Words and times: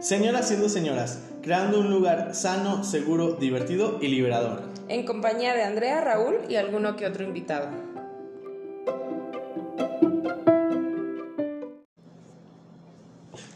Señoras 0.00 0.48
siendo 0.48 0.68
señoras, 0.68 1.22
creando 1.42 1.80
un 1.80 1.90
lugar 1.90 2.34
sano, 2.34 2.84
seguro, 2.84 3.36
divertido 3.36 3.98
y 4.02 4.08
liberador. 4.08 4.64
En 4.88 5.06
compañía 5.06 5.54
de 5.54 5.62
Andrea, 5.62 6.02
Raúl 6.02 6.40
y 6.46 6.56
alguno 6.56 6.94
que 6.96 7.06
otro 7.06 7.24
invitado. 7.24 7.70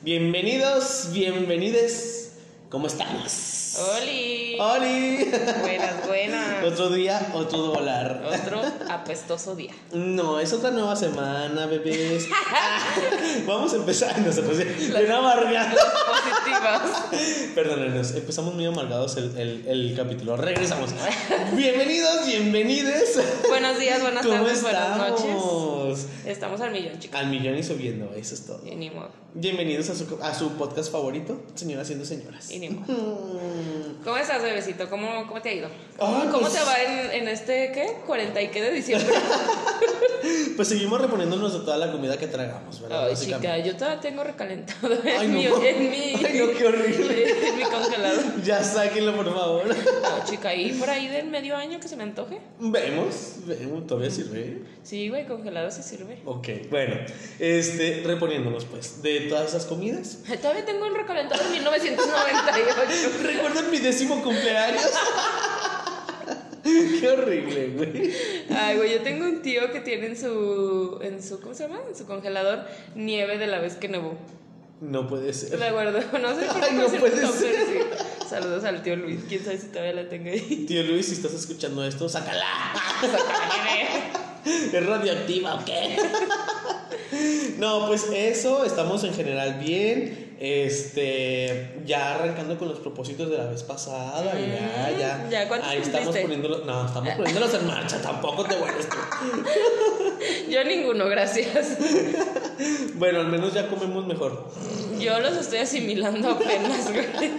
Bienvenidos, 0.00 1.11
bienvenides. 1.12 2.38
¿Cómo 2.70 2.86
estamos? 2.86 3.79
¡Holi! 3.79 4.30
¡Holi! 4.62 5.24
Buenas, 5.62 6.06
buenas. 6.06 6.64
Otro 6.66 6.90
día, 6.90 7.30
otro 7.32 7.59
dólar. 7.60 8.22
Otro 8.27 8.60
apestoso 8.90 9.56
día. 9.56 9.72
No, 9.95 10.38
es 10.38 10.52
otra 10.52 10.70
nueva 10.70 10.95
semana, 10.96 11.64
bebés. 11.64 12.28
Vamos 13.46 13.73
a 13.73 13.77
empezar. 13.77 14.18
No 14.18 14.30
se 14.30 14.42
puede 14.42 14.65
bien 14.65 15.10
amargados. 15.10 15.80
Positivas. 15.80 16.82
Perdónenos, 17.54 18.10
empezamos 18.10 18.54
muy 18.54 18.66
amargados 18.66 19.16
el, 19.16 19.34
el, 19.38 19.66
el 19.66 19.95
capítulo. 19.96 20.37
Regresamos. 20.37 20.90
Bienvenidos, 21.54 22.27
bienvenides. 22.27 23.18
Buenos 23.48 23.79
días, 23.79 24.02
buenas 24.02 24.27
¿Cómo 24.27 24.42
tardes, 24.42 24.60
buenas 24.60 24.98
noches. 24.98 25.37
Estamos? 25.99 26.27
Estamos 26.27 26.61
al 26.61 26.71
millón, 26.73 26.99
chicos. 26.99 27.19
Al 27.19 27.29
millón 27.29 27.57
y 27.57 27.62
subiendo, 27.62 28.12
eso 28.15 28.35
es 28.35 28.47
todo. 28.47 28.61
Y 28.67 28.75
ni 28.77 28.91
modo. 28.91 29.11
Bienvenidos 29.35 29.89
a 29.91 29.95
su, 29.95 30.19
a 30.23 30.35
su 30.35 30.51
podcast 30.53 30.91
favorito, 30.91 31.41
Señoras 31.55 31.87
siendo 31.87 32.05
señoras. 32.05 32.51
Y 32.51 32.59
ni 32.59 32.71
modo. 32.71 32.93
Mm. 32.93 34.03
¿Cómo 34.05 34.16
estás, 34.16 34.43
bebecito? 34.43 34.89
¿Cómo, 34.89 35.27
cómo 35.29 35.41
te 35.41 35.51
ha 35.51 35.55
ido? 35.55 35.69
¿Cómo 35.99 36.41
pues- 36.41 36.53
te 36.53 36.61
va 36.65 36.83
en, 36.83 37.23
en 37.23 37.29
este, 37.29 37.71
qué? 37.73 37.99
¿40 38.07 38.45
y 38.45 38.49
qué 38.49 38.63
de 38.63 38.73
diciembre? 38.73 39.15
Pues 40.57 40.69
seguimos 40.69 41.01
reponiéndonos 41.01 41.55
de 41.55 41.61
toda 41.61 41.79
la 41.79 41.91
comida 41.91 42.19
que 42.19 42.27
tragamos, 42.27 42.83
¿verdad? 42.83 43.09
Ay, 43.09 43.15
chica, 43.16 43.59
yo 43.59 43.75
todavía 43.77 44.01
tengo 44.01 44.23
recalentado 44.23 44.93
en, 44.93 45.09
Ay, 45.19 45.29
mi, 45.29 45.45
no. 45.45 45.63
en 45.63 45.91
mi... 45.91 45.97
Ay, 46.27 46.38
no, 46.38 46.59
qué 46.59 46.66
horrible. 46.66 47.49
En 47.49 47.57
mi 47.57 47.63
congelador. 47.63 48.25
Ya 48.45 48.63
sáquenlo, 48.63 49.16
por 49.16 49.32
favor. 49.32 49.66
No, 49.69 50.25
chica, 50.27 50.54
¿y 50.54 50.73
por 50.73 50.91
ahí 50.91 51.09
del 51.09 51.29
medio 51.29 51.57
año 51.57 51.80
que 51.80 51.88
se 51.88 51.97
me 51.97 52.02
antoje? 52.02 52.38
Vemos, 52.59 53.37
vemos, 53.47 53.87
todavía 53.87 54.10
sirve. 54.10 54.63
Sí, 54.82 55.09
güey, 55.09 55.27
congelado 55.27 55.71
sí 55.82 55.96
sirve. 55.96 56.18
Ok, 56.24 56.48
bueno, 56.70 56.96
este, 57.38 58.02
reponiéndonos 58.04 58.64
pues 58.66 59.02
de 59.02 59.20
todas 59.23 59.48
esas 59.50 59.66
comidas. 59.66 60.18
Todavía 60.40 60.64
tengo 60.64 60.86
un 60.86 60.95
recalentado 60.95 61.42
en 61.42 61.52
1998. 61.52 63.10
¿Recuerdan 63.23 63.70
mi 63.70 63.78
décimo 63.78 64.22
cumpleaños? 64.22 64.82
Qué 66.62 67.08
horrible, 67.08 67.69
güey. 67.69 68.12
Ay, 68.54 68.76
güey, 68.76 68.92
yo 68.92 69.00
tengo 69.03 69.25
un 69.25 69.41
tío 69.42 69.72
que 69.72 69.81
tiene 69.81 70.06
en 70.08 70.16
su, 70.19 70.98
en 71.03 71.22
su, 71.22 71.41
¿cómo 71.41 71.54
se 71.54 71.64
llama? 71.64 71.81
En 71.88 71.97
su 71.97 72.04
congelador 72.06 72.64
nieve 72.94 73.38
de 73.38 73.47
la 73.47 73.58
vez 73.58 73.75
que 73.76 73.88
nevó. 73.88 74.16
No 74.81 75.06
puede 75.06 75.32
ser. 75.32 75.58
La 75.58 75.72
guardo, 75.72 75.98
no 76.20 76.34
sé 76.34 76.47
por 76.47 76.62
Ay, 76.62 76.70
qué 76.70 76.76
no 76.76 76.88
se 76.88 76.98
puede 76.98 77.16
ser. 77.16 77.32
sí. 77.66 77.78
Saludos 78.28 78.64
al 78.64 78.82
tío 78.82 78.94
Luis, 78.97 79.20
quién 79.28 79.44
sabe 79.44 79.58
si 79.58 79.66
todavía 79.69 79.92
la 79.94 80.08
tengo 80.08 80.31
ahí. 80.31 80.64
Tío 80.69 80.82
Luis, 80.84 81.06
si 81.06 81.12
estás 81.14 81.34
escuchando 81.34 81.84
esto, 81.84 82.08
sácala. 82.08 82.44
Saca 83.00 83.48
la 83.48 83.64
nieve. 83.64 83.91
¿Es 84.72 84.87
radioactiva 84.87 85.55
o 85.56 85.65
qué? 85.65 85.97
No, 87.59 87.87
pues 87.88 88.06
eso, 88.15 88.65
estamos 88.65 89.05
en 89.05 89.12
general 89.12 89.59
bien. 89.62 90.31
Este, 90.41 91.75
ya 91.84 92.15
arrancando 92.15 92.56
con 92.59 92.69
los 92.69 92.78
propósitos 92.78 93.28
de 93.31 93.37
la 93.37 93.44
vez 93.44 93.62
pasada, 93.62 94.32
ya, 94.32 94.94
Mm, 94.94 94.99
ya. 94.99 95.28
¿ya 95.31 95.49
cuántos 95.49 95.69
Ahí 95.69 95.78
estamos 95.78 96.06
cumpliste? 96.06 96.22
poniéndolos, 96.22 96.65
no, 96.65 96.87
estamos 96.87 97.12
poniéndolos 97.15 97.55
en 97.55 97.66
marcha, 97.66 98.00
tampoco 98.00 98.44
te 98.44 98.56
vuelves 98.56 98.88
tú. 98.88 98.97
Yo 100.50 100.65
ninguno, 100.65 101.06
gracias. 101.09 101.77
Bueno, 102.94 103.21
al 103.21 103.27
menos 103.28 103.53
ya 103.53 103.69
comemos 103.69 104.06
mejor. 104.06 104.50
Yo 104.99 105.21
los 105.21 105.37
estoy 105.37 105.59
asimilando 105.59 106.31
apenas, 106.31 106.91
güey. 106.91 107.32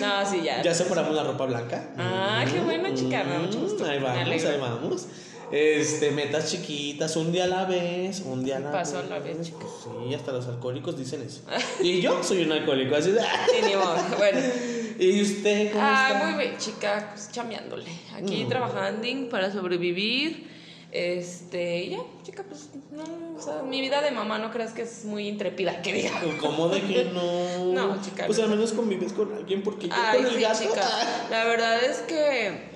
No, 0.00 0.28
sí, 0.28 0.40
ya. 0.42 0.62
Ya 0.62 0.74
separamos 0.74 1.14
la 1.14 1.22
ropa 1.22 1.44
blanca. 1.46 1.90
Ah, 1.96 2.44
qué 2.50 2.58
bueno, 2.60 2.88
chica, 2.96 3.22
me 3.22 3.34
da 3.34 3.38
mucho 3.40 3.60
gusto. 3.60 3.84
Ahí 3.84 3.98
Me 4.00 4.04
vamos, 4.06 4.44
ahí 4.44 4.58
vamos. 4.60 5.06
Este, 5.50 6.10
metas 6.10 6.50
chiquitas, 6.50 7.16
un 7.16 7.32
día 7.32 7.44
a 7.44 7.46
la 7.46 7.64
vez, 7.64 8.20
un 8.20 8.44
día 8.44 8.58
a 8.58 8.60
la 8.60 8.70
Paso 8.72 8.98
a 8.98 9.00
vez. 9.02 9.10
la 9.10 9.18
vez, 9.18 9.40
chica. 9.42 9.64
Sí, 10.06 10.14
hasta 10.14 10.32
los 10.32 10.46
alcohólicos 10.46 10.96
dicen 10.98 11.22
eso. 11.22 11.40
Y 11.82 12.00
yo 12.00 12.22
soy 12.22 12.42
un 12.42 12.52
alcohólico, 12.52 12.94
así 12.96 13.12
de. 13.12 13.20
Sí, 13.20 13.62
ni 13.66 13.74
modo. 13.74 13.96
Bueno. 14.18 14.40
¿Y 14.98 15.22
usted 15.22 15.70
cómo 15.72 15.84
Ah, 15.86 16.10
está? 16.12 16.26
muy 16.26 16.38
bien, 16.44 16.58
chica, 16.58 17.10
pues 17.14 17.30
chambeándole. 17.30 17.86
Aquí 18.14 18.44
Mm. 18.44 18.48
trabajando 18.48 19.06
para 19.30 19.52
sobrevivir. 19.52 20.48
Este, 20.90 21.90
ya, 21.90 21.98
chica, 22.24 22.42
pues 22.48 22.70
no, 22.90 23.04
o 23.36 23.40
sea, 23.42 23.62
mi 23.62 23.80
vida 23.82 24.00
de 24.00 24.10
mamá 24.10 24.38
no 24.38 24.50
creas 24.50 24.72
que 24.72 24.82
es 24.82 25.04
muy 25.04 25.28
intrépida, 25.28 25.82
que 25.82 25.92
diga. 25.92 26.10
¿Cómo 26.40 26.68
de 26.70 26.80
que 26.80 27.04
no? 27.04 27.72
No, 27.74 28.02
chica, 28.02 28.24
Pues 28.26 28.38
no. 28.38 28.44
al 28.44 28.50
menos 28.50 28.72
convives 28.72 29.12
con 29.12 29.32
alguien 29.34 29.62
porque 29.62 29.86
yo 29.88 29.94
Ay, 29.96 30.16
con 30.18 30.26
el 30.28 30.34
sí, 30.34 30.40
gato. 30.40 30.58
chica. 30.60 30.88
La 31.30 31.44
verdad 31.44 31.84
es 31.84 31.98
que 31.98 32.67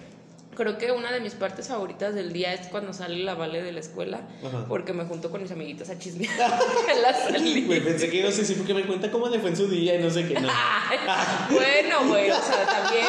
creo 0.55 0.79
que 0.79 0.93
una 0.93 1.11
de 1.11 1.21
mis 1.21 1.35
partes 1.35 1.69
favoritas 1.69 2.15
del 2.15 2.33
día 2.33 2.53
es 2.53 2.69
cuando 2.69 2.93
sale 2.93 3.17
la 3.19 3.35
vale 3.35 3.63
de 3.63 3.73
la 3.73 3.81
escuela, 3.81 4.21
Ajá. 4.45 4.67
porque 4.69 4.93
me 4.93 5.05
junto 5.05 5.31
con 5.31 5.43
mis 5.43 5.51
amiguitas 5.51 5.91
a 5.91 5.99
chismear 5.99 6.33
en 6.95 7.03
la 7.03 7.15
salida. 7.15 7.67
Güey, 7.67 7.81
pensé 7.81 8.11
que 8.11 8.23
no 8.23 8.31
sé 8.31 8.45
si 8.45 8.55
porque 8.55 8.75
me 8.75 8.87
cuenta 8.87 9.11
cómo 9.11 9.29
le 9.29 9.39
fue 9.39 9.51
en 9.51 9.57
su 9.57 9.69
día 9.69 9.97
y 9.97 10.03
no 10.03 10.11
sé 10.11 10.27
qué, 10.27 10.41
no. 10.41 10.49
Bueno, 11.51 12.09
güey, 12.09 12.31
o 12.31 12.41
sea, 12.41 12.67
también. 12.67 13.07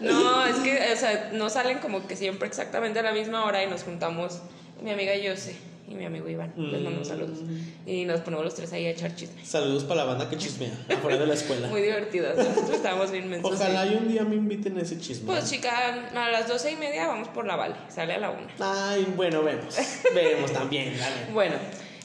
No, 0.00 0.44
es 0.46 0.56
que, 0.56 0.92
o 0.92 0.96
sea, 0.96 1.30
no 1.32 1.50
salen 1.50 1.78
como 1.78 2.06
que 2.06 2.16
siempre 2.16 2.46
exactamente 2.46 3.00
a 3.00 3.02
la 3.02 3.12
misma 3.12 3.44
hora 3.44 3.62
y 3.64 3.66
nos 3.66 3.82
juntamos, 3.82 4.40
mi 4.80 4.90
amiga 4.90 5.16
Yose 5.16 5.56
y 5.90 5.94
mi 5.94 6.04
amigo 6.04 6.28
Iván, 6.28 6.52
les 6.56 6.82
mando 6.82 7.04
saludos. 7.04 7.38
Y 7.86 8.04
nos 8.04 8.20
ponemos 8.20 8.44
los 8.44 8.54
tres 8.54 8.72
ahí 8.72 8.86
a 8.86 8.90
echar 8.90 9.14
chisme. 9.14 9.44
Saludos 9.44 9.84
para 9.84 10.02
la 10.02 10.04
banda 10.04 10.28
que 10.28 10.36
chismea 10.36 10.70
afuera 10.90 11.16
de 11.16 11.26
la 11.26 11.34
escuela. 11.34 11.68
Muy 11.68 11.82
divertidas, 11.82 12.36
nosotros 12.36 12.70
estábamos 12.70 13.10
bien 13.10 13.28
mensos. 13.28 13.52
Ojalá 13.52 13.86
y 13.86 13.96
un 13.96 14.08
día 14.08 14.24
me 14.24 14.36
inviten 14.36 14.76
a 14.78 14.82
ese 14.82 14.98
chisme. 14.98 15.26
Pues 15.26 15.48
chica, 15.50 16.10
a 16.14 16.30
las 16.30 16.48
doce 16.48 16.72
y 16.72 16.76
media 16.76 17.06
vamos 17.06 17.28
por 17.28 17.46
la 17.46 17.56
Vale, 17.56 17.74
sale 17.88 18.14
a 18.14 18.18
la 18.18 18.30
una. 18.30 18.48
Ay, 18.60 19.12
bueno, 19.16 19.42
vemos. 19.42 19.76
Vemos 20.14 20.52
también, 20.52 20.96
dale. 20.96 21.32
Bueno, 21.32 21.54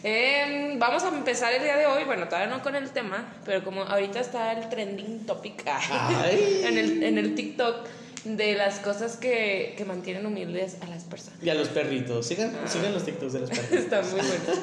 em, 0.04 0.80
vamos 0.80 1.04
a 1.04 1.10
empezar 1.10 1.54
el 1.54 1.64
día 1.64 1.78
de 1.78 1.86
hoy, 1.86 2.04
bueno, 2.06 2.26
todavía 2.28 2.48
no 2.48 2.64
con 2.64 2.76
el 2.76 2.90
tema, 2.90 3.34
pero 3.46 3.64
como 3.64 3.84
ahorita 3.84 4.20
está 4.20 4.54
el 4.54 4.70
trending 4.70 5.26
topic 5.26 5.64
en, 6.64 6.78
el, 6.78 7.04
en 7.04 7.18
el 7.18 7.36
TikTok 7.36 7.88
de 8.26 8.56
las 8.56 8.80
cosas 8.80 9.18
que, 9.18 9.74
que 9.78 9.86
mantienen 9.86 10.26
humildes 10.26 10.78
a 10.82 10.88
las 10.88 11.04
personas. 11.04 11.40
Y 11.44 11.50
a 11.50 11.56
los 11.56 11.68
perritos. 11.70 12.26
Sigan, 12.26 12.52
sigan 12.68 12.94
los 12.94 13.04
TikToks 13.04 13.34
de 13.34 13.40
los 13.42 13.50
perritos. 13.52 13.80
Está 13.80 14.02
muy 14.02 14.22
bueno. 14.22 14.62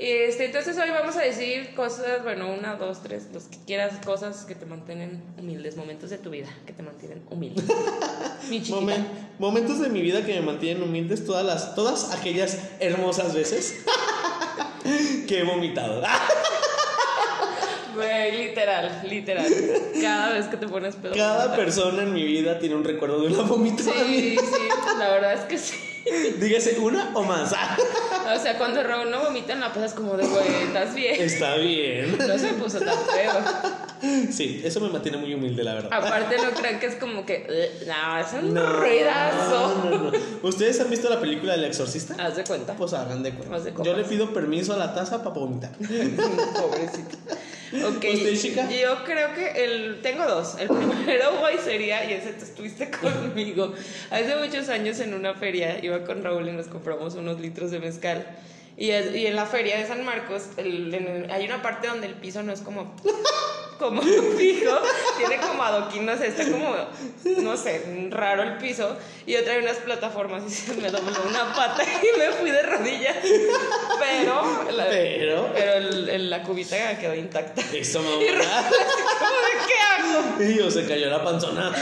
Este, 0.00 0.44
entonces 0.44 0.78
hoy 0.78 0.90
vamos 0.90 1.16
a 1.16 1.22
decir 1.22 1.74
cosas, 1.74 2.22
bueno, 2.22 2.52
una, 2.52 2.76
dos, 2.76 3.02
tres, 3.02 3.24
los 3.32 3.44
que 3.44 3.58
quieras, 3.66 3.94
cosas 4.04 4.44
que 4.44 4.54
te 4.54 4.64
mantienen 4.64 5.20
humildes, 5.36 5.76
momentos 5.76 6.10
de 6.10 6.18
tu 6.18 6.30
vida 6.30 6.48
que 6.66 6.72
te 6.72 6.84
mantienen 6.84 7.20
humilde. 7.30 7.62
Mi 8.48 8.62
momentos 9.40 9.80
de 9.80 9.88
mi 9.88 10.00
vida 10.00 10.24
que 10.24 10.34
me 10.34 10.40
mantienen 10.40 10.82
humildes, 10.84 11.24
todas 11.24 11.44
las, 11.44 11.74
todas 11.74 12.12
aquellas 12.12 12.58
hermosas 12.78 13.34
veces 13.34 13.74
que 15.26 15.40
he 15.40 15.42
vomitado. 15.42 16.00
Güey, 17.98 18.46
literal, 18.46 19.02
literal. 19.10 19.46
Cada 20.00 20.32
vez 20.34 20.46
que 20.46 20.56
te 20.56 20.68
pones 20.68 20.94
pedo. 20.94 21.14
Cada 21.14 21.56
persona 21.56 22.04
en 22.04 22.12
mi 22.12 22.22
vida 22.22 22.58
tiene 22.60 22.76
un 22.76 22.84
recuerdo 22.84 23.20
de 23.22 23.26
una 23.26 23.42
vomitada. 23.42 23.92
Sí, 24.06 24.36
sí, 24.38 24.68
la 24.98 25.08
verdad 25.10 25.32
es 25.34 25.40
que 25.46 25.58
sí. 25.58 25.74
Dígase 26.38 26.78
una 26.78 27.10
o 27.14 27.22
más. 27.24 27.52
O 27.52 28.38
sea, 28.40 28.56
cuando 28.56 28.82
Raúl 28.84 29.10
no 29.10 29.24
vomita 29.24 29.52
en 29.52 29.60
la 29.60 29.72
pesa 29.72 29.86
es 29.86 29.94
como 29.94 30.16
de, 30.16 30.26
güey, 30.26 30.62
¿estás 30.66 30.94
bien? 30.94 31.20
Está 31.20 31.56
bien. 31.56 32.16
No 32.18 32.38
se 32.38 32.48
puso 32.54 32.78
tan 32.78 32.96
feo. 32.96 33.32
Sí, 34.30 34.62
eso 34.64 34.80
me 34.80 34.90
mantiene 34.90 35.18
muy 35.18 35.34
humilde, 35.34 35.64
la 35.64 35.74
verdad. 35.74 35.92
Aparte 35.92 36.36
no 36.36 36.52
crean 36.52 36.78
que 36.78 36.86
es 36.86 36.94
como 36.94 37.26
que, 37.26 37.72
no, 37.86 38.18
es 38.18 38.26
un 38.32 38.54
No, 38.54 38.80
ruidazo. 38.80 39.74
no, 39.84 39.90
no. 39.90 40.12
¿Ustedes 40.44 40.80
han 40.80 40.88
visto 40.88 41.10
la 41.10 41.20
película 41.20 41.52
del 41.52 41.64
exorcista? 41.64 42.14
Haz 42.18 42.36
de 42.36 42.44
cuenta. 42.44 42.74
Pues 42.74 42.92
hagan 42.92 43.22
de 43.24 43.32
cuenta. 43.34 43.58
De 43.58 43.74
Yo 43.84 43.94
le 43.96 44.04
pido 44.04 44.32
permiso 44.32 44.72
a 44.72 44.76
la 44.76 44.94
taza 44.94 45.18
para 45.24 45.34
vomitar. 45.34 45.72
Pobrecito. 45.78 47.18
Ok. 47.72 48.04
¿Usted, 48.14 48.38
chica? 48.38 48.68
Yo 48.70 49.04
creo 49.04 49.34
que 49.34 49.64
el. 49.64 50.00
Tengo 50.02 50.24
dos. 50.26 50.56
El 50.58 50.68
primero, 50.68 51.36
güey, 51.40 51.58
sería, 51.58 52.08
y 52.10 52.14
ese 52.14 52.32
tú 52.32 52.44
estuviste 52.44 52.90
conmigo. 53.02 53.74
Hace 54.10 54.36
muchos 54.36 54.68
años 54.68 55.00
en 55.00 55.14
una 55.14 55.34
feria 55.34 55.78
iba 55.84 56.04
con 56.04 56.22
Raúl 56.24 56.48
y 56.48 56.52
nos 56.52 56.66
compramos 56.68 57.14
unos 57.14 57.40
litros 57.40 57.70
de 57.70 57.78
mezcal. 57.80 58.26
Y, 58.76 58.90
es- 58.90 59.14
y 59.14 59.26
en 59.26 59.34
la 59.36 59.44
feria 59.44 59.76
de 59.78 59.86
San 59.86 60.04
Marcos 60.04 60.44
el- 60.56 60.94
en 60.94 61.06
el- 61.08 61.30
hay 61.30 61.44
una 61.44 61.60
parte 61.62 61.88
donde 61.88 62.06
el 62.06 62.14
piso 62.14 62.42
no 62.42 62.52
es 62.52 62.60
como. 62.60 62.94
Como 63.78 64.02
fijo, 64.36 64.76
tiene 65.18 65.36
como 65.38 65.62
adoquín, 65.62 66.04
no 66.04 66.16
sé, 66.16 66.26
está 66.28 66.44
como, 66.50 66.74
no 67.42 67.56
sé, 67.56 68.08
raro 68.10 68.42
el 68.42 68.56
piso. 68.58 68.96
Y 69.26 69.32
yo 69.34 69.44
traía 69.44 69.60
unas 69.60 69.76
plataformas 69.76 70.42
y 70.46 70.50
se 70.50 70.74
me 70.74 70.90
dobló 70.90 71.22
una 71.28 71.52
pata 71.54 71.82
y 72.02 72.18
me 72.18 72.30
fui 72.32 72.50
de 72.50 72.62
rodillas. 72.62 73.16
Pero, 73.22 74.70
la- 74.72 74.88
Pero- 74.88 75.50
pero 75.54 75.72
el- 75.74 76.08
el- 76.08 76.30
la 76.30 76.42
cubita 76.42 76.98
quedó 76.98 77.14
intacta. 77.14 77.62
Eso, 77.72 78.02
de, 78.18 78.26
¿qué 78.26 80.02
hago? 80.02 80.42
Y 80.42 80.58
yo 80.58 80.70
se 80.70 80.86
cayó 80.86 81.08
la 81.10 81.22
panzona. 81.22 81.72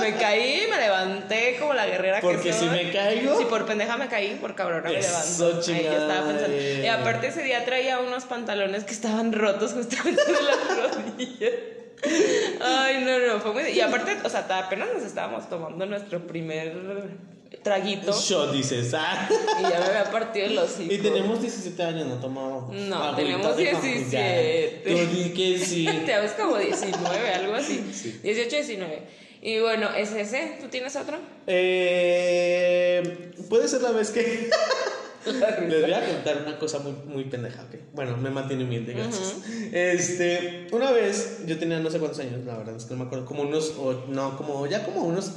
Me 0.00 0.14
caí, 0.16 0.66
me 0.70 0.76
levanté 0.78 1.56
como 1.58 1.74
la 1.74 1.86
guerrera 1.86 2.20
Porque 2.20 2.42
que 2.42 2.52
si 2.52 2.60
soy. 2.60 2.68
me 2.70 2.90
caigo. 2.92 3.38
Si 3.38 3.44
por 3.46 3.66
pendeja 3.66 3.96
me 3.96 4.08
caí, 4.08 4.34
por 4.40 4.54
cabrona 4.54 4.88
me 4.88 5.00
levanto. 5.00 5.16
Ahí 5.68 5.84
yo 5.84 5.92
estaba 5.92 6.24
pensando. 6.26 6.46
chingada. 6.46 6.84
Y 6.84 6.86
aparte 6.86 7.26
ese 7.28 7.42
día 7.42 7.64
traía 7.64 7.98
unos 8.00 8.24
pantalones 8.24 8.84
que 8.84 8.92
estaban 8.92 9.32
rotos 9.32 9.72
justamente 9.72 10.22
de 10.24 10.32
las 10.32 10.94
rodillas. 10.94 11.52
Ay, 12.60 13.04
no, 13.04 13.18
no, 13.18 13.40
fue 13.40 13.52
muy... 13.52 13.70
Y 13.70 13.80
aparte, 13.80 14.16
o 14.22 14.28
sea, 14.28 14.46
apenas 14.58 14.88
nos 14.94 15.02
estábamos 15.02 15.48
tomando 15.48 15.86
nuestro 15.86 16.26
primer 16.26 16.74
traguito 17.62 18.12
Shot, 18.12 18.52
dices. 18.52 18.92
Ah. 18.94 19.28
y 19.58 19.62
ya 19.62 19.80
me 19.80 19.86
había 19.86 20.10
partido 20.10 20.46
el 20.46 20.58
hocico. 20.58 20.92
Y 20.92 20.98
tenemos 20.98 21.40
17 21.40 21.82
años, 21.82 22.06
no 22.06 22.16
tomábamos. 22.16 22.74
No, 22.74 23.16
tenemos 23.16 23.56
de 23.56 23.62
17. 23.64 24.82
familiar. 24.84 25.06
Tú 25.08 25.16
di 25.16 25.30
que 25.30 25.58
sí. 25.58 25.84
Te 26.06 26.18
ves 26.18 26.32
como 26.32 26.56
19, 26.58 27.34
algo 27.34 27.54
así. 27.54 27.84
Sí. 27.92 28.20
18, 28.22 28.50
19. 28.56 29.02
Y 29.46 29.60
bueno, 29.60 29.88
es 29.96 30.10
ese. 30.10 30.58
¿Tú 30.60 30.66
tienes 30.66 30.96
otro? 30.96 31.18
Eh, 31.46 33.30
puede 33.48 33.68
ser 33.68 33.80
la 33.80 33.92
vez 33.92 34.10
que. 34.10 34.50
Les 35.68 35.82
voy 35.82 35.92
a 35.92 36.04
contar 36.04 36.42
una 36.44 36.58
cosa 36.58 36.80
muy, 36.80 36.92
muy 37.06 37.24
pendeja, 37.26 37.62
¿ok? 37.62 37.76
Bueno, 37.92 38.16
me 38.16 38.30
mantiene 38.30 38.64
humilde, 38.64 38.92
gracias. 38.94 39.36
Este, 39.72 40.66
una 40.72 40.90
vez, 40.90 41.42
yo 41.46 41.56
tenía 41.60 41.78
no 41.78 41.90
sé 41.90 42.00
cuántos 42.00 42.18
años, 42.18 42.44
la 42.44 42.58
verdad, 42.58 42.74
es 42.74 42.86
que 42.86 42.94
no 42.94 42.98
me 43.00 43.06
acuerdo, 43.06 43.24
como 43.24 43.42
unos, 43.42 43.74
o, 43.78 44.06
no, 44.08 44.36
como, 44.36 44.66
ya 44.66 44.84
como 44.84 45.02
unos 45.02 45.30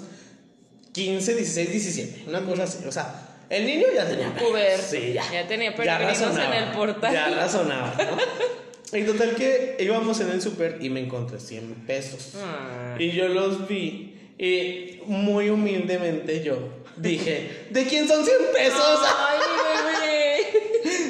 15, 0.94 1.36
16, 1.36 1.70
17, 1.72 2.24
una 2.30 2.42
cosa 2.42 2.64
así, 2.64 2.86
o 2.88 2.92
sea, 2.92 3.46
el 3.48 3.66
niño 3.68 3.88
ya 3.94 4.08
tenía. 4.08 4.34
Puber. 4.36 4.80
Sí, 4.80 5.14
ya. 5.14 5.24
Ya 5.32 5.48
tenía 5.48 5.76
peregrinos 5.76 6.20
en 6.20 6.30
razonaba, 6.30 6.58
el 6.58 6.72
portal. 6.72 7.14
Ya 7.14 7.30
razonaba, 7.30 7.94
¿no? 7.96 8.18
Y 8.91 9.03
total 9.03 9.36
que 9.36 9.77
íbamos 9.80 10.19
en 10.19 10.31
el 10.31 10.41
súper 10.41 10.77
y 10.81 10.89
me 10.89 11.00
encontré 11.00 11.39
100 11.39 11.86
pesos. 11.86 12.33
Ah. 12.38 12.95
Y 12.97 13.12
yo 13.12 13.27
los 13.27 13.68
vi 13.68 14.15
y 14.38 15.01
muy 15.06 15.50
humildemente 15.50 16.44
yo 16.44 16.57
dije, 16.97 17.68
¿de 17.69 17.86
quién 17.86 18.07
son 18.07 18.24
100 18.25 18.38
pesos? 18.53 19.00
Ay, 19.18 19.39
bebé. 19.39 20.19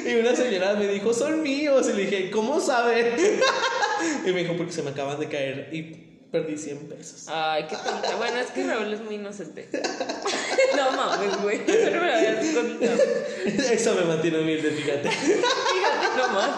Y 0.10 0.14
una 0.16 0.34
señora 0.34 0.74
me 0.74 0.88
dijo, 0.88 1.14
son 1.14 1.42
míos. 1.42 1.88
Y 1.88 1.96
le 1.96 2.02
dije, 2.06 2.30
¿cómo 2.30 2.60
sabe? 2.60 3.14
Y 4.26 4.32
me 4.32 4.40
dijo, 4.40 4.56
porque 4.56 4.72
se 4.72 4.82
me 4.82 4.90
acaban 4.90 5.20
de 5.20 5.28
caer 5.28 5.68
y 5.72 5.82
perdí 6.30 6.56
100 6.56 6.88
pesos. 6.88 7.26
Ay, 7.28 7.66
qué 7.68 7.76
tonta. 7.76 8.16
Bueno, 8.16 8.38
es 8.38 8.50
que 8.50 8.64
Raúl 8.64 8.92
es 8.92 9.00
muy 9.00 9.16
inocente. 9.16 9.68
No 10.76 10.92
mames, 10.92 11.42
güey. 11.42 11.60
Eso 11.66 11.90
no 11.90 12.00
me 12.00 12.06
lo 12.06 12.14
habías 12.14 12.54
contado. 12.54 13.02
Eso 13.72 13.94
me 13.96 14.02
mantiene 14.02 14.38
humilde, 14.38 14.70
fíjate. 14.70 15.10
Fíjate 15.10 16.16
nomás. 16.16 16.50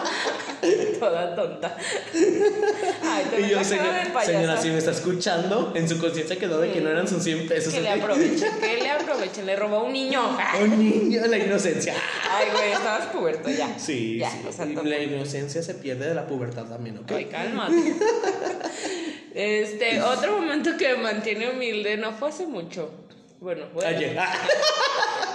Toda 0.99 1.35
tonta. 1.35 1.77
Ay, 3.03 3.25
te 3.29 3.41
Y 3.41 3.49
yo, 3.49 3.63
señora, 3.63 4.03
de 4.03 4.25
señora, 4.25 4.57
si 4.57 4.69
me 4.69 4.77
está 4.77 4.91
escuchando, 4.91 5.71
en 5.75 5.87
su 5.87 5.99
conciencia 5.99 6.37
quedó 6.37 6.59
de 6.59 6.71
que 6.71 6.81
no 6.81 6.89
eran 6.89 7.07
sus 7.07 7.23
100 7.23 7.47
pesos. 7.47 7.73
Que 7.73 7.81
le 7.81 7.89
aprovechen, 7.89 8.59
que 8.59 8.77
le 8.81 8.89
aprovechen. 8.91 9.45
Le 9.45 9.55
robó 9.55 9.77
a 9.77 9.83
un 9.83 9.93
niño. 9.93 10.37
Un 10.63 10.79
niño, 10.79 11.21
la 11.27 11.37
inocencia. 11.37 11.93
Ay, 12.29 12.47
güey, 12.51 12.71
estabas 12.71 13.07
puberto 13.07 13.49
ya. 13.49 13.77
Sí, 13.77 14.17
Ya, 14.17 14.29
sí. 14.31 14.37
o 14.47 14.51
sea, 14.51 14.65
la 14.65 14.99
inocencia 14.99 15.61
se 15.63 15.73
pierde 15.75 16.07
de 16.09 16.15
la 16.15 16.27
pubertad 16.27 16.65
también, 16.65 16.97
¿ok? 16.99 17.11
Ay, 17.11 17.25
cálmate. 17.25 17.95
Este, 19.33 20.01
otro 20.01 20.39
momento 20.39 20.77
que 20.77 20.95
me 20.95 21.03
mantiene 21.03 21.49
humilde, 21.49 21.97
no 21.97 22.11
fue 22.13 22.29
hace 22.29 22.45
mucho. 22.45 22.91
Bueno, 23.39 23.65
bueno. 23.73 23.89
Ayer. 23.89 24.17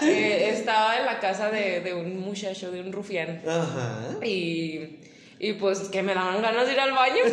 Eh, 0.00 0.50
estaba 0.50 0.96
en 0.98 1.06
la 1.06 1.18
casa 1.18 1.50
de, 1.50 1.80
de 1.80 1.92
un 1.92 2.20
muchacho, 2.20 2.70
de 2.70 2.80
un 2.80 2.92
rufián. 2.92 3.42
Ajá. 3.46 4.24
Y, 4.24 4.98
y 5.38 5.52
pues 5.54 5.80
que 5.90 6.02
me 6.02 6.14
daban 6.14 6.42
ganas 6.42 6.66
de 6.66 6.72
ir 6.72 6.80
al 6.80 6.92
baño. 6.92 7.22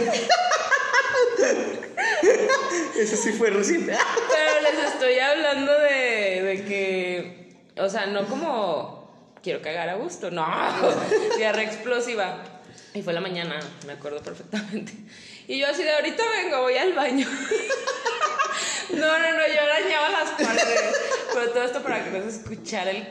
Eso 2.97 3.15
sí 3.15 3.31
fue 3.33 3.49
reciente. 3.49 3.97
Pero 4.29 4.61
les 4.61 4.93
estoy 4.93 5.19
hablando 5.19 5.71
de, 5.79 6.41
de 6.41 6.65
que, 6.65 7.57
o 7.77 7.89
sea, 7.89 8.05
no 8.05 8.25
como 8.25 9.05
quiero 9.41 9.61
cagar 9.61 9.89
a 9.89 9.95
gusto, 9.95 10.31
no, 10.31 10.45
diarrea 11.37 11.65
explosiva. 11.65 12.43
Y 12.93 13.01
fue 13.01 13.13
la 13.13 13.21
mañana, 13.21 13.59
me 13.85 13.93
acuerdo 13.93 14.21
perfectamente. 14.21 14.93
Y 15.47 15.59
yo 15.59 15.67
así 15.67 15.83
de 15.83 15.91
ahorita 15.93 16.23
vengo, 16.41 16.61
voy 16.61 16.77
al 16.77 16.93
baño. 16.93 17.27
No, 18.87 19.17
no, 19.17 19.31
no, 19.31 19.47
yo 19.47 19.61
arañaba 19.61 20.09
las 20.09 20.29
paredes. 20.29 20.95
Pero 21.35 21.51
todo 21.51 21.63
esto 21.63 21.83
para 21.83 22.03
que 22.03 22.11
no 22.17 22.23
se 22.23 22.37
escuchara 22.37 22.91
el 22.91 23.07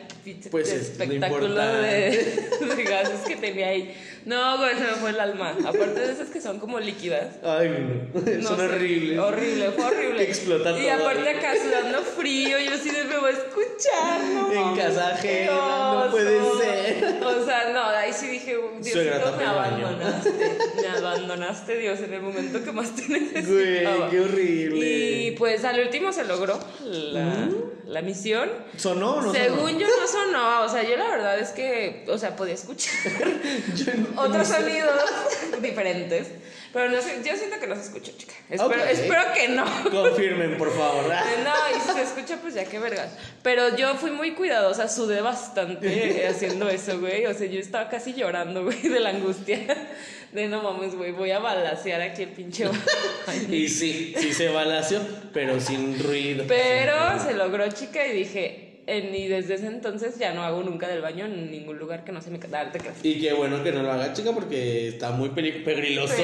Pues 0.50 0.72
es 0.72 0.98
lo 0.98 1.04
espectáculo 1.04 1.54
de, 1.54 2.48
de 2.76 2.82
gases 2.84 3.20
que 3.20 3.36
tenía 3.36 3.68
ahí. 3.68 3.94
No, 4.24 4.56
güey, 4.56 4.74
se 4.74 4.80
me 4.80 4.86
fue 4.92 5.10
el 5.10 5.20
alma. 5.20 5.50
Aparte 5.66 6.00
de 6.00 6.12
esas 6.12 6.30
que 6.30 6.40
son 6.40 6.58
como 6.58 6.80
líquidas. 6.80 7.36
Ay, 7.44 7.68
no. 8.14 8.20
No 8.20 8.48
Son 8.48 8.56
sé, 8.58 8.64
horribles. 8.64 9.18
Horrible, 9.18 9.70
fue 9.72 9.84
horrible. 9.84 10.16
Que 10.24 10.30
explota 10.30 10.78
Y 10.78 10.88
aparte 10.88 11.28
acá 11.28 11.52
sudando 11.62 11.98
frío, 12.00 12.58
yo 12.58 12.76
sí 12.78 12.90
me 12.90 13.18
voy 13.18 13.30
a 13.30 13.34
escuchar, 13.34 14.20
no 14.32 14.50
En 14.52 14.76
casa 14.76 15.08
ajena, 15.12 15.52
no 15.52 16.10
puede 16.10 16.38
ser. 16.58 17.22
O 17.22 17.44
sea, 17.44 17.70
no, 17.74 17.82
ahí 17.84 18.12
sí 18.14 18.28
dije, 18.28 18.56
Diosito, 18.80 19.36
me 19.36 19.44
abandonaste. 19.44 20.30
Me 20.80 20.88
abandonaste, 20.88 21.76
Dios, 21.78 22.00
en 22.00 22.14
el 22.14 22.22
momento 22.22 22.64
que 22.64 22.72
más 22.72 22.96
te 22.96 23.06
Güey, 23.06 23.20
necesitaba. 23.20 24.08
qué 24.10 24.20
horrible. 24.20 24.86
Y 24.88 25.30
pues 25.32 25.64
al 25.64 25.80
último 25.80 26.12
se 26.14 26.24
logró 26.24 26.58
la, 26.82 27.48
la 27.86 28.00
misión. 28.00 28.13
¿Sonó 28.76 29.16
o 29.16 29.20
no 29.22 29.32
Según 29.32 29.58
sonó? 29.70 29.78
yo 29.80 29.86
no 29.86 30.06
sonó, 30.08 30.62
o 30.62 30.68
sea, 30.68 30.82
yo 30.82 30.96
la 30.96 31.08
verdad 31.10 31.38
es 31.38 31.50
que, 31.50 32.04
o 32.08 32.16
sea, 32.18 32.34
podía 32.36 32.54
escuchar 32.54 32.92
no- 34.14 34.22
otros 34.22 34.48
sonidos 34.48 35.00
diferentes, 35.60 36.28
pero 36.72 36.88
no 36.90 37.00
sé, 37.00 37.20
yo 37.24 37.36
siento 37.36 37.58
que 37.60 37.66
no 37.66 37.74
se 37.76 37.82
escuchó, 37.82 38.12
chica. 38.16 38.34
Espero, 38.50 38.84
espero 38.84 39.22
que 39.34 39.48
no. 39.48 39.64
Confirmen, 39.90 40.58
por 40.58 40.70
favor. 40.76 41.04
No, 41.44 41.76
y 41.76 41.80
si 41.80 41.92
se 41.92 42.02
escucha, 42.02 42.38
pues 42.40 42.54
ya 42.54 42.64
qué 42.64 42.78
vergas. 42.78 43.10
Pero 43.42 43.76
yo 43.76 43.94
fui 43.94 44.10
muy 44.10 44.32
cuidadosa, 44.34 44.88
sudé 44.88 45.20
bastante 45.20 46.26
haciendo 46.30 46.68
eso, 46.68 46.98
güey. 47.00 47.26
O 47.26 47.34
sea, 47.34 47.46
yo 47.46 47.60
estaba 47.60 47.88
casi 47.88 48.14
llorando, 48.14 48.64
güey, 48.64 48.80
de 48.82 49.00
la 49.00 49.10
angustia. 49.10 49.58
De 50.34 50.48
no 50.48 50.62
mames, 50.62 50.96
güey, 50.96 51.12
voy 51.12 51.30
a 51.30 51.38
balasear 51.38 52.00
aquí 52.00 52.22
el 52.22 52.30
pinche. 52.30 52.64
Y 53.50 53.68
sí, 53.68 54.14
sí 54.18 54.32
se 54.32 54.48
balació, 54.48 55.00
pero 55.32 55.60
sin 55.60 55.96
ruido. 56.02 56.44
Pero 56.48 56.94
se 57.20 57.34
logró, 57.34 57.70
chica, 57.70 58.04
y 58.06 58.12
dije, 58.12 58.82
y 58.88 59.28
desde 59.28 59.54
ese 59.54 59.68
entonces 59.68 60.18
ya 60.18 60.34
no 60.34 60.42
hago 60.42 60.62
nunca 60.64 60.88
del 60.88 61.00
baño 61.00 61.24
en 61.26 61.52
ningún 61.52 61.78
lugar 61.78 62.04
que 62.04 62.10
no 62.10 62.20
se 62.20 62.30
me 62.30 62.40
ah, 62.52 62.70
te 62.72 62.80
creas. 62.80 62.96
Y 63.04 63.20
qué 63.20 63.32
bueno 63.32 63.62
que 63.62 63.70
no 63.70 63.84
lo 63.84 63.92
haga, 63.92 64.12
chica, 64.12 64.32
porque 64.32 64.88
está 64.88 65.12
muy 65.12 65.28
pegriloso. 65.28 66.14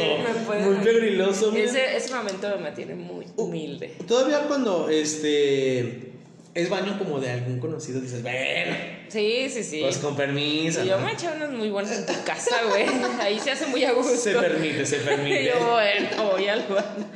Muy 0.64 0.84
pegriloso. 0.84 1.54
Ese, 1.54 1.96
ese 1.96 2.12
momento 2.12 2.48
me 2.48 2.64
mantiene 2.64 2.96
muy 2.96 3.26
humilde. 3.36 3.94
Todavía 4.08 4.40
cuando 4.48 4.90
este 4.90 6.09
es 6.54 6.68
baño 6.68 6.98
como 6.98 7.20
de 7.20 7.30
algún 7.30 7.60
conocido, 7.60 8.00
dices, 8.00 8.22
bueno, 8.22 8.76
Sí, 9.08 9.48
sí, 9.50 9.64
sí. 9.64 9.80
pues 9.82 9.98
con 9.98 10.16
permiso. 10.16 10.84
Y 10.84 10.88
yo 10.88 10.98
¿no? 10.98 11.06
me 11.06 11.12
eché 11.12 11.28
unas 11.28 11.50
muy 11.50 11.68
buenas 11.70 11.92
en 11.98 12.06
tu 12.06 12.12
casa, 12.24 12.56
güey. 12.68 12.84
Ahí 13.20 13.38
se 13.40 13.50
hace 13.50 13.66
muy 13.66 13.84
a 13.84 13.92
gusto. 13.92 14.16
Se 14.16 14.34
permite, 14.34 14.86
se 14.86 14.96
permite. 14.98 15.46
yo, 15.58 15.72
bueno, 15.72 16.30
voy 16.30 16.46
al 16.48 16.66
baño. 16.68 17.10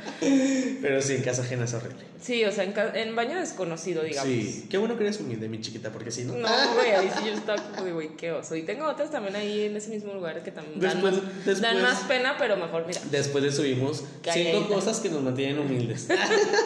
Pero 0.81 1.01
sí, 1.01 1.15
en 1.15 1.21
casa 1.23 1.41
ajena 1.41 1.65
es 1.65 1.73
horrible. 1.73 2.03
Sí, 2.25 2.43
o 2.43 2.51
sea, 2.51 2.63
en, 2.63 2.73
en 2.95 3.15
baño 3.15 3.37
desconocido, 3.37 4.01
digamos. 4.01 4.33
Sí, 4.33 4.65
qué 4.67 4.79
bueno 4.79 4.97
que 4.97 5.03
eres 5.03 5.19
humilde, 5.19 5.47
mi 5.47 5.61
chiquita, 5.61 5.91
porque 5.91 6.09
si 6.09 6.23
no. 6.23 6.33
No, 6.33 6.73
güey, 6.73 6.89
ahí 6.91 7.11
sí 7.15 7.23
yo 7.27 7.33
estaba 7.33 7.61
como 7.61 7.83
de, 7.85 7.91
güey, 7.91 8.09
qué 8.17 8.31
oso. 8.31 8.55
Y 8.55 8.63
tengo 8.63 8.87
otras 8.87 9.11
también 9.11 9.35
ahí 9.35 9.65
en 9.65 9.77
ese 9.77 9.89
mismo 9.91 10.11
lugar 10.11 10.41
que 10.41 10.49
también 10.51 10.79
dan, 10.79 10.93
Después- 11.01 11.21
más, 11.21 11.35
después- 11.45 11.61
dan 11.61 11.81
más 11.83 11.99
pena, 12.05 12.35
pero 12.39 12.57
mejor, 12.57 12.87
mira. 12.87 12.99
Después 13.11 13.43
de 13.43 13.51
subimos 13.51 13.97
cinco 13.97 14.09
Calladita. 14.23 14.67
cosas 14.67 14.99
que 15.01 15.09
nos 15.09 15.21
mantienen 15.21 15.59
humildes. 15.59 16.07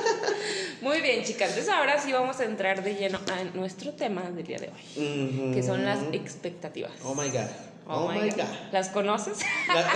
Muy 0.81 1.01
bien, 1.01 1.25
chicas. 1.25 1.49
Entonces 1.49 1.73
ahora 1.73 2.01
sí 2.01 2.13
vamos 2.13 2.39
a 2.39 2.45
entrar 2.45 2.81
de 2.81 2.95
lleno 2.95 3.19
a 3.29 3.43
nuestro 3.57 3.91
tema 3.91 4.21
del 4.31 4.45
día 4.45 4.59
de 4.59 4.69
hoy, 4.69 5.51
que 5.53 5.61
son 5.61 5.83
las 5.83 5.99
expectativas. 6.13 6.93
Oh 7.03 7.13
my 7.13 7.27
god. 7.29 7.49
Oh, 7.85 8.07
my 8.07 8.29
God. 8.29 8.43
¿Las 8.71 8.87
conoces? 8.89 9.39
La- 9.67 9.89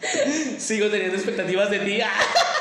Sigo 0.58 0.88
teniendo 0.88 1.16
expectativas 1.16 1.70
de 1.70 1.78
ti. 1.80 1.98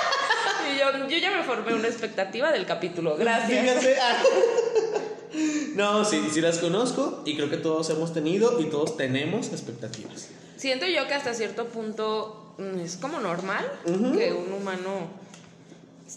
Yo, 1.07 1.17
ya 1.17 1.31
me 1.31 1.43
formé 1.43 1.73
una 1.73 1.87
expectativa 1.87 2.51
del 2.51 2.65
capítulo. 2.65 3.15
Gracias. 3.17 3.79
Fíjate. 3.81 3.99
ah. 4.01 4.23
No, 5.75 6.03
sí, 6.03 6.27
sí 6.31 6.41
las 6.41 6.57
conozco 6.57 7.21
y 7.23 7.35
creo 7.35 7.51
que 7.51 7.57
todos 7.57 7.89
hemos 7.91 8.13
tenido 8.13 8.59
y 8.59 8.65
todos 8.65 8.97
tenemos 8.97 9.49
expectativas. 9.49 10.29
Siento 10.57 10.87
yo 10.87 11.07
que 11.07 11.13
hasta 11.13 11.33
cierto 11.33 11.67
punto 11.67 12.55
mm, 12.57 12.79
es 12.79 12.97
como 12.97 13.19
normal 13.19 13.65
que 13.85 14.33
un 14.33 14.51
humano 14.51 15.07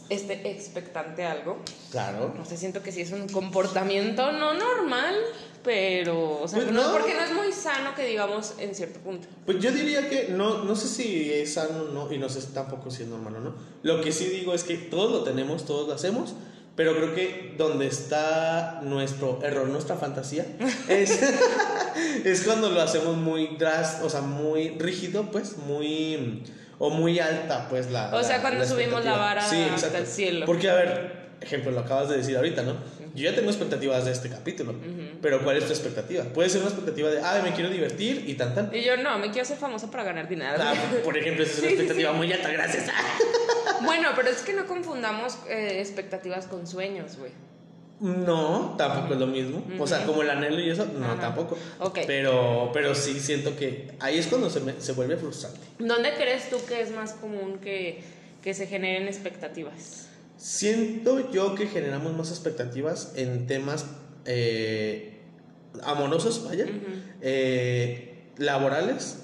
esté 0.08 0.50
expectante 0.50 1.24
a 1.24 1.32
algo. 1.32 1.58
Claro. 1.90 2.34
No 2.36 2.44
sé, 2.44 2.56
siento 2.56 2.82
que 2.82 2.90
sí 2.90 3.02
es 3.02 3.12
un 3.12 3.28
comportamiento 3.28 4.32
no 4.32 4.54
normal, 4.54 5.14
pero, 5.62 6.40
o 6.42 6.48
sea, 6.48 6.60
Pues 6.60 6.72
no, 6.72 6.86
no. 6.88 6.92
porque 6.92 7.14
no 7.14 7.20
es 7.22 7.32
muy 7.32 7.52
sano 7.52 7.94
que 7.94 8.06
digamos 8.06 8.54
en 8.58 8.74
cierto 8.74 8.98
punto. 9.00 9.28
Pues 9.46 9.58
yo 9.60 9.70
diría 9.70 10.08
que 10.08 10.28
no, 10.30 10.64
no 10.64 10.74
sé 10.76 10.88
si 10.88 11.32
es 11.32 11.54
sano 11.54 11.84
o 11.88 11.92
no, 11.92 12.12
y 12.12 12.18
no 12.18 12.28
sé 12.28 12.40
tampoco 12.54 12.90
si 12.90 13.02
es 13.04 13.08
normal 13.08 13.36
o 13.36 13.40
no. 13.40 13.54
Lo 13.82 14.00
que 14.00 14.12
sí 14.12 14.26
digo 14.26 14.54
es 14.54 14.64
que 14.64 14.76
todos 14.76 15.10
lo 15.12 15.22
tenemos, 15.22 15.64
todos 15.64 15.86
lo 15.88 15.94
hacemos, 15.94 16.34
pero 16.76 16.96
creo 16.96 17.14
que 17.14 17.54
donde 17.58 17.86
está 17.86 18.80
nuestro 18.82 19.40
error, 19.42 19.68
nuestra 19.68 19.96
fantasía, 19.96 20.46
es, 20.88 21.20
es 22.24 22.42
cuando 22.42 22.70
lo 22.70 22.80
hacemos 22.80 23.16
muy 23.16 23.56
dras, 23.58 24.00
o 24.02 24.10
sea, 24.10 24.20
muy 24.22 24.70
rígido, 24.78 25.30
pues, 25.30 25.58
muy... 25.58 26.42
o 26.78 26.90
muy 26.90 27.18
alta, 27.20 27.68
pues 27.68 27.90
la. 27.90 28.14
O 28.14 28.22
sea, 28.22 28.36
la- 28.36 28.42
cuando 28.42 28.60
la 28.60 28.66
subimos 28.66 29.04
la 29.04 29.12
vara 29.16 29.42
Sí, 29.48 29.62
hasta 29.72 29.98
el 29.98 30.06
cielo. 30.06 30.46
Porque, 30.46 30.68
a 30.70 30.74
ver, 30.74 31.30
ejemplo, 31.40 31.70
lo 31.70 31.80
acabas 31.80 32.08
de 32.08 32.16
decir 32.16 32.36
ahorita, 32.36 32.62
¿no? 32.62 32.74
Yo 33.14 33.24
ya 33.30 33.34
tengo 33.34 33.50
expectativas 33.50 34.04
de 34.06 34.12
este 34.12 34.28
capítulo, 34.30 34.74
pero 35.20 35.42
¿cuál 35.44 35.58
es 35.58 35.66
tu 35.66 35.72
expectativa? 35.72 36.24
Puede 36.24 36.48
ser 36.48 36.60
una 36.62 36.70
expectativa 36.70 37.10
de, 37.10 37.20
ah, 37.20 37.40
me 37.44 37.52
quiero 37.52 37.68
divertir 37.68 38.24
y 38.26 38.34
tan 38.34 38.54
tan. 38.54 38.74
Y 38.74 38.82
yo 38.82 38.96
no, 38.96 39.18
me 39.18 39.26
quiero 39.30 39.42
hacer 39.42 39.58
famosa 39.58 39.90
para 39.90 40.04
ganar 40.04 40.28
dinero. 40.28 40.54
Ah, 40.58 40.72
por 41.04 41.16
ejemplo, 41.18 41.44
esa 41.44 41.52
es 41.52 41.58
una 41.58 41.68
Sí, 41.68 41.74
expectativa 41.74 42.10
sí. 42.12 42.16
muy 42.16 42.32
alta, 42.32 42.50
gracias. 42.50 42.86
Bueno, 43.84 44.10
pero 44.14 44.28
es 44.28 44.42
que 44.42 44.52
no 44.52 44.66
confundamos 44.66 45.36
eh, 45.48 45.78
expectativas 45.80 46.46
con 46.46 46.66
sueños, 46.68 47.16
güey. 47.16 47.32
No, 48.00 48.74
tampoco 48.78 49.14
es 49.14 49.20
lo 49.20 49.26
mismo. 49.26 49.64
O 49.78 49.86
sea, 49.86 50.04
como 50.06 50.22
el 50.22 50.30
anhelo 50.30 50.60
y 50.60 50.70
eso, 50.70 50.86
no, 50.86 51.14
tampoco. 51.16 51.56
Ok. 51.80 52.00
Pero, 52.06 52.70
pero 52.72 52.94
sí 52.94 53.18
siento 53.20 53.56
que 53.56 53.90
ahí 54.00 54.18
es 54.18 54.26
cuando 54.28 54.50
se, 54.50 54.60
me- 54.60 54.80
se 54.80 54.92
vuelve 54.92 55.16
frustrante. 55.16 55.60
¿Dónde 55.78 56.12
crees 56.14 56.48
tú 56.50 56.58
que 56.66 56.80
es 56.80 56.90
más 56.92 57.12
común 57.12 57.58
que, 57.58 58.02
que 58.42 58.54
se 58.54 58.66
generen 58.66 59.06
expectativas? 59.08 60.08
Siento 60.42 61.30
yo 61.30 61.54
que 61.54 61.68
generamos 61.68 62.16
más 62.16 62.30
expectativas 62.30 63.12
en 63.14 63.46
temas 63.46 63.86
eh, 64.24 65.20
amorosos, 65.84 66.44
vaya, 66.44 66.66
eh, 67.20 68.24
laborales 68.38 69.22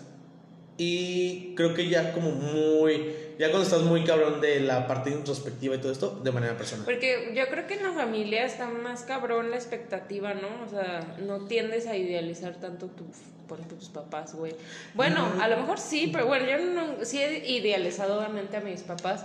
y 0.76 1.56
creo 1.56 1.74
que 1.74 1.88
ya 1.88 2.12
como 2.12 2.30
muy, 2.30 3.16
ya 3.36 3.50
cuando 3.50 3.64
estás 3.64 3.82
muy 3.82 4.04
cabrón 4.04 4.40
de 4.40 4.60
la 4.60 4.86
parte 4.86 5.10
introspectiva 5.10 5.74
y 5.74 5.78
todo 5.78 5.90
esto, 5.90 6.20
de 6.22 6.30
manera 6.30 6.56
personal. 6.56 6.84
Porque 6.84 7.32
yo 7.34 7.48
creo 7.48 7.66
que 7.66 7.74
en 7.74 7.82
la 7.82 7.92
familia 7.94 8.44
está 8.44 8.68
más 8.68 9.02
cabrón 9.02 9.50
la 9.50 9.56
expectativa, 9.56 10.34
¿no? 10.34 10.46
O 10.64 10.68
sea, 10.70 11.16
no 11.26 11.46
tiendes 11.46 11.88
a 11.88 11.96
idealizar 11.96 12.60
tanto 12.60 12.86
tu, 12.86 13.02
por 13.48 13.58
ejemplo, 13.58 13.76
tus 13.76 13.88
papás, 13.88 14.36
güey. 14.36 14.54
Bueno, 14.94 15.28
a 15.40 15.48
lo 15.48 15.56
mejor 15.56 15.80
sí, 15.80 16.10
pero 16.12 16.28
bueno, 16.28 16.46
yo 16.48 16.58
no, 16.58 17.04
sí 17.04 17.18
he 17.18 17.50
idealizado 17.50 18.20
obviamente 18.20 18.56
a 18.56 18.60
mis 18.60 18.82
papás, 18.82 19.24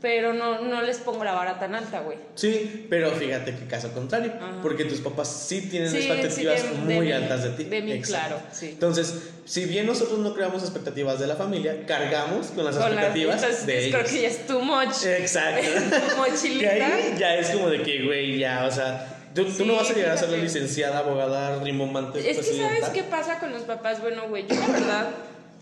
pero 0.00 0.32
no, 0.32 0.60
no 0.62 0.80
les 0.82 0.98
pongo 0.98 1.24
la 1.24 1.32
vara 1.32 1.58
tan 1.58 1.74
alta, 1.74 2.00
güey. 2.00 2.16
Sí, 2.34 2.86
pero 2.88 3.10
fíjate 3.12 3.54
que 3.54 3.66
caso 3.66 3.92
contrario, 3.92 4.32
Ajá. 4.36 4.58
porque 4.62 4.84
tus 4.86 5.00
papás 5.00 5.28
sí 5.46 5.68
tienen 5.70 5.90
Sí, 5.90 5.98
expectativas 5.98 6.60
sí, 6.60 6.66
de- 6.86 6.94
muy 6.94 7.06
de 7.08 7.14
altas 7.14 7.42
de 7.44 7.50
ti. 7.50 7.64
de 7.64 7.82
mí, 7.82 7.92
Exacto. 7.92 8.28
claro, 8.36 8.42
sí. 8.52 8.68
Entonces, 8.70 9.14
si 9.44 9.66
bien 9.66 9.86
nosotros 9.86 10.18
no 10.20 10.32
creamos 10.34 10.62
expectativas 10.62 11.18
de 11.20 11.26
la 11.26 11.36
familia, 11.36 11.84
cargamos 11.86 12.46
con 12.48 12.64
las 12.64 12.76
Con 12.76 12.84
las- 12.94 13.04
expectativas 13.04 13.36
entonces, 13.42 13.66
de 13.66 13.72
creo 13.90 14.00
ellos. 14.00 14.10
que 14.12 14.20
ya 14.22 14.28
es 14.28 14.46
too 14.46 14.60
much. 14.62 15.04
Exacto. 15.04 15.66
Que 16.60 16.68
ahí 16.70 17.14
ya 17.18 17.36
es 17.36 17.50
como 17.50 17.68
de 17.68 17.82
que, 17.82 18.02
güey, 18.04 18.38
ya, 18.38 18.64
o 18.66 18.70
sea, 18.70 19.16
tú, 19.34 19.46
no 19.64 19.74
vas 19.76 19.90
a 19.90 19.94
llegar 19.94 20.12
a 20.12 20.16
ser 20.16 20.30
la 20.30 20.38
licenciada, 20.38 20.98
abogada, 21.00 21.62
rimbombante. 21.62 22.18
Es 22.30 22.38
que 22.38 22.56
sabes 22.56 22.88
qué 22.94 23.02
pasa 23.04 23.38
con 23.38 23.52
los 23.52 23.62
papás, 23.62 24.00
bueno, 24.00 24.28
güey, 24.28 24.46
yo 24.48 24.54
la 24.54 24.66
verdad, 24.66 25.08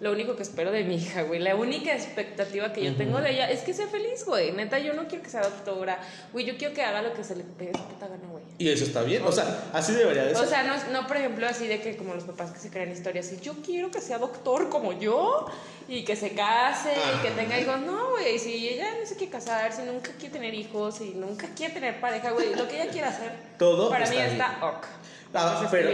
lo 0.00 0.12
único 0.12 0.36
que 0.36 0.42
espero 0.42 0.70
de 0.70 0.84
mi 0.84 0.96
hija, 0.96 1.22
güey, 1.22 1.40
la 1.40 1.56
única 1.56 1.92
expectativa 1.94 2.72
que 2.72 2.84
yo 2.84 2.94
tengo 2.94 3.20
de 3.20 3.32
ella 3.32 3.50
es 3.50 3.60
que 3.62 3.74
sea 3.74 3.88
feliz, 3.88 4.24
güey. 4.24 4.52
Neta, 4.52 4.78
yo 4.78 4.94
no 4.94 5.08
quiero 5.08 5.24
que 5.24 5.30
sea 5.30 5.42
doctora, 5.42 5.98
güey, 6.32 6.44
yo 6.46 6.56
quiero 6.56 6.72
que 6.74 6.82
haga 6.82 7.02
lo 7.02 7.12
que 7.14 7.24
se 7.24 7.34
le 7.34 7.44
pegue 7.44 7.72
su 7.76 7.84
puta 7.84 8.06
gana, 8.06 8.28
güey. 8.30 8.44
Y 8.58 8.68
eso 8.68 8.84
está 8.84 9.02
bien, 9.02 9.24
o 9.24 9.32
sea, 9.32 9.70
así 9.72 9.92
debería 9.92 10.24
de 10.24 10.34
ser. 10.34 10.44
O 10.44 10.48
sea, 10.48 10.62
no, 10.62 10.74
no, 10.92 11.06
por 11.06 11.16
ejemplo, 11.16 11.46
así 11.48 11.66
de 11.66 11.80
que 11.80 11.96
como 11.96 12.14
los 12.14 12.24
papás 12.24 12.50
que 12.52 12.58
se 12.60 12.70
crean 12.70 12.90
historias, 12.92 13.32
y 13.32 13.40
yo 13.40 13.54
quiero 13.64 13.90
que 13.90 14.00
sea 14.00 14.18
doctor 14.18 14.68
como 14.68 14.92
yo, 14.98 15.46
y 15.88 16.04
que 16.04 16.16
se 16.16 16.30
case, 16.32 16.92
y 16.92 17.22
que 17.22 17.30
tenga 17.32 17.58
hijos. 17.58 17.80
No, 17.80 18.10
güey, 18.10 18.38
si 18.38 18.68
ella 18.68 18.86
no 19.00 19.06
se 19.06 19.16
quiere 19.16 19.32
casar, 19.32 19.72
si 19.72 19.82
nunca 19.82 20.10
quiere 20.18 20.32
tener 20.32 20.54
hijos, 20.54 21.00
y 21.00 21.10
nunca 21.14 21.48
quiere 21.56 21.74
tener 21.74 22.00
pareja, 22.00 22.30
güey, 22.30 22.54
lo 22.54 22.68
que 22.68 22.80
ella 22.82 22.90
quiera 22.92 23.08
hacer, 23.08 23.32
Todo 23.58 23.88
para 23.90 24.04
está 24.04 24.14
mí 24.14 24.20
bien. 24.20 24.32
está 24.32 24.58
ok. 24.66 24.86
Ah, 25.34 25.68
pero 25.70 25.90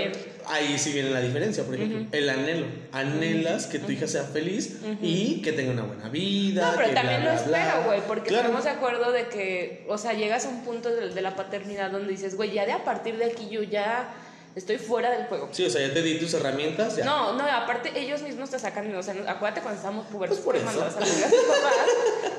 ahí 0.46 0.78
sí 0.78 0.92
viene 0.92 1.10
la 1.10 1.20
diferencia, 1.20 1.64
por 1.64 1.74
ejemplo, 1.74 2.06
el 2.12 2.28
anhelo. 2.30 2.66
Anhelas 2.92 3.66
que 3.66 3.78
tu 3.80 3.90
hija 3.90 4.06
sea 4.06 4.22
feliz 4.24 4.76
y 5.02 5.42
que 5.42 5.52
tenga 5.52 5.72
una 5.72 5.82
buena 5.82 6.08
vida. 6.08 6.70
No, 6.70 6.76
pero 6.76 6.88
que 6.88 6.94
también 6.94 7.22
bla, 7.22 7.34
lo 7.34 7.40
espero, 7.40 7.82
güey, 7.86 8.00
porque 8.06 8.28
Claro. 8.28 8.44
estamos 8.44 8.64
de 8.64 8.70
acuerdo 8.70 9.10
de 9.12 9.26
que, 9.28 9.84
o 9.88 9.98
sea, 9.98 10.12
llegas 10.12 10.46
a 10.46 10.48
un 10.50 10.62
punto 10.64 10.88
de, 10.90 11.10
de 11.10 11.20
la 11.22 11.34
paternidad 11.34 11.90
donde 11.90 12.10
dices, 12.12 12.36
güey, 12.36 12.52
ya 12.52 12.64
de 12.64 12.72
a 12.72 12.84
partir 12.84 13.16
de 13.18 13.24
aquí 13.26 13.48
yo 13.50 13.62
ya 13.64 14.14
estoy 14.54 14.78
fuera 14.78 15.10
del 15.10 15.26
juego. 15.26 15.48
Sí, 15.50 15.64
o 15.66 15.70
sea, 15.70 15.84
ya 15.84 15.92
te 15.92 16.00
di 16.00 16.16
tus 16.18 16.32
herramientas. 16.34 16.94
Ya. 16.96 17.04
No, 17.04 17.32
no, 17.36 17.44
aparte 17.44 17.90
ellos 17.98 18.22
mismos 18.22 18.50
te 18.50 18.58
sacan, 18.60 18.94
o 18.94 19.02
sea, 19.02 19.14
acuérdate 19.26 19.62
cuando 19.62 19.78
estábamos 19.78 20.06
pubertos, 20.06 20.38
Pues 20.38 20.62
por 20.62 20.70
eso. 20.70 20.80
tus 20.84 20.94
papás 20.94 21.74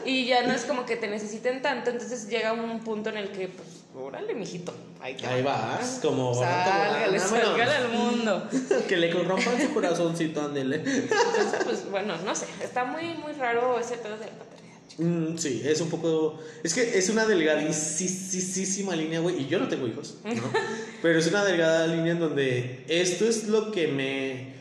y 0.05 0.25
ya 0.27 0.43
no 0.43 0.53
es 0.53 0.61
como 0.63 0.85
que 0.85 0.95
te 0.95 1.07
necesiten 1.09 1.61
tanto, 1.61 1.89
entonces 1.89 2.29
llega 2.29 2.53
un 2.53 2.79
punto 2.85 3.09
en 3.09 3.17
el 3.17 3.31
que, 3.31 3.49
pues, 3.49 3.67
órale, 3.97 4.33
mijito, 4.33 4.73
ahí 4.99 5.15
te 5.15 5.25
Ahí 5.25 5.41
vas, 5.41 5.99
como. 6.01 6.33
Sálgale, 6.33 7.19
sálgale 7.19 7.71
al 7.71 7.89
mundo. 7.89 8.49
que 8.87 8.97
le 8.97 9.11
corrompan 9.11 9.61
su 9.61 9.73
corazoncito, 9.73 10.41
ándele. 10.41 10.77
Entonces, 10.77 11.63
pues, 11.63 11.89
bueno, 11.89 12.15
no 12.25 12.35
sé, 12.35 12.45
está 12.61 12.85
muy, 12.85 13.13
muy 13.15 13.33
raro 13.33 13.79
ese 13.79 13.97
pedo 13.97 14.17
de 14.17 14.25
la 14.25 14.31
paternidad. 14.31 14.55
Mm, 14.97 15.37
sí, 15.37 15.61
es 15.65 15.81
un 15.81 15.89
poco. 15.89 16.39
Es 16.63 16.73
que 16.73 16.97
es 16.97 17.09
una 17.09 17.25
delgadísima 17.25 18.95
línea, 18.95 19.19
güey. 19.19 19.41
Y 19.41 19.47
yo 19.47 19.59
no 19.59 19.67
tengo 19.67 19.87
hijos, 19.87 20.15
¿no? 20.23 20.33
Pero 21.01 21.19
es 21.19 21.27
una 21.27 21.43
delgada 21.43 21.87
línea 21.87 22.13
en 22.13 22.19
donde 22.19 22.85
esto 22.87 23.25
es 23.25 23.47
lo 23.47 23.71
que 23.71 23.87
me. 23.87 24.54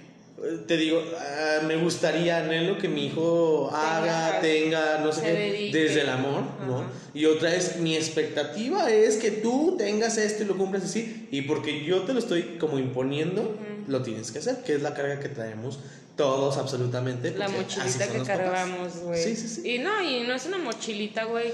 Te 0.66 0.76
digo, 0.76 1.02
ah, 1.18 1.60
me 1.66 1.76
gustaría, 1.76 2.38
anhelo 2.38 2.78
que 2.78 2.88
mi 2.88 3.06
hijo 3.06 3.70
haga, 3.72 4.40
tenga, 4.40 4.98
no 4.98 5.12
sé 5.12 5.22
qué, 5.22 5.70
desde 5.72 6.02
el 6.02 6.10
amor, 6.10 6.42
¿no? 6.66 6.84
Y 7.14 7.26
otra 7.26 7.54
es, 7.54 7.76
mi 7.76 7.96
expectativa 7.96 8.90
es 8.90 9.16
que 9.16 9.30
tú 9.30 9.76
tengas 9.78 10.18
esto 10.18 10.42
y 10.42 10.46
lo 10.46 10.56
cumplas 10.56 10.84
así. 10.84 11.28
Y 11.30 11.42
porque 11.42 11.84
yo 11.84 12.02
te 12.02 12.12
lo 12.12 12.18
estoy 12.18 12.56
como 12.58 12.78
imponiendo, 12.78 13.56
lo 13.86 14.02
tienes 14.02 14.30
que 14.32 14.40
hacer, 14.40 14.62
que 14.64 14.74
es 14.74 14.82
la 14.82 14.94
carga 14.94 15.20
que 15.20 15.28
traemos 15.28 15.78
todos 16.16 16.56
absolutamente. 16.58 17.32
La 17.32 17.48
mochilita 17.48 18.08
que 18.08 18.22
cargamos, 18.22 18.98
güey. 18.98 19.22
Sí, 19.22 19.36
sí, 19.36 19.48
sí. 19.48 19.74
Y 19.74 19.78
no, 19.78 20.02
y 20.02 20.26
no 20.26 20.34
es 20.34 20.46
una 20.46 20.58
mochilita, 20.58 21.24
güey. 21.24 21.52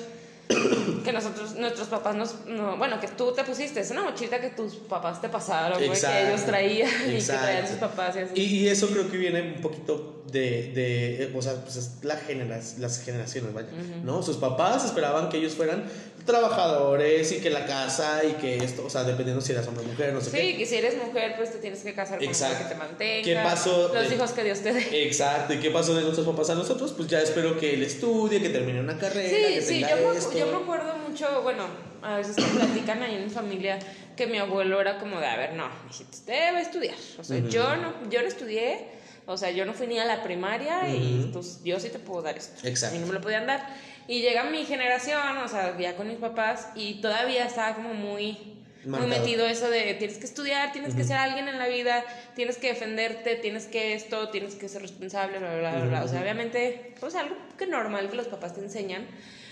Que 1.04 1.12
nosotros, 1.12 1.54
nuestros 1.56 1.88
papás 1.88 2.16
nos. 2.16 2.46
No, 2.46 2.76
bueno, 2.76 3.00
que 3.00 3.08
tú 3.08 3.32
te 3.32 3.44
pusiste. 3.44 3.80
Es 3.80 3.90
una 3.90 4.02
mochilita 4.02 4.40
que 4.40 4.50
tus 4.50 4.76
papás 4.76 5.20
te 5.20 5.28
pasaron. 5.28 5.78
Que 5.78 5.86
ellos 5.86 6.44
traían 6.44 6.90
y 7.08 7.18
que 7.18 7.22
traían 7.22 7.66
sus 7.66 7.76
papás 7.76 8.16
y 8.16 8.18
así. 8.20 8.32
Y, 8.34 8.42
y 8.42 8.68
eso 8.68 8.88
creo 8.88 9.10
que 9.10 9.16
viene 9.16 9.54
un 9.56 9.60
poquito 9.60 10.22
de, 10.30 10.72
de 10.74 11.22
eh, 11.24 11.32
o 11.36 11.42
sea, 11.42 11.54
pues 11.62 11.76
es 11.76 11.90
la 12.02 12.16
genera, 12.16 12.60
las 12.78 13.02
generaciones, 13.02 13.52
vaya, 13.52 13.68
¿no? 14.04 14.22
Sus 14.22 14.36
papás 14.36 14.84
esperaban 14.84 15.28
que 15.28 15.38
ellos 15.38 15.54
fueran 15.54 15.84
trabajadores 16.30 17.32
y 17.32 17.40
que 17.40 17.50
la 17.50 17.66
casa 17.66 18.22
y 18.24 18.32
que 18.34 18.56
esto, 18.58 18.84
o 18.84 18.90
sea, 18.90 19.04
dependiendo 19.04 19.40
si 19.42 19.52
eras 19.52 19.66
hombre 19.66 19.84
o 19.84 19.88
mujer, 19.88 20.12
no 20.12 20.20
sé 20.20 20.30
Sí, 20.30 20.56
que 20.56 20.66
si 20.66 20.76
eres 20.76 20.96
mujer, 20.96 21.34
pues 21.36 21.52
te 21.52 21.58
tienes 21.58 21.80
que 21.82 21.94
casar 21.94 22.18
con 22.18 22.26
Exacto. 22.26 22.54
hombre 22.56 22.68
que 22.68 22.74
te 22.74 22.78
mantenga. 22.78 23.24
¿Qué 23.24 23.48
pasó 23.48 23.90
Los 23.94 24.08
de- 24.08 24.14
hijos 24.14 24.30
que 24.32 24.44
Dios 24.44 24.60
te 24.60 24.72
dé. 24.72 24.86
qué. 24.88 25.06
Exacto, 25.06 25.54
¿y 25.54 25.58
qué 25.60 25.70
pasó 25.70 25.94
de 25.94 26.02
nuestros 26.02 26.26
papás 26.26 26.50
a 26.50 26.54
nosotros? 26.54 26.92
Pues 26.96 27.08
ya 27.08 27.20
espero 27.20 27.58
que 27.58 27.74
él 27.74 27.82
estudie, 27.82 28.40
que 28.40 28.48
termine 28.50 28.80
una 28.80 28.96
carrera, 28.98 29.28
Sí, 29.28 29.54
que 29.54 29.62
sí, 29.62 29.80
tenga 29.80 29.90
yo 30.00 30.10
me, 30.12 30.18
esto. 30.18 30.38
yo 30.38 30.46
me 30.46 30.56
acuerdo 30.56 30.94
mucho, 31.08 31.42
bueno, 31.42 31.66
a 32.02 32.16
veces 32.16 32.36
que 32.36 32.42
platican 32.42 33.02
ahí 33.02 33.16
en 33.16 33.24
mi 33.24 33.30
familia 33.30 33.78
que 34.16 34.26
mi 34.26 34.38
abuelo 34.38 34.80
era 34.80 34.98
como 34.98 35.18
de, 35.18 35.26
a 35.26 35.36
ver, 35.36 35.54
no, 35.54 35.68
mijito, 35.86 36.10
usted 36.12 36.52
va 36.54 36.58
a 36.58 36.62
estudiar. 36.62 36.96
O 37.18 37.24
sea, 37.24 37.38
yo, 37.38 37.76
no, 37.76 37.92
yo 38.10 38.20
no 38.22 38.28
estudié, 38.28 38.86
o 39.26 39.36
sea, 39.36 39.50
yo 39.50 39.64
no 39.64 39.72
fui 39.72 39.86
ni 39.86 39.98
a 39.98 40.04
la 40.04 40.22
primaria 40.22 40.88
y 40.88 41.30
pues, 41.32 41.60
yo 41.64 41.78
sí 41.80 41.88
te 41.88 41.98
puedo 41.98 42.20
dar 42.22 42.36
esto. 42.36 42.66
Exacto. 42.66 42.94
A 42.94 42.98
mí 42.98 43.02
no 43.04 43.06
me 43.12 43.14
lo 43.18 43.20
podían 43.22 43.46
dar. 43.46 43.66
Y 44.10 44.22
llega 44.22 44.42
mi 44.44 44.64
generación, 44.64 45.38
o 45.38 45.46
sea, 45.46 45.78
ya 45.78 45.94
con 45.94 46.08
mis 46.08 46.18
papás, 46.18 46.68
y 46.74 47.00
todavía 47.00 47.44
estaba 47.46 47.74
como 47.76 47.94
muy... 47.94 48.36
Muy 48.84 49.00
metido 49.06 49.46
eso 49.46 49.68
de 49.68 49.92
tienes 49.94 50.16
que 50.16 50.24
estudiar, 50.24 50.72
tienes 50.72 50.94
que 50.94 51.04
ser 51.04 51.16
alguien 51.18 51.46
en 51.48 51.58
la 51.58 51.68
vida, 51.68 52.02
tienes 52.34 52.56
que 52.56 52.68
defenderte, 52.68 53.36
tienes 53.36 53.66
que 53.66 53.92
esto, 53.92 54.30
tienes 54.30 54.54
que 54.54 54.68
ser 54.70 54.80
responsable, 54.80 55.38
bla, 55.38 55.54
bla, 55.58 55.72
bla, 55.76 55.84
bla. 55.84 56.02
O 56.04 56.08
sea, 56.08 56.22
obviamente, 56.22 56.94
pues 56.98 57.14
algo 57.14 57.36
que 57.58 57.66
normal 57.66 58.08
que 58.08 58.16
los 58.16 58.26
papás 58.26 58.54
te 58.54 58.60
enseñan. 58.62 59.06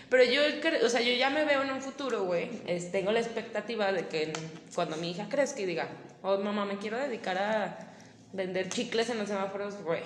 Pero 0.08 0.24
yo, 0.24 0.40
o 0.84 0.88
sea, 0.88 1.02
yo 1.02 1.12
ya 1.12 1.28
me 1.28 1.44
veo 1.44 1.62
en 1.62 1.70
un 1.70 1.82
futuro, 1.82 2.24
güey. 2.24 2.48
es- 2.66 2.90
tengo 2.90 3.12
la 3.12 3.20
expectativa 3.20 3.92
de 3.92 4.08
que 4.08 4.32
cuando 4.74 4.96
mi 4.96 5.10
hija 5.10 5.26
crezca 5.28 5.60
y 5.60 5.66
diga, 5.66 5.88
oh, 6.22 6.38
mamá, 6.38 6.64
me 6.64 6.78
quiero 6.78 6.98
dedicar 6.98 7.36
a 7.36 7.78
vender 8.32 8.70
chicles 8.70 9.10
en 9.10 9.18
los 9.18 9.28
semáforos, 9.28 9.74
güey, 9.84 10.00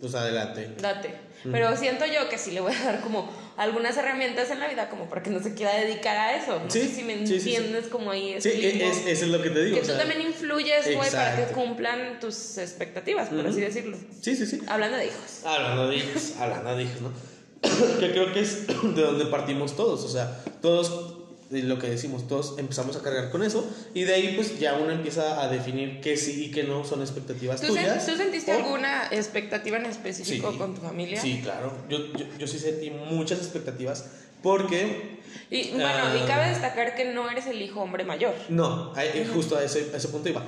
Pues 0.00 0.14
adelante. 0.14 0.70
date. 0.80 1.14
Pero 1.50 1.74
siento 1.76 2.04
yo 2.06 2.28
que 2.28 2.36
sí 2.36 2.50
le 2.50 2.60
voy 2.60 2.74
a 2.74 2.84
dar 2.84 3.00
como 3.00 3.30
algunas 3.56 3.96
herramientas 3.96 4.50
en 4.50 4.60
la 4.60 4.68
vida 4.68 4.90
como 4.90 5.08
para 5.08 5.22
que 5.22 5.30
no 5.30 5.42
se 5.42 5.54
quiera 5.54 5.74
dedicar 5.74 6.16
a 6.16 6.36
eso. 6.36 6.58
No 6.62 6.70
Sí, 6.70 6.80
sé 6.82 6.88
si 6.88 7.02
me 7.02 7.18
sí, 7.18 7.26
sí, 7.26 7.40
sí. 7.40 7.54
entiendes 7.56 7.86
como 7.88 8.10
ahí 8.10 8.36
Sí, 8.40 8.48
ese 8.50 8.58
limbo. 8.58 8.84
es, 8.84 8.98
eso 9.06 9.24
es 9.24 9.30
lo 9.30 9.40
que 9.42 9.48
te 9.50 9.64
digo. 9.64 9.76
Que 9.76 9.80
o 9.82 9.84
tú 9.86 9.90
sea, 9.92 9.98
también 9.98 10.20
influyes, 10.22 10.94
güey, 10.94 11.10
para 11.10 11.36
que 11.36 11.52
cumplan 11.54 12.20
tus 12.20 12.58
expectativas, 12.58 13.28
por 13.30 13.46
así 13.46 13.60
decirlo. 13.60 13.96
Sí, 14.20 14.36
sí, 14.36 14.46
sí. 14.46 14.60
Hablando 14.68 14.96
de 14.98 15.06
hijos. 15.06 15.40
Hablando 15.46 15.88
de 15.88 15.96
hijos, 15.96 16.32
hablando 16.38 16.76
de 16.76 16.82
hijos, 16.82 17.00
¿no? 17.00 17.12
que 18.00 18.10
creo 18.10 18.32
que 18.34 18.40
es 18.40 18.66
de 18.94 19.02
donde 19.02 19.26
partimos 19.26 19.76
todos, 19.76 20.04
o 20.04 20.08
sea, 20.08 20.42
todos, 20.60 21.19
lo 21.50 21.78
que 21.80 21.88
decimos, 21.90 22.28
todos 22.28 22.58
empezamos 22.58 22.94
a 22.96 23.02
cargar 23.02 23.30
con 23.30 23.42
eso 23.42 23.68
y 23.92 24.04
de 24.04 24.14
ahí 24.14 24.32
pues 24.36 24.58
ya 24.60 24.74
uno 24.74 24.92
empieza 24.92 25.42
a 25.42 25.48
definir 25.48 26.00
qué 26.00 26.16
sí 26.16 26.44
y 26.44 26.50
qué 26.52 26.62
no 26.62 26.84
son 26.84 27.00
expectativas 27.00 27.60
¿Tú, 27.60 27.66
sen- 27.74 27.80
tuyas. 27.80 28.06
tú 28.06 28.16
sentiste 28.16 28.52
o- 28.52 28.56
alguna 28.58 29.08
expectativa 29.10 29.76
en 29.76 29.86
específico 29.86 30.52
Sí. 30.52 30.58
con 30.58 30.74
tu 30.76 30.80
familia? 30.80 31.20
Sí, 31.20 31.40
claro, 31.42 31.72
yo, 31.88 31.98
yo, 32.16 32.24
yo 32.38 32.46
sí 32.46 32.58
sentí 32.60 32.90
muchas 32.90 33.38
expectativas 33.40 34.04
porque, 34.44 35.18
Y 35.50 35.70
bueno, 35.72 35.84
Ah. 35.86 36.16
y 36.22 36.26
cabe 36.26 36.48
destacar 36.50 36.94
que 36.94 37.12
no 37.12 37.28
eres 37.28 37.46
el 37.46 37.60
hijo 37.60 37.80
hombre 37.80 38.04
mayor. 38.04 38.34
no, 38.48 38.92
eh, 38.96 39.28
justo 39.34 39.56
a 39.56 39.64
ese, 39.64 39.90
a 39.92 39.96
ese 39.96 40.08
punto 40.08 40.28
iba. 40.28 40.44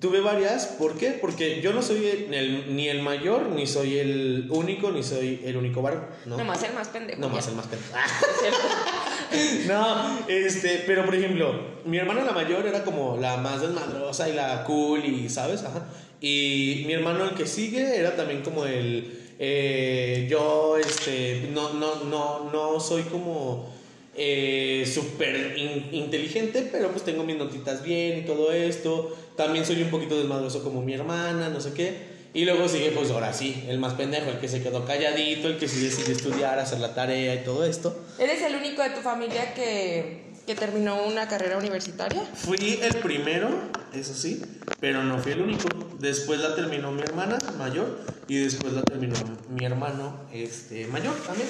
Tuve 0.00 0.20
varias, 0.20 0.66
¿por 0.66 0.96
qué? 0.98 1.10
Porque 1.12 1.60
yo 1.62 1.72
no 1.72 1.80
soy 1.82 2.06
el- 2.06 2.76
ni 2.76 2.88
el 2.88 3.02
mayor, 3.02 3.48
ni 3.48 3.66
soy 3.66 3.98
el 3.98 4.46
único, 4.50 4.90
ni 4.92 5.02
soy 5.02 5.40
el 5.44 5.56
único 5.56 5.80
varón, 5.82 6.04
¿no? 6.26 6.36
Nomás 6.36 6.62
el 6.64 6.74
más 6.74 6.88
pendejo. 6.88 7.18
No 7.20 7.28
más 7.30 7.44
ya. 7.46 7.50
el 7.50 7.56
más 7.56 7.66
pendejo. 7.66 7.92
No, 9.66 10.26
este, 10.28 10.84
pero 10.86 11.04
por 11.04 11.14
ejemplo, 11.14 11.52
mi 11.84 11.98
hermana 11.98 12.24
la 12.24 12.32
mayor 12.32 12.66
era 12.66 12.84
como 12.84 13.16
la 13.16 13.36
más 13.36 13.60
desmadrosa 13.60 14.28
y 14.28 14.32
la 14.34 14.64
cool 14.64 15.04
y, 15.04 15.28
¿sabes? 15.28 15.62
Ajá. 15.64 15.86
Y 16.20 16.84
mi 16.86 16.92
hermano 16.94 17.24
el 17.24 17.30
que 17.30 17.46
sigue 17.46 17.96
era 17.98 18.16
también 18.16 18.42
como 18.42 18.64
el, 18.64 19.20
eh, 19.38 20.26
yo, 20.30 20.76
este, 20.78 21.48
no, 21.52 21.72
no, 21.74 22.04
no, 22.04 22.50
no 22.52 22.80
soy 22.80 23.02
como 23.02 23.68
eh, 24.16 24.90
súper 24.92 25.54
in- 25.58 25.88
inteligente, 25.92 26.68
pero 26.72 26.90
pues 26.90 27.04
tengo 27.04 27.22
mis 27.24 27.36
notitas 27.36 27.82
bien 27.82 28.18
y 28.20 28.22
todo 28.22 28.52
esto. 28.52 29.14
También 29.36 29.66
soy 29.66 29.82
un 29.82 29.90
poquito 29.90 30.16
desmadroso 30.16 30.62
como 30.62 30.80
mi 30.82 30.94
hermana, 30.94 31.50
no 31.50 31.60
sé 31.60 31.72
qué. 31.74 32.15
Y 32.34 32.44
luego 32.44 32.68
sigue, 32.68 32.90
pues 32.90 33.10
ahora 33.10 33.32
sí, 33.32 33.64
el 33.68 33.78
más 33.78 33.94
pendejo, 33.94 34.30
el 34.30 34.38
que 34.38 34.48
se 34.48 34.62
quedó 34.62 34.84
calladito, 34.84 35.48
el 35.48 35.58
que 35.58 35.68
sí 35.68 35.80
decidió 35.80 36.14
estudiar, 36.14 36.58
hacer 36.58 36.80
la 36.80 36.94
tarea 36.94 37.34
y 37.34 37.44
todo 37.44 37.64
esto. 37.64 38.04
¿Eres 38.18 38.42
el 38.42 38.56
único 38.56 38.82
de 38.82 38.90
tu 38.90 39.00
familia 39.00 39.54
que, 39.54 40.26
que 40.46 40.54
terminó 40.54 41.02
una 41.04 41.28
carrera 41.28 41.56
universitaria? 41.56 42.22
Fui 42.34 42.78
el 42.82 42.96
primero, 42.96 43.48
eso 43.94 44.14
sí, 44.14 44.42
pero 44.80 45.02
no 45.02 45.18
fui 45.18 45.32
el 45.32 45.40
único. 45.40 45.68
Después 45.98 46.40
la 46.40 46.54
terminó 46.54 46.92
mi 46.92 47.02
hermana 47.02 47.38
mayor 47.58 47.98
y 48.28 48.36
después 48.36 48.72
la 48.74 48.82
terminó 48.82 49.14
mi 49.48 49.64
hermano 49.64 50.20
este, 50.32 50.86
mayor 50.88 51.14
también. 51.26 51.48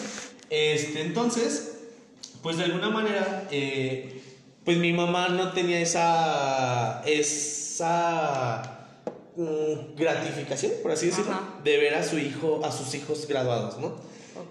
Este, 0.50 1.00
entonces, 1.00 1.78
pues 2.42 2.58
de 2.58 2.64
alguna 2.64 2.90
manera, 2.90 3.48
eh, 3.50 4.22
pues 4.64 4.78
mi 4.78 4.92
mamá 4.92 5.28
no 5.28 5.52
tenía 5.52 5.80
esa, 5.80 7.02
esa 7.06 8.75
mm, 9.36 9.96
gratificación, 9.96 10.72
por 10.82 10.92
así 10.92 11.06
decirlo, 11.06 11.32
Ajá. 11.32 11.60
de 11.64 11.76
ver 11.78 11.94
a 11.94 12.02
su 12.02 12.18
hijo, 12.18 12.60
a 12.64 12.72
sus 12.72 12.94
hijos 12.94 13.26
graduados, 13.28 13.78
¿no? 13.78 13.94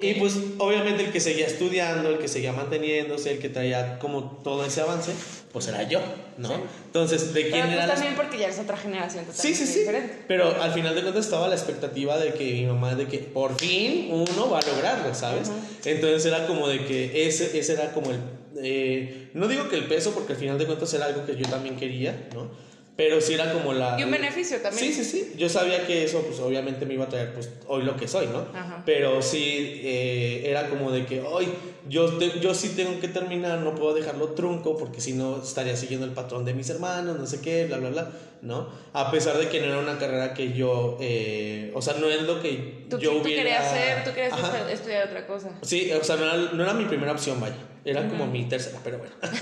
Y 0.02 0.16
pues 0.16 0.36
obviamente 0.58 1.06
el 1.06 1.12
que 1.12 1.20
seguía 1.20 1.46
estudiando, 1.46 2.10
el 2.10 2.18
que 2.18 2.28
seguía 2.28 2.52
manteniéndose, 2.52 3.32
el 3.32 3.40
que 3.40 3.50
traía 3.50 4.00
como 4.00 4.42
todo 4.44 4.66
ese 4.66 4.82
avance, 4.82 5.12
pues 5.54 5.68
era 5.68 5.84
yo, 5.84 6.02
¿no? 6.38 6.50
Sí. 6.50 6.54
Entonces, 6.88 7.34
¿de 7.36 7.42
quién 7.44 7.54
Pero 7.54 7.66
era 7.68 7.76
pues 7.76 7.88
la- 7.88 7.94
también 7.94 8.16
porque 8.16 8.38
ya 8.40 8.46
eres 8.46 8.60
otra 8.60 8.76
generación 8.78 9.24
Sí, 9.26 9.32
totalmente 9.32 9.66
sí, 9.66 9.74
sí. 9.74 9.80
diferente. 9.82 10.24
Pero 10.28 10.60
al 10.62 10.74
final 10.74 10.96
de 10.96 11.02
cuentas 11.02 11.26
estaba 11.26 11.48
la 11.48 11.56
expectativa 11.56 12.18
de 12.18 12.34
que 12.34 12.44
mi 12.44 12.66
mamá, 12.66 12.96
de 12.96 13.08
que 13.08 13.20
por 13.20 13.56
fin 13.60 14.10
uno 14.12 14.50
va 14.50 14.60
a 14.60 14.66
lograrlo, 14.66 15.14
¿sabes? 15.14 15.52
Entonces 15.86 16.26
era 16.26 16.48
como 16.48 16.68
de 16.68 16.84
que 16.86 17.28
ese, 17.28 17.58
ese 17.58 17.74
era 17.74 17.94
como 17.94 18.10
el... 18.10 18.18
eh, 18.62 19.30
no 19.34 19.48
digo 19.48 19.70
que 19.70 19.76
el 19.78 19.86
peso, 19.86 20.12
porque 20.14 20.34
al 20.34 20.40
final 20.40 20.58
de 20.58 20.66
cuentas 20.66 20.92
era 20.96 21.06
algo 21.06 21.26
que 21.26 21.36
yo 21.36 21.48
también 21.48 21.78
quería, 21.78 22.28
¿no? 22.34 22.50
Pero 22.98 23.20
sí 23.20 23.34
era 23.34 23.52
como 23.52 23.74
la... 23.74 24.00
Y 24.00 24.04
un 24.04 24.12
beneficio 24.12 24.62
también. 24.62 24.94
Sí, 24.94 25.04
sí, 25.04 25.04
sí. 25.04 25.34
Yo 25.38 25.50
sabía 25.50 25.86
que 25.86 26.06
eso, 26.06 26.22
pues 26.22 26.40
obviamente 26.40 26.86
me 26.86 26.94
iba 26.94 27.04
a 27.04 27.10
traer, 27.10 27.34
pues, 27.34 27.50
hoy 27.68 27.84
lo 27.84 27.98
que 27.98 28.08
soy, 28.08 28.28
¿no? 28.28 28.46
Ajá. 28.58 28.84
Pero 28.86 29.22
sí 29.22 29.82
eh, 29.84 30.44
era 30.46 30.70
como 30.70 30.92
de 30.92 31.06
que, 31.06 31.20
hoy 31.20 31.50
yo, 31.90 32.14
te- 32.18 32.40
yo 32.40 32.54
sí 32.54 32.70
tengo 32.70 32.98
que 33.02 33.10
terminar, 33.10 33.60
no 33.60 33.76
puedo 33.76 33.94
dejarlo 33.94 34.30
trunco, 34.30 34.78
porque 34.78 35.02
si 35.02 35.12
no 35.12 35.44
estaría 35.44 35.76
siguiendo 35.76 36.06
el 36.06 36.14
patrón 36.14 36.46
de 36.46 36.54
mis 36.54 36.70
hermanos, 36.70 37.20
no 37.20 37.28
sé 37.28 37.42
qué, 37.42 37.66
bla, 37.66 37.78
bla, 37.80 37.90
bla, 37.90 38.12
¿no? 38.42 38.70
A 38.94 39.12
pesar 39.12 39.38
de 39.38 39.50
que 39.50 39.60
no 39.60 39.66
era 39.68 39.80
una 39.80 39.98
carrera 39.98 40.34
que 40.34 40.54
yo, 40.54 40.98
eh, 41.02 41.72
o 41.76 41.82
sea, 41.82 41.96
no 41.96 42.08
es 42.10 42.22
lo 42.22 42.42
que 42.42 42.86
Tú, 42.90 42.98
yo 42.98 43.12
tú 43.12 43.24
hubiera... 43.24 43.44
querías 43.44 43.66
hacer, 43.66 44.04
tú 44.06 44.12
querías 44.14 44.32
Ajá. 44.32 44.58
estu- 44.58 44.70
estudiar 44.72 45.08
otra 45.08 45.28
cosa. 45.28 45.50
Sí, 45.64 45.92
o 45.92 46.02
sea, 46.02 46.16
no 46.16 46.24
era, 46.24 46.38
no 46.54 46.64
era 46.64 46.74
mi 46.74 46.86
primera 46.86 47.12
opción, 47.12 47.42
vaya. 47.42 47.58
Era 47.84 48.08
como 48.08 48.26
mi 48.26 48.46
tercera, 48.46 48.80
pero 48.84 49.00
bueno. 49.00 49.14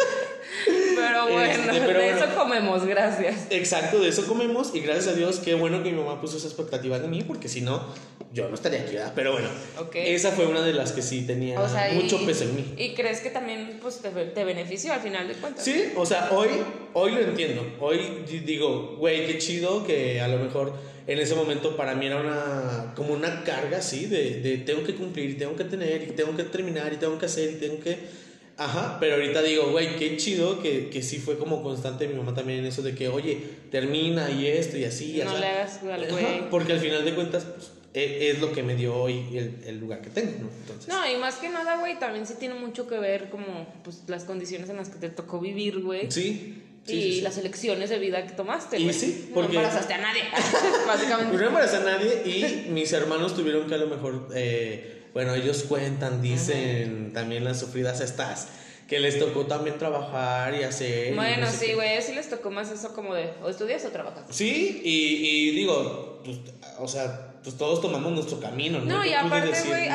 Pero 0.95 1.23
bueno, 1.27 1.41
Este, 1.51 1.79
pero 1.85 1.99
de 1.99 2.11
bueno. 2.11 2.25
eso 2.25 2.35
comemos, 2.35 2.85
gracias. 2.85 3.47
Exacto, 3.49 3.99
de 3.99 4.09
eso 4.09 4.25
comemos 4.27 4.73
y 4.73 4.79
gracias 4.79 5.07
a 5.09 5.13
Dios, 5.13 5.39
qué 5.39 5.55
bueno 5.55 5.81
que 5.83 5.91
mi 5.91 5.97
mamá 5.99 6.21
puso 6.21 6.37
esa 6.37 6.47
expectativa 6.47 6.99
de 6.99 7.07
mí, 7.07 7.23
porque 7.23 7.49
si 7.49 7.61
no, 7.61 7.83
yo 8.31 8.47
no 8.49 8.55
estaría 8.55 8.81
aquí, 8.81 8.93
¿verdad? 8.95 9.13
Pero 9.15 9.33
bueno, 9.33 9.49
Ok. 9.79 9.95
esa 9.95 10.31
fue 10.31 10.45
una 10.45 10.61
de 10.61 10.73
las 10.73 10.91
que 10.91 11.01
sí 11.01 11.25
tenía 11.25 11.59
O 11.59 11.67
sea, 11.67 11.91
y- 11.91 11.95
mucho 11.95 12.23
peso 12.25 12.43
en 12.43 12.55
mí. 12.55 12.73
¿Y 12.77 12.93
crees 12.93 13.19
que 13.21 13.29
también 13.29 13.79
pues, 13.81 13.97
te, 13.99 14.09
te 14.09 14.43
benefició 14.45 14.93
al 14.93 15.01
final 15.01 15.27
de 15.27 15.33
cuentas? 15.35 15.63
Sí, 15.63 15.91
o 15.95 16.05
sea, 16.05 16.29
hoy, 16.31 16.49
hoy 16.93 17.11
lo 17.11 17.19
entiendo. 17.21 17.65
Hoy 17.79 18.23
di- 18.29 18.39
digo, 18.39 18.95
güey, 18.97 19.27
qué 19.27 19.37
chido 19.39 19.83
que 19.85 20.21
a 20.21 20.27
lo 20.27 20.37
mejor 20.39 20.73
en 21.05 21.19
ese 21.19 21.35
momento 21.35 21.75
para 21.75 21.95
mí 21.95 22.05
era 22.05 22.17
una, 22.21 22.93
como 22.95 23.13
una 23.13 23.43
carga, 23.43 23.81
sí, 23.81 24.05
de, 24.05 24.39
de 24.41 24.57
tengo 24.59 24.83
que 24.83 24.95
cumplir 24.95 25.31
y 25.31 25.33
tengo 25.33 25.55
que 25.55 25.65
tener 25.65 26.03
y 26.03 26.11
tengo 26.11 26.35
que 26.37 26.43
terminar 26.43 26.93
y 26.93 26.97
tengo 26.97 27.17
que 27.19 27.25
hacer 27.25 27.51
y 27.51 27.55
tengo 27.55 27.79
que... 27.83 28.22
Ajá, 28.57 28.97
pero 28.99 29.15
ahorita 29.15 29.41
digo, 29.41 29.71
güey, 29.71 29.95
qué 29.95 30.15
chido 30.17 30.61
que, 30.61 30.89
que 30.89 31.01
sí 31.01 31.17
fue 31.17 31.37
como 31.37 31.63
constante 31.63 32.07
mi 32.07 32.13
mamá 32.13 32.33
también 32.35 32.59
en 32.59 32.65
eso 32.65 32.81
de 32.83 32.93
que, 32.93 33.07
oye, 33.07 33.37
termina 33.71 34.29
y 34.29 34.45
esto 34.47 34.77
y 34.77 34.83
así. 34.85 35.19
y 35.19 35.23
No 35.23 35.31
así. 35.31 35.39
le 35.41 35.47
hagas 35.47 35.79
al 35.83 36.07
güey. 36.09 36.49
porque 36.51 36.73
al 36.73 36.79
final 36.79 37.03
de 37.03 37.15
cuentas 37.15 37.45
pues, 37.45 37.71
e- 37.95 38.29
es, 38.29 38.39
lo 38.39 38.51
que 38.51 38.61
me 38.61 38.75
dio 38.75 38.95
hoy 38.95 39.25
el, 39.37 39.63
el 39.65 39.79
lugar 39.79 40.01
que 40.01 40.09
tengo, 40.11 40.31
¿no? 40.41 40.49
Entonces, 40.61 40.87
No, 40.87 41.09
y 41.11 41.15
más 41.17 41.35
que 41.37 41.49
nada, 41.49 41.77
güey, 41.79 41.97
también 41.97 42.27
sí 42.27 42.35
tiene 42.39 42.53
mucho 42.55 42.87
que 42.87 42.99
ver 42.99 43.29
como 43.31 43.67
pues 43.83 44.03
las 44.07 44.23
condiciones 44.25 44.69
en 44.69 44.77
las 44.77 44.89
que 44.89 44.99
te 44.99 45.09
tocó 45.09 45.39
vivir, 45.39 45.79
güey. 45.81 46.11
sí. 46.11 46.59
sí, 46.85 46.93
y 46.93 47.01
sí, 47.01 47.13
sí. 47.15 47.21
las 47.21 47.37
elecciones 47.39 47.89
de 47.89 47.97
vida 47.97 48.25
que 48.27 48.33
tomaste, 48.33 48.77
Y 48.79 48.91
sí, 48.93 49.25
No 49.29 49.35
porque- 49.35 49.55
embarazaste 49.57 49.93
a 49.95 49.97
nadie, 49.99 50.21
básicamente. 50.85 51.37
No 51.37 51.47
embaracé 51.47 51.77
a 51.77 51.83
nadie 51.83 52.21
y 52.25 52.69
mis 52.69 52.91
hermanos 52.93 53.35
tuvieron 53.35 53.67
que 53.67 53.73
a 53.75 53.77
lo 53.79 53.87
mejor, 53.87 54.27
eh, 54.35 55.02
bueno, 55.13 55.33
ellos 55.35 55.63
cuentan, 55.63 56.21
dicen 56.21 57.13
también 57.13 57.43
las 57.43 57.59
sufridas 57.59 58.01
estas, 58.01 58.47
que 58.87 58.99
les 58.99 59.19
tocó 59.19 59.45
también 59.45 59.77
trabajar 59.77 60.55
y 60.55 60.63
hacer. 60.63 61.13
y 61.13 61.15
Bueno, 61.15 61.45
no 61.45 61.51
sé 61.51 61.67
sí, 61.67 61.73
güey, 61.73 62.01
sí 62.01 62.13
les 62.13 62.29
tocó 62.29 62.51
más 62.51 62.71
eso 62.71 62.93
como 62.93 63.13
de 63.13 63.31
o 63.43 63.49
estudias 63.49 63.85
o 63.85 63.89
trabajas. 63.89 64.25
Sí, 64.29 64.81
y, 64.83 65.49
y 65.49 65.51
digo, 65.51 66.21
pues, 66.25 66.39
o 66.79 66.87
sea, 66.87 67.33
pues 67.43 67.57
todos 67.57 67.81
tomamos 67.81 68.11
nuestro 68.13 68.39
camino, 68.39 68.79
¿no? 68.79 68.85
No, 68.85 69.05
y 69.05 69.13
aparte, 69.13 69.61
güey, 69.67 69.85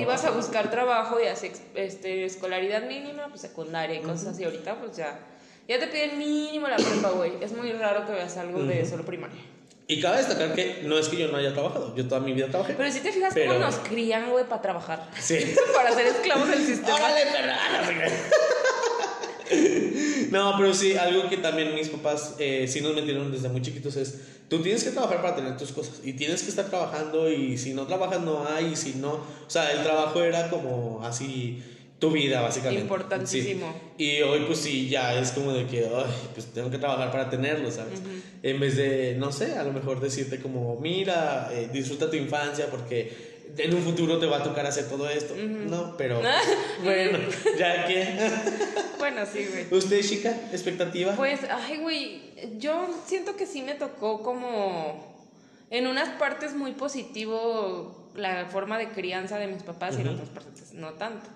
ibas 0.00 0.24
a 0.24 0.30
buscar 0.30 0.70
trabajo 0.70 1.20
y 1.22 1.26
así, 1.26 1.52
este, 1.74 2.24
escolaridad 2.24 2.86
mínima, 2.88 3.28
pues 3.28 3.42
secundaria 3.42 4.00
y 4.00 4.02
cosas 4.02 4.28
así. 4.28 4.44
Ahorita, 4.44 4.80
pues 4.80 4.96
ya, 4.96 5.18
ya 5.68 5.78
te 5.78 5.86
piden 5.86 6.18
mínimo 6.18 6.68
la 6.68 6.76
prepa, 6.76 7.10
güey. 7.10 7.32
Es 7.40 7.52
muy 7.52 7.70
raro 7.72 8.06
que 8.06 8.12
veas 8.12 8.36
algo 8.36 8.64
de 8.64 8.86
solo 8.86 9.04
primaria. 9.04 9.40
Y 9.90 10.00
cabe 10.00 10.18
destacar 10.18 10.54
que 10.54 10.82
no 10.84 10.96
es 10.96 11.08
que 11.08 11.16
yo 11.16 11.26
no 11.32 11.36
haya 11.36 11.52
trabajado, 11.52 11.92
yo 11.96 12.06
toda 12.06 12.20
mi 12.20 12.32
vida 12.32 12.46
trabajé. 12.46 12.74
Pero 12.76 12.92
si 12.92 13.00
te 13.00 13.10
fijas 13.10 13.34
Pero- 13.34 13.54
cómo 13.54 13.66
nos 13.66 13.74
crían, 13.78 14.30
güey, 14.30 14.44
para 14.44 14.62
trabajar. 14.62 15.10
Sí. 15.20 15.36
para 15.74 15.92
ser 15.92 16.06
esclavos 16.06 16.48
del 16.48 16.64
sistema. 16.64 16.94
¡Órale, 16.94 17.22
perra! 17.26 17.58
No, 20.30 20.54
pero 20.56 20.72
sí, 20.72 20.96
algo 20.96 21.28
que 21.28 21.38
también 21.38 21.74
mis 21.74 21.88
papás 21.88 22.36
eh, 22.38 22.68
sí 22.68 22.80
nos 22.82 22.94
metieron 22.94 23.32
desde 23.32 23.48
muy 23.48 23.62
chiquitos 23.62 23.96
es, 23.96 24.20
tú 24.48 24.62
tienes 24.62 24.84
que 24.84 24.90
trabajar 24.90 25.20
para 25.22 25.34
tener 25.34 25.56
tus 25.56 25.72
cosas 25.72 25.94
y 26.04 26.12
tienes 26.12 26.44
que 26.44 26.50
estar 26.50 26.66
trabajando 26.66 27.28
y 27.28 27.58
si 27.58 27.74
no 27.74 27.84
trabajas 27.88 28.20
no 28.20 28.46
hay 28.46 28.66
y 28.66 28.76
si 28.76 28.94
no, 28.94 29.14
o 29.14 29.48
sea, 29.48 29.72
el 29.72 29.82
trabajo 29.82 30.22
era 30.22 30.48
como 30.48 31.00
así 31.04 31.60
tu 32.00 32.10
vida 32.10 32.40
básicamente. 32.40 32.82
Importantísimo. 32.82 33.72
Sí. 33.96 34.04
Y 34.04 34.22
hoy 34.22 34.40
pues 34.46 34.58
sí, 34.58 34.88
ya 34.88 35.14
es 35.14 35.30
como 35.32 35.52
de 35.52 35.66
que, 35.66 35.84
ay, 35.84 36.10
pues 36.32 36.46
tengo 36.46 36.70
que 36.70 36.78
trabajar 36.78 37.12
para 37.12 37.28
tenerlo, 37.28 37.70
¿sabes? 37.70 38.00
En 38.42 38.58
vez 38.58 38.76
de, 38.76 39.14
no 39.18 39.30
sé, 39.30 39.56
a 39.56 39.62
lo 39.62 39.72
mejor 39.72 40.00
decirte 40.00 40.40
como, 40.40 40.80
mira, 40.80 41.50
eh, 41.52 41.68
disfruta 41.72 42.10
tu 42.10 42.16
infancia 42.16 42.66
porque 42.70 43.30
en 43.56 43.74
un 43.74 43.82
futuro 43.82 44.18
te 44.18 44.26
va 44.26 44.38
a 44.38 44.42
tocar 44.42 44.66
hacer 44.66 44.88
todo 44.88 45.08
esto. 45.08 45.36
No, 45.36 45.96
pero 45.96 46.20
bueno, 46.82 47.18
ya 47.58 47.86
que... 47.86 48.08
Bueno, 48.98 49.24
sí, 49.24 49.46
güey. 49.50 49.66
¿Usted, 49.70 50.02
chica, 50.02 50.30
expectativa? 50.52 51.16
Pues, 51.16 51.40
ay, 51.50 51.78
güey, 51.78 52.20
yo 52.58 52.86
siento 53.06 53.34
que 53.34 53.46
sí 53.46 53.62
me 53.62 53.74
tocó 53.74 54.22
como 54.22 55.16
en 55.70 55.86
unas 55.86 56.10
partes 56.18 56.54
muy 56.54 56.72
positivo 56.72 58.10
la 58.14 58.46
forma 58.46 58.76
de 58.76 58.90
crianza 58.90 59.38
de 59.38 59.46
mis 59.46 59.62
papás 59.62 59.96
y 59.96 60.02
en 60.02 60.08
otras 60.08 60.28
partes 60.28 60.74
no 60.74 60.92
tanto. 60.94 61.26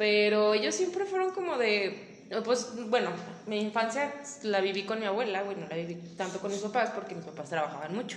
Pero 0.00 0.54
ellos 0.54 0.74
siempre 0.74 1.04
fueron 1.04 1.30
como 1.32 1.58
de, 1.58 2.24
pues, 2.42 2.68
bueno, 2.88 3.10
mi 3.46 3.60
infancia 3.60 4.14
la 4.44 4.62
viví 4.62 4.84
con 4.84 4.98
mi 4.98 5.04
abuela, 5.04 5.42
güey, 5.42 5.58
no 5.58 5.68
la 5.68 5.76
viví 5.76 5.94
tanto 6.16 6.40
con 6.40 6.50
mis 6.50 6.60
papás 6.60 6.88
porque 6.94 7.14
mis 7.14 7.26
papás 7.26 7.50
trabajaban 7.50 7.94
mucho. 7.94 8.16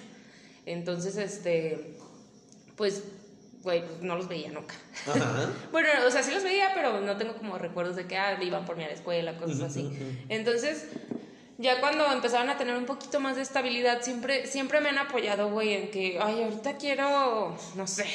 Entonces, 0.66 1.18
este, 1.18 1.98
pues, 2.78 3.04
güey, 3.64 3.86
pues, 3.86 4.02
no 4.02 4.16
los 4.16 4.30
veía 4.30 4.50
nunca. 4.50 4.76
Ajá. 5.08 5.50
Bueno, 5.74 5.90
o 6.08 6.10
sea, 6.10 6.24
sí 6.24 6.32
los 6.32 6.46
veía, 6.46 6.72
pero 6.74 7.02
no 7.02 7.18
tengo 7.18 7.36
como 7.36 7.58
recuerdos 7.58 7.98
de 7.98 8.08
que 8.08 8.18
ah, 8.18 8.42
iban 8.42 8.64
por 8.64 8.78
mí 8.78 8.86
a 8.86 8.88
la 8.88 8.94
escuela, 8.94 9.36
cosas 9.36 9.60
así. 9.60 9.92
Entonces, 10.30 10.88
ya 11.58 11.82
cuando 11.82 12.10
empezaron 12.14 12.50
a 12.50 12.58
tener 12.58 12.78
un 12.78 12.86
poquito 12.86 13.20
más 13.20 13.36
de 13.36 13.42
estabilidad, 13.42 14.04
siempre, 14.04 14.48
siempre 14.48 14.80
me 14.80 14.88
han 14.88 15.00
apoyado, 15.00 15.50
güey, 15.50 15.74
en 15.74 15.92
que, 15.92 16.18
ay, 16.22 16.44
ahorita 16.44 16.78
quiero, 16.78 17.58
no 17.76 17.88
sé. 17.88 18.06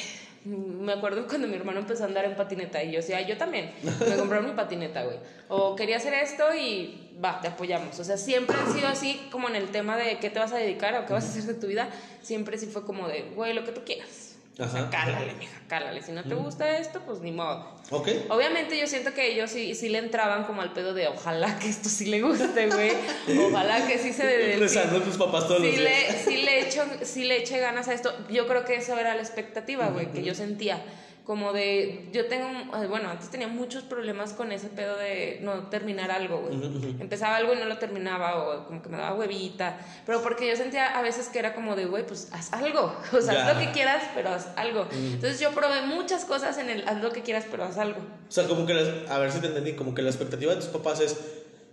Me 0.49 0.93
acuerdo 0.93 1.27
cuando 1.27 1.47
mi 1.47 1.55
hermano 1.55 1.79
empezó 1.79 2.03
a 2.03 2.07
andar 2.07 2.25
en 2.25 2.35
patineta 2.35 2.83
y 2.83 2.91
yo 2.91 2.97
decía, 2.97 3.17
"Ay, 3.17 3.25
yo 3.27 3.37
también, 3.37 3.71
me 3.83 4.15
compraron 4.15 4.47
mi 4.47 4.53
patineta, 4.53 5.03
güey. 5.03 5.17
O 5.47 5.75
quería 5.75 5.97
hacer 5.97 6.13
esto 6.13 6.43
y 6.55 7.11
va, 7.23 7.39
te 7.39 7.47
apoyamos. 7.47 7.99
O 7.99 8.03
sea, 8.03 8.17
siempre 8.17 8.55
han 8.57 8.73
sido 8.73 8.87
así 8.87 9.19
como 9.31 9.49
en 9.49 9.55
el 9.55 9.69
tema 9.69 9.97
de 9.97 10.17
qué 10.19 10.29
te 10.29 10.39
vas 10.39 10.51
a 10.51 10.57
dedicar 10.57 10.95
o 10.95 11.05
qué 11.05 11.13
vas 11.13 11.25
a 11.25 11.29
hacer 11.29 11.43
de 11.43 11.53
tu 11.53 11.67
vida. 11.67 11.89
Siempre 12.21 12.57
sí 12.57 12.65
fue 12.65 12.83
como 12.85 13.07
de, 13.07 13.23
güey, 13.35 13.53
lo 13.53 13.63
que 13.63 13.71
tú 13.71 13.81
quieras. 13.85 14.28
O 14.59 14.67
sea, 14.67 14.89
cálale, 14.89 15.27
ajá. 15.27 15.39
mija, 15.39 15.57
cálale. 15.67 16.01
Si 16.01 16.11
no 16.11 16.21
te 16.23 16.35
gusta 16.35 16.77
esto, 16.77 16.99
pues 17.05 17.21
ni 17.21 17.31
modo. 17.31 17.65
Ok. 17.91 18.09
Obviamente 18.29 18.77
yo 18.77 18.87
siento 18.87 19.13
que 19.13 19.31
ellos 19.31 19.49
sí, 19.49 19.73
sí 19.73 19.87
le 19.87 19.99
entraban 19.99 20.43
como 20.43 20.61
al 20.61 20.73
pedo 20.73 20.93
de 20.93 21.07
ojalá 21.07 21.57
que 21.59 21.69
esto 21.69 21.87
sí 21.87 22.07
le 22.07 22.21
guste, 22.21 22.67
güey. 22.67 22.91
Ojalá 23.47 23.87
que 23.87 23.97
sí 23.97 24.11
se... 24.11 24.57
Rezando 24.57 24.97
a 24.97 25.03
tus 25.03 25.15
papás 25.15 25.47
todos 25.47 25.61
sí 25.61 25.71
los 25.71 25.79
le, 25.79 26.23
sí 26.25 26.37
le 26.41 26.67
echo, 26.67 26.83
sí 27.03 27.23
le 27.23 27.37
eché 27.37 27.59
ganas 27.59 27.87
a 27.87 27.93
esto. 27.93 28.13
Yo 28.29 28.47
creo 28.47 28.65
que 28.65 28.75
eso 28.75 28.97
era 28.97 29.15
la 29.15 29.21
expectativa, 29.21 29.87
güey, 29.87 30.11
que 30.11 30.23
yo 30.23 30.35
sentía. 30.35 30.83
Como 31.29 31.53
de, 31.53 32.09
yo 32.11 32.25
tengo, 32.25 32.47
bueno, 32.89 33.07
antes 33.11 33.29
tenía 33.29 33.47
muchos 33.47 33.83
problemas 33.83 34.33
con 34.33 34.51
ese 34.51 34.67
pedo 34.67 34.97
de 34.97 35.37
no 35.43 35.67
terminar 35.67 36.09
algo, 36.09 36.39
güey. 36.39 36.55
Empezaba 36.99 37.35
algo 37.35 37.53
y 37.53 37.57
no 37.57 37.65
lo 37.65 37.77
terminaba 37.77 38.43
o 38.47 38.65
como 38.65 38.81
que 38.81 38.89
me 38.89 38.97
daba 38.97 39.15
huevita. 39.15 39.77
Pero 40.07 40.23
porque 40.23 40.49
yo 40.49 40.55
sentía 40.55 40.97
a 40.97 41.03
veces 41.03 41.27
que 41.27 41.37
era 41.37 41.53
como 41.53 41.75
de, 41.75 41.85
güey, 41.85 42.03
pues 42.03 42.29
haz 42.31 42.51
algo. 42.51 42.91
O 43.13 43.21
sea, 43.21 43.33
Ya. 43.35 43.47
haz 43.47 43.53
lo 43.53 43.59
que 43.63 43.71
quieras, 43.71 44.01
pero 44.15 44.29
haz 44.29 44.47
algo. 44.55 44.87
Entonces 44.91 45.39
yo 45.39 45.51
probé 45.51 45.83
muchas 45.83 46.25
cosas 46.25 46.57
en 46.57 46.67
el 46.71 46.83
haz 46.89 46.99
lo 46.99 47.11
que 47.11 47.21
quieras, 47.21 47.45
pero 47.51 47.63
haz 47.63 47.77
algo. 47.77 47.99
O 48.27 48.31
sea, 48.31 48.45
como 48.47 48.65
que, 48.65 48.73
las- 48.73 49.07
a 49.11 49.19
ver 49.19 49.31
si 49.31 49.39
te 49.39 49.45
entendí, 49.49 49.73
como 49.73 49.93
que 49.93 50.01
la 50.01 50.09
expectativa 50.09 50.55
de 50.55 50.61
tus 50.61 50.69
papás 50.69 50.99
es, 50.99 51.15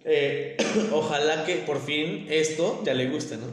eh, 0.05 0.59
ojalá 0.93 1.47
que 1.47 1.55
por 1.67 1.81
fin 1.83 2.27
esto 2.29 2.83
ya 2.85 2.93
le 2.93 3.09
guste, 3.09 3.39
¿no? 3.39 3.47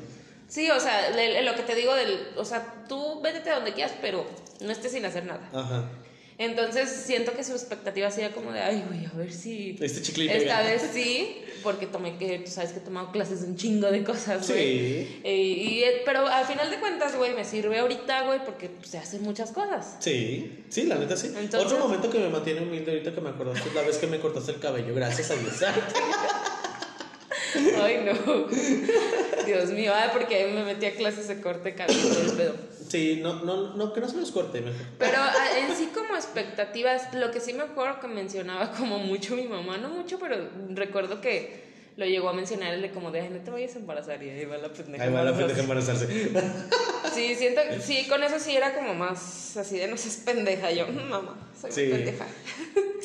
Sí, 0.54 0.70
o 0.70 0.80
sea, 0.80 1.10
le- 1.10 1.42
lo 1.42 1.56
que 1.56 1.63
te 1.63 1.74
digo 1.74 1.96
del, 1.96 2.28
o 2.38 2.46
sea, 2.46 2.86
tú 2.88 3.22
vétete 3.22 3.50
a 3.50 3.56
donde 3.56 3.74
quieras, 3.74 3.94
pero 4.02 4.24
no 4.62 4.72
estés 4.72 4.92
sin 4.92 5.04
hacer 5.04 5.26
nada. 5.26 5.50
Ajá. 5.52 5.89
Entonces 6.38 6.89
siento 6.89 7.34
que 7.34 7.44
su 7.44 7.54
expectativa 7.54 8.12
sería 8.12 8.32
como 8.34 8.52
de, 8.52 8.60
ay, 8.60 8.84
güey, 8.88 9.06
a 9.06 9.12
ver 9.18 9.32
si 9.34 9.76
Este 9.80 10.02
chicle 10.04 10.26
esta 10.26 10.60
pega. 10.60 10.62
vez 10.62 10.89
sí, 10.94 11.38
porque 11.63 11.88
tomé 11.88 12.18
que, 12.18 12.38
tú 12.39 12.52
sabes 12.52 12.72
que 12.72 12.80
he 12.80 12.82
tomado 12.84 13.12
clases 13.12 13.42
de 13.42 13.48
un 13.48 13.56
chingo 13.56 13.89
de 13.92 14.04
cosas, 14.04 14.48
güey. 14.48 14.60
Sí. 15.06 15.22
Eh, 15.24 15.36
y, 15.36 15.84
eh, 15.84 16.02
pero 16.06 16.28
al 16.28 16.46
final 16.46 16.70
de 16.70 16.80
cuentas, 16.80 17.16
güey, 17.16 17.34
me 17.34 17.46
sirve 17.46 17.80
ahorita, 17.80 18.22
güey, 18.24 18.46
porque 18.46 18.70
se 18.84 19.00
hacen 19.00 19.24
muchas 19.24 19.52
cosas. 19.52 19.96
Sí, 20.02 20.66
sí, 20.70 20.84
la 20.84 20.96
neta 20.96 21.18
sí. 21.18 21.28
Entonces- 21.36 21.72
Otro 21.72 21.80
momento 21.80 22.10
que 22.12 22.20
me 22.20 22.30
mantiene 22.30 22.62
humilde 22.62 22.92
ahorita 22.92 23.13
que 23.16 23.22
me 23.22 23.30
acordaste 23.30 23.70
es 23.70 23.74
la 23.76 23.82
vez 23.82 23.98
que 23.98 24.06
me 24.08 24.20
cortaste 24.20 24.52
el 24.52 24.60
cabello, 24.60 24.94
gracias 24.94 25.32
a 25.32 25.36
Dios. 25.36 25.54
Ay, 27.82 28.04
no. 28.06 28.48
Dios 29.46 29.70
mío, 29.72 29.92
ay, 29.96 30.10
porque 30.13 30.48
me 30.54 30.63
metí 30.63 30.86
a 30.86 30.94
clases 30.94 31.28
de 31.28 31.42
corte 31.42 31.76
cabello 31.76 32.16
del 32.16 32.32
pedo. 32.38 32.56
Sí, 32.89 33.20
no, 33.22 33.44
no, 33.44 33.76
no, 33.76 33.92
que 33.94 34.02
no 34.02 34.08
se 34.10 34.18
los 34.18 34.32
corte 34.32 34.62
mejor. 34.62 34.80
Pero 35.00 35.18
ah, 35.18 35.48
en 35.58 35.76
sí 35.76 35.89
como 35.94 36.16
expectativas, 36.16 37.13
lo 37.13 37.32
que 37.32 37.39
sí 37.39 37.54
me 37.54 37.63
acuerdo 37.63 38.00
que 38.00 38.08
mencionaba 38.08 38.72
como 38.72 39.00
mucho 39.00 39.36
mi 39.36 39.44
mamá, 39.48 39.78
no 39.78 39.89
mucho, 39.89 40.20
pero 40.20 40.36
recuerdo 40.70 41.20
que 41.20 41.63
lo 41.96 42.06
llegó 42.06 42.30
a 42.30 42.34
mencionar 42.34 42.74
el 42.74 42.82
de 42.82 42.89
como 42.92 43.12
de, 43.12 43.22
"Ay, 43.22 43.30
no 43.30 43.39
te 43.39 43.52
vayas 43.52 43.76
a 43.76 43.80
embarazar 43.80 44.22
y 44.24 44.30
ahí 44.30 44.46
va 44.46 44.58
la 44.58 44.70
pendeja. 44.74 45.04
Ahí 45.04 45.12
va 45.12 45.24
la 45.24 45.36
pendeja 45.38 45.60
a 45.60 45.63
embarazarse. 45.63 46.08
Sí, 47.13 47.36
siento, 47.36 47.62
sí, 47.80 48.08
con 48.08 48.24
eso 48.24 48.39
sí 48.39 48.56
era 48.56 48.74
como 48.74 48.94
más 48.96 49.56
así 49.58 49.78
de 49.78 49.88
no 49.88 49.98
seas 49.98 50.18
pendeja. 50.18 50.72
Yo, 50.72 50.88
"Mm, 50.88 51.10
mamá, 51.10 51.36
soy 51.60 51.72
Sí. 51.72 51.88
pendeja. 51.92 52.26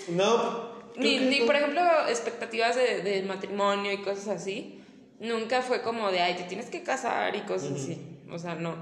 No. 0.08 0.77
Ni, 0.98 1.18
ni, 1.18 1.40
por 1.42 1.56
ejemplo, 1.56 1.80
expectativas 2.08 2.76
de, 2.76 3.02
de 3.02 3.22
matrimonio 3.22 3.92
y 3.92 3.98
cosas 3.98 4.28
así. 4.28 4.82
Nunca 5.20 5.62
fue 5.62 5.82
como 5.82 6.11
de, 6.11 6.20
ay, 6.20 6.34
te 6.34 6.44
tienes 6.44 6.66
que 6.66 6.82
casar 6.82 7.34
y 7.34 7.40
cosas 7.40 7.72
así. 7.72 7.98
O 8.30 8.38
sea, 8.38 8.54
no. 8.54 8.76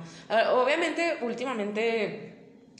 Obviamente, 0.53 1.19
últimamente 1.23 2.35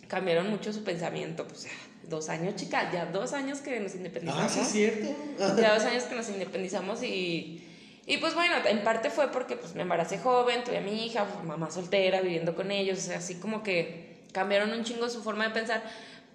cambiaron 0.09 0.51
mucho 0.51 0.73
su 0.73 0.85
pensamiento. 0.85 1.47
Pues 1.47 1.67
dos 2.09 2.29
años, 2.29 2.57
chica, 2.57 2.91
ya 2.93 3.07
dos 3.07 3.33
años 3.33 3.61
que 3.61 3.81
nos 3.81 3.95
independizamos. 3.95 4.45
Ah, 4.45 4.49
sí, 4.49 4.61
es 4.61 4.69
cierto. 4.69 5.07
Ya 5.61 5.75
dos 5.75 5.85
años 5.85 6.05
que 6.05 6.15
nos 6.15 6.29
independizamos 6.29 7.03
y, 7.03 7.65
y 8.07 8.19
pues 8.19 8.35
bueno, 8.35 8.55
en 8.65 8.83
parte 8.83 9.11
fue 9.11 9.29
porque 9.33 9.57
pues 9.57 9.75
me 9.75 9.83
embaracé 9.83 10.19
joven, 10.19 10.65
tuve 10.65 10.79
a 10.79 10.81
mi 10.81 11.07
hija, 11.07 11.27
mamá 11.45 11.71
soltera, 11.71 12.21
viviendo 12.21 12.55
con 12.55 12.71
ellos, 12.71 12.99
o 12.99 13.03
sea, 13.03 13.19
así 13.19 13.37
como 13.37 13.63
que 13.63 14.07
cambiaron 14.33 14.71
un 14.73 14.85
chingo 14.85 15.09
su 15.09 15.23
forma 15.23 15.49
de 15.49 15.55
pensar, 15.55 15.83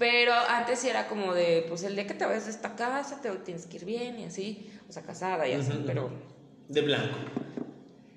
pero 0.01 0.33
antes 0.33 0.79
sí 0.79 0.89
era 0.89 1.07
como 1.07 1.31
de, 1.31 1.63
pues 1.69 1.83
el 1.83 1.93
día 1.93 2.07
que 2.07 2.15
te 2.15 2.25
vayas 2.25 2.45
de 2.45 2.51
esta 2.51 2.75
casa, 2.75 3.21
te 3.21 3.29
tienes 3.29 3.67
que 3.67 3.77
ir 3.77 3.85
bien 3.85 4.19
y 4.19 4.23
así, 4.23 4.67
o 4.89 4.91
sea, 4.91 5.03
casada 5.03 5.47
y 5.47 5.53
así, 5.53 5.83
pero... 5.85 6.09
De 6.67 6.81
blanco. 6.81 7.15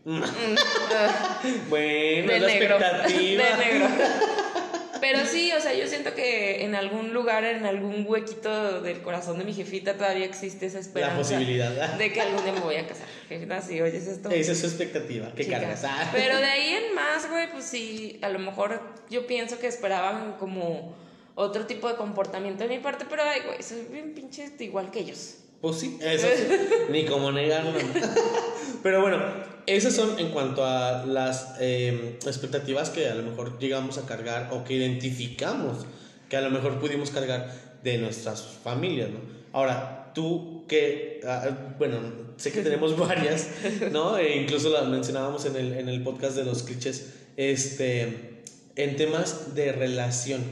mm, 0.07 0.23
ah, 0.97 1.41
Bueno, 1.69 2.33
de 2.33 2.41
la 2.41 2.47
negro, 2.47 2.77
expectativa. 2.79 3.45
de 3.45 3.57
negro. 3.57 3.89
Pero 5.01 5.27
sí, 5.27 5.53
o 5.53 5.61
sea, 5.61 5.75
yo 5.75 5.87
siento 5.87 6.15
que 6.15 6.65
en 6.65 6.75
algún 6.75 7.13
lugar, 7.13 7.45
en 7.45 7.67
algún 7.67 8.07
huequito 8.09 8.81
del 8.81 9.03
corazón 9.03 9.37
de 9.37 9.45
mi 9.45 9.53
jefita 9.53 9.99
todavía 9.99 10.25
existe 10.25 10.65
esa 10.65 10.79
esperanza. 10.79 11.17
La 11.17 11.19
posibilidad. 11.19 11.93
de 11.99 12.11
que 12.11 12.23
algún 12.23 12.43
día 12.43 12.55
me 12.55 12.61
voy 12.61 12.77
a 12.77 12.87
casar. 12.87 13.07
Jefita, 13.29 13.61
si 13.61 13.83
oyes 13.83 14.07
esto. 14.07 14.31
Esa 14.31 14.53
es 14.53 14.61
su 14.61 14.67
expectativa. 14.67 15.31
Que 15.35 15.47
cargas. 15.47 15.85
Pero 16.11 16.39
de 16.39 16.47
ahí 16.47 16.69
en 16.69 16.95
más, 16.95 17.29
güey, 17.29 17.51
pues 17.53 17.65
sí, 17.65 18.19
a 18.23 18.31
lo 18.31 18.39
mejor 18.39 18.81
yo 19.11 19.27
pienso 19.27 19.59
que 19.59 19.67
esperaban 19.67 20.37
como 20.39 21.05
otro 21.35 21.67
tipo 21.67 21.89
de 21.89 21.97
comportamiento 21.97 22.65
de 22.65 22.71
mi 22.71 22.79
parte, 22.79 23.07
pero 23.09 23.23
ay, 23.23 23.41
güey, 23.47 23.63
soy 23.63 23.87
bien 23.91 24.15
pinche 24.15 24.53
igual 24.61 24.91
que 24.91 25.01
ellos. 25.01 25.37
Pues 25.61 25.77
sí, 25.77 25.99
eso 26.03 26.27
sí. 26.37 26.45
Ni 26.91 27.07
como 27.07 27.33
negarlo. 27.33 27.73
Pero 28.83 29.01
bueno, 29.01 29.19
esas 29.65 29.95
son 29.95 30.19
en 30.19 30.31
cuanto 30.31 30.63
a 30.63 31.07
las 31.07 31.55
eh, 31.59 32.19
expectativas 32.27 32.91
que 32.91 33.09
a 33.09 33.15
lo 33.15 33.23
mejor 33.23 33.59
llegamos 33.59 33.97
a 33.97 34.05
cargar 34.05 34.51
o 34.53 34.63
que 34.63 34.75
identificamos 34.75 35.87
que 36.29 36.37
a 36.37 36.43
lo 36.43 36.51
mejor 36.51 36.79
pudimos 36.79 37.11
cargar 37.11 37.51
de 37.83 37.99
nuestras 37.99 38.43
familias, 38.43 39.11
¿no? 39.11 39.21
Ahora, 39.53 40.13
tú 40.15 40.65
que, 40.69 41.21
ah, 41.27 41.75
bueno, 41.79 41.99
sé 42.37 42.53
que 42.53 42.63
tenemos 42.63 42.99
varias, 42.99 43.49
¿no? 43.91 44.19
E 44.19 44.37
incluso 44.37 44.71
las 44.71 44.87
mencionábamos 44.87 45.45
en 45.47 45.57
el, 45.57 45.73
en 45.75 45.89
el 45.89 46.03
podcast 46.03 46.37
de 46.37 46.45
los 46.45 46.63
clichés, 46.63 47.15
este, 47.37 48.43
en 48.77 48.97
temas 48.97 49.55
de 49.55 49.73
relación. 49.73 50.43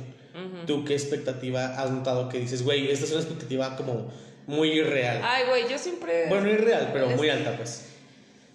¿Tú 0.66 0.85
qué 0.85 0.95
expectativa 0.95 1.81
has 1.81 1.90
notado 1.90 2.29
que 2.29 2.38
dices, 2.38 2.62
güey, 2.62 2.90
esta 2.90 3.05
es 3.05 3.12
una 3.12 3.21
expectativa 3.21 3.77
como 3.77 4.12
muy 4.47 4.71
irreal? 4.71 5.21
Ay, 5.23 5.45
güey, 5.49 5.68
yo 5.68 5.79
siempre... 5.79 6.27
Bueno, 6.29 6.49
irreal, 6.51 6.90
pero 6.92 7.11
muy 7.11 7.29
alta, 7.29 7.57
pues. 7.57 7.88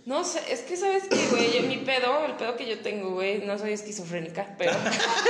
No 0.06 0.24
sé, 0.24 0.40
es 0.50 0.62
que 0.62 0.78
sabes 0.78 1.04
que, 1.04 1.18
güey, 1.28 1.62
mi 1.68 1.78
pedo, 1.78 2.26
el 2.26 2.34
pedo 2.34 2.56
que 2.56 2.66
yo 2.66 2.80
tengo, 2.80 3.12
güey, 3.12 3.40
no 3.40 3.60
soy 3.60 3.74
esquizofrénica, 3.74 4.56
pero... 4.58 4.72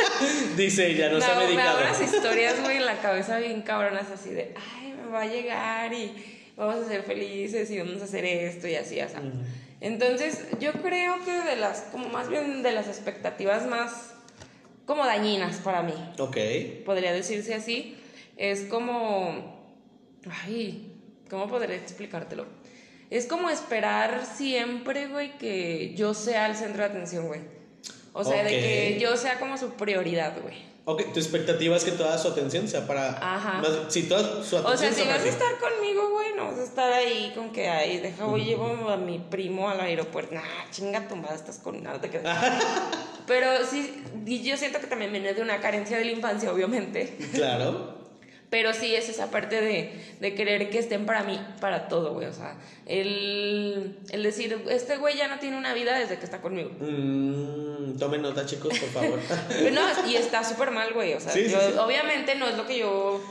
Dice 0.55 0.88
ella, 0.91 1.10
no, 1.10 1.19
se 1.19 1.31
ha 1.31 1.36
me 1.36 1.45
medicado. 1.45 1.79
hago 1.79 1.88
unas 1.88 2.01
historias, 2.01 2.55
güey, 2.63 2.77
en 2.77 2.86
la 2.86 2.99
cabeza 2.99 3.39
bien 3.39 3.63
cabronas, 3.63 4.12
así 4.12 4.29
de, 4.29 4.53
ay, 4.75 4.93
me 4.93 5.12
va 5.12 5.21
a 5.21 5.25
llegar 5.25 5.91
y 5.93 6.13
vamos 6.55 6.86
a 6.86 6.88
ser 6.88 7.03
felices 7.03 7.71
y 7.71 7.79
vamos 7.79 8.01
a 8.01 8.05
hacer 8.05 8.23
esto 8.25 8.67
y 8.67 8.75
así, 8.75 9.01
o 9.01 9.10
sea. 9.10 9.21
Entonces, 9.81 10.45
yo 10.60 10.73
creo 10.73 11.23
que 11.25 11.31
de 11.31 11.55
las, 11.55 11.81
como 11.91 12.10
más 12.10 12.29
bien 12.29 12.62
de 12.62 12.71
las 12.71 12.88
expectativas 12.88 13.65
más, 13.65 14.13
como 14.88 15.06
dañinas 15.06 15.58
para 15.58 15.84
mí, 15.84 15.93
Ok. 16.17 16.38
podría 16.86 17.13
decirse 17.13 17.54
así, 17.54 17.95
es 18.38 18.62
como, 18.62 19.69
ay, 20.43 20.93
¿cómo 21.30 21.47
podría 21.47 21.76
explicártelo? 21.76 22.45
Es 23.12 23.28
como 23.28 23.50
esperar 23.50 24.26
siempre, 24.26 25.08
güey, 25.08 25.38
que 25.38 25.93
yo 25.95 26.13
sea 26.15 26.47
el 26.47 26.56
centro 26.56 26.84
de 26.84 26.89
atención, 26.89 27.28
güey. 27.28 27.41
O 28.13 28.23
sea, 28.23 28.43
de 28.43 28.50
que 28.50 28.97
yo 29.00 29.15
sea 29.15 29.39
como 29.39 29.58
su 29.58 29.73
prioridad, 29.73 30.41
güey. 30.41 30.56
Ok, 30.89 31.12
tu 31.12 31.19
expectativa 31.19 31.76
es 31.76 31.84
que 31.84 31.91
toda 31.91 32.17
su 32.17 32.30
atención 32.30 32.65
sea 32.65 32.88
para. 32.88 33.10
Ajá. 33.21 33.62
más- 33.62 33.91
si 33.93 34.04
toda 34.04 34.41
su 34.41 34.56
atención 34.58 34.65
O 34.73 34.78
sea, 34.78 34.93
si 34.93 35.02
vas 35.06 35.19
a 35.21 35.28
estar 35.28 35.58
conmigo, 35.60 36.12
güey, 36.12 36.34
no 36.34 36.45
vas 36.45 36.60
a 36.60 36.63
estar 36.63 36.93
ahí 36.93 37.34
con 37.36 37.52
que, 37.52 37.67
ay, 37.67 37.97
deja, 37.97 38.23
voy, 38.23 38.45
llevo 38.45 38.89
a 38.89 38.95
mi 38.95 39.19
primo 39.19 39.67
al 39.69 39.82
aeropuerto. 39.82 40.34
Nah, 40.36 40.41
chinga 40.71 41.06
tu 41.10 41.17
madre, 41.17 41.36
estás 41.36 41.58
con 41.58 41.84
nada, 41.84 42.00
te 42.00 42.10
quedas. 42.10 42.54
Pero 43.28 43.65
sí, 43.69 44.02
y 44.26 44.41
yo 44.43 44.56
siento 44.56 44.80
que 44.80 44.88
también 44.88 45.12
viene 45.12 45.34
de 45.34 45.41
una 45.41 45.60
carencia 45.60 45.97
de 45.97 46.06
la 46.06 46.12
infancia, 46.12 46.54
obviamente. 46.54 47.17
Claro. 47.34 47.96
Pero 48.49 48.73
sí 48.73 48.95
es 48.95 49.10
esa 49.10 49.29
parte 49.29 49.60
de, 49.60 49.91
de 50.21 50.33
querer 50.33 50.69
que 50.69 50.79
estén 50.79 51.05
para 51.05 51.23
mí, 51.23 51.38
para 51.60 51.89
todo, 51.89 52.13
güey. 52.13 52.27
O 52.27 52.33
sea, 52.33 52.55
el, 52.86 53.97
el 54.10 54.23
decir, 54.23 54.57
este 54.69 54.95
güey 54.97 55.17
ya 55.17 55.27
no 55.27 55.38
tiene 55.39 55.57
una 55.57 55.73
vida 55.73 55.97
desde 55.99 56.17
que 56.17 56.23
está 56.23 56.39
conmigo. 56.41 56.71
Mm, 56.79 57.97
tomen 57.99 58.21
nota, 58.21 58.45
chicos, 58.45 58.77
por 58.79 58.89
favor. 58.89 59.19
No, 59.73 59.81
y 60.10 60.15
está 60.15 60.43
súper 60.45 60.71
mal, 60.71 60.93
güey. 60.93 61.13
O 61.13 61.19
sea, 61.19 61.33
Sí, 61.33 61.47
yo- 61.49 61.60
sí. 61.60 61.77
obviamente 61.77 62.36
no 62.36 62.47
es 62.47 62.55
lo 62.55 62.65
que 62.65 62.77
yo 62.79 63.21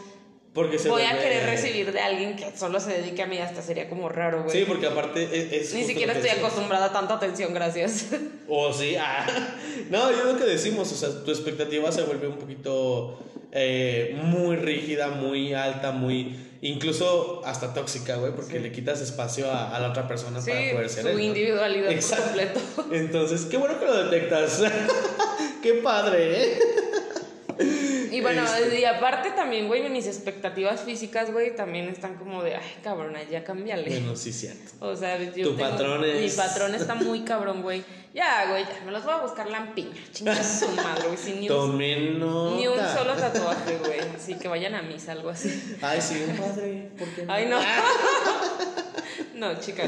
Porque 0.52 0.78
se 0.78 0.90
voy 0.90 1.02
a 1.02 1.18
querer 1.18 1.46
recibir 1.46 1.92
de 1.92 2.00
alguien 2.00 2.36
que 2.36 2.54
solo 2.56 2.78
se 2.78 2.90
dedique 3.00 3.22
a 3.22 3.26
mí. 3.26 3.38
Hasta 3.38 3.62
sería 3.62 3.88
como 3.88 4.10
raro, 4.10 4.42
güey. 4.44 4.54
Sí, 4.58 4.64
porque 4.68 4.86
aparte 4.86 5.22
es. 5.24 5.68
es 5.68 5.74
Ni 5.74 5.84
siquiera 5.84 6.12
estoy 6.12 6.28
acostumbrada 6.30 6.86
a 6.86 6.92
tanta 6.92 7.14
atención, 7.14 7.54
gracias. 7.54 8.06
O 8.48 8.70
sí, 8.72 8.96
ah. 9.00 9.26
No, 9.90 10.10
yo 10.10 10.24
lo 10.32 10.38
que 10.38 10.44
decimos, 10.44 10.92
o 10.92 10.94
sea, 10.96 11.24
tu 11.24 11.30
expectativa 11.30 11.90
se 11.90 12.02
vuelve 12.02 12.28
un 12.28 12.36
poquito 12.36 13.18
eh, 13.58 14.14
muy 14.22 14.56
rígida, 14.56 15.08
muy 15.08 15.54
alta, 15.54 15.90
muy. 15.92 16.36
Incluso 16.62 17.42
hasta 17.44 17.72
tóxica, 17.74 18.16
güey, 18.16 18.32
porque 18.34 18.58
le 18.58 18.72
quitas 18.72 19.00
espacio 19.00 19.50
a, 19.50 19.74
a 19.74 19.80
la 19.80 19.90
otra 19.90 20.06
persona 20.08 20.40
Sí, 20.40 20.50
para 20.50 20.72
poder 20.72 20.88
ser 20.88 21.02
su 21.02 21.08
él, 21.08 21.16
¿no? 21.16 21.22
individualidad 21.22 21.90
Exacto. 21.90 22.24
por 22.24 22.62
completo. 22.84 22.94
Entonces, 22.94 23.46
qué 23.46 23.56
bueno 23.56 23.78
que 23.78 23.86
lo 23.86 24.04
detectas. 24.04 24.62
qué 25.62 25.74
padre, 25.74 26.42
¿eh? 26.52 26.58
Y 28.32 28.34
bueno, 28.34 28.56
Este, 28.56 28.80
y 28.80 28.84
aparte 28.84 29.30
también, 29.30 29.68
güey, 29.68 29.88
mis 29.88 30.06
expectativas 30.06 30.80
físicas, 30.80 31.32
güey, 31.32 31.54
también 31.54 31.88
están 31.88 32.16
como 32.16 32.42
de, 32.42 32.56
ay, 32.56 32.76
cabrona, 32.82 33.22
ya 33.24 33.44
cámbiale. 33.44 33.88
Bueno, 33.88 34.16
sí, 34.16 34.32
cierto. 34.32 34.72
O 34.80 34.94
sea, 34.96 35.18
yo 35.22 35.30
Tu 35.32 35.54
tengo- 35.56 35.70
patrón 35.70 36.04
es- 36.04 36.20
Mi 36.32 36.42
patrón 36.42 36.74
está 36.74 36.94
muy 36.96 37.20
cabrón, 37.24 37.62
güey. 37.62 37.84
Ya, 38.14 38.46
güey, 38.48 38.64
ya, 38.64 38.82
me 38.84 38.92
los 38.92 39.04
voy 39.04 39.12
a 39.12 39.18
buscar 39.18 39.46
lampiña. 39.50 39.92
Chinga 40.12 40.42
su 40.42 40.68
madre, 40.70 41.04
güey, 41.06 41.18
sin 41.18 41.40
ni 41.40 41.48
un, 41.50 41.76
ni 41.76 42.64
solo 42.94 43.14
tatuaje, 43.20 43.76
güey. 43.78 44.00
Así 44.16 44.34
que 44.36 44.48
vayan 44.48 44.74
a 44.74 44.82
misa, 44.82 45.12
algo 45.12 45.28
así. 45.30 45.76
Ay, 45.82 46.00
sí, 46.00 46.24
un 46.26 46.36
padre. 46.36 46.90
¿Por 46.98 47.08
qué 47.08 47.24
no? 47.26 47.32
Ay, 47.32 47.46
no. 47.46 47.60
no, 49.34 49.60
chica, 49.60 49.84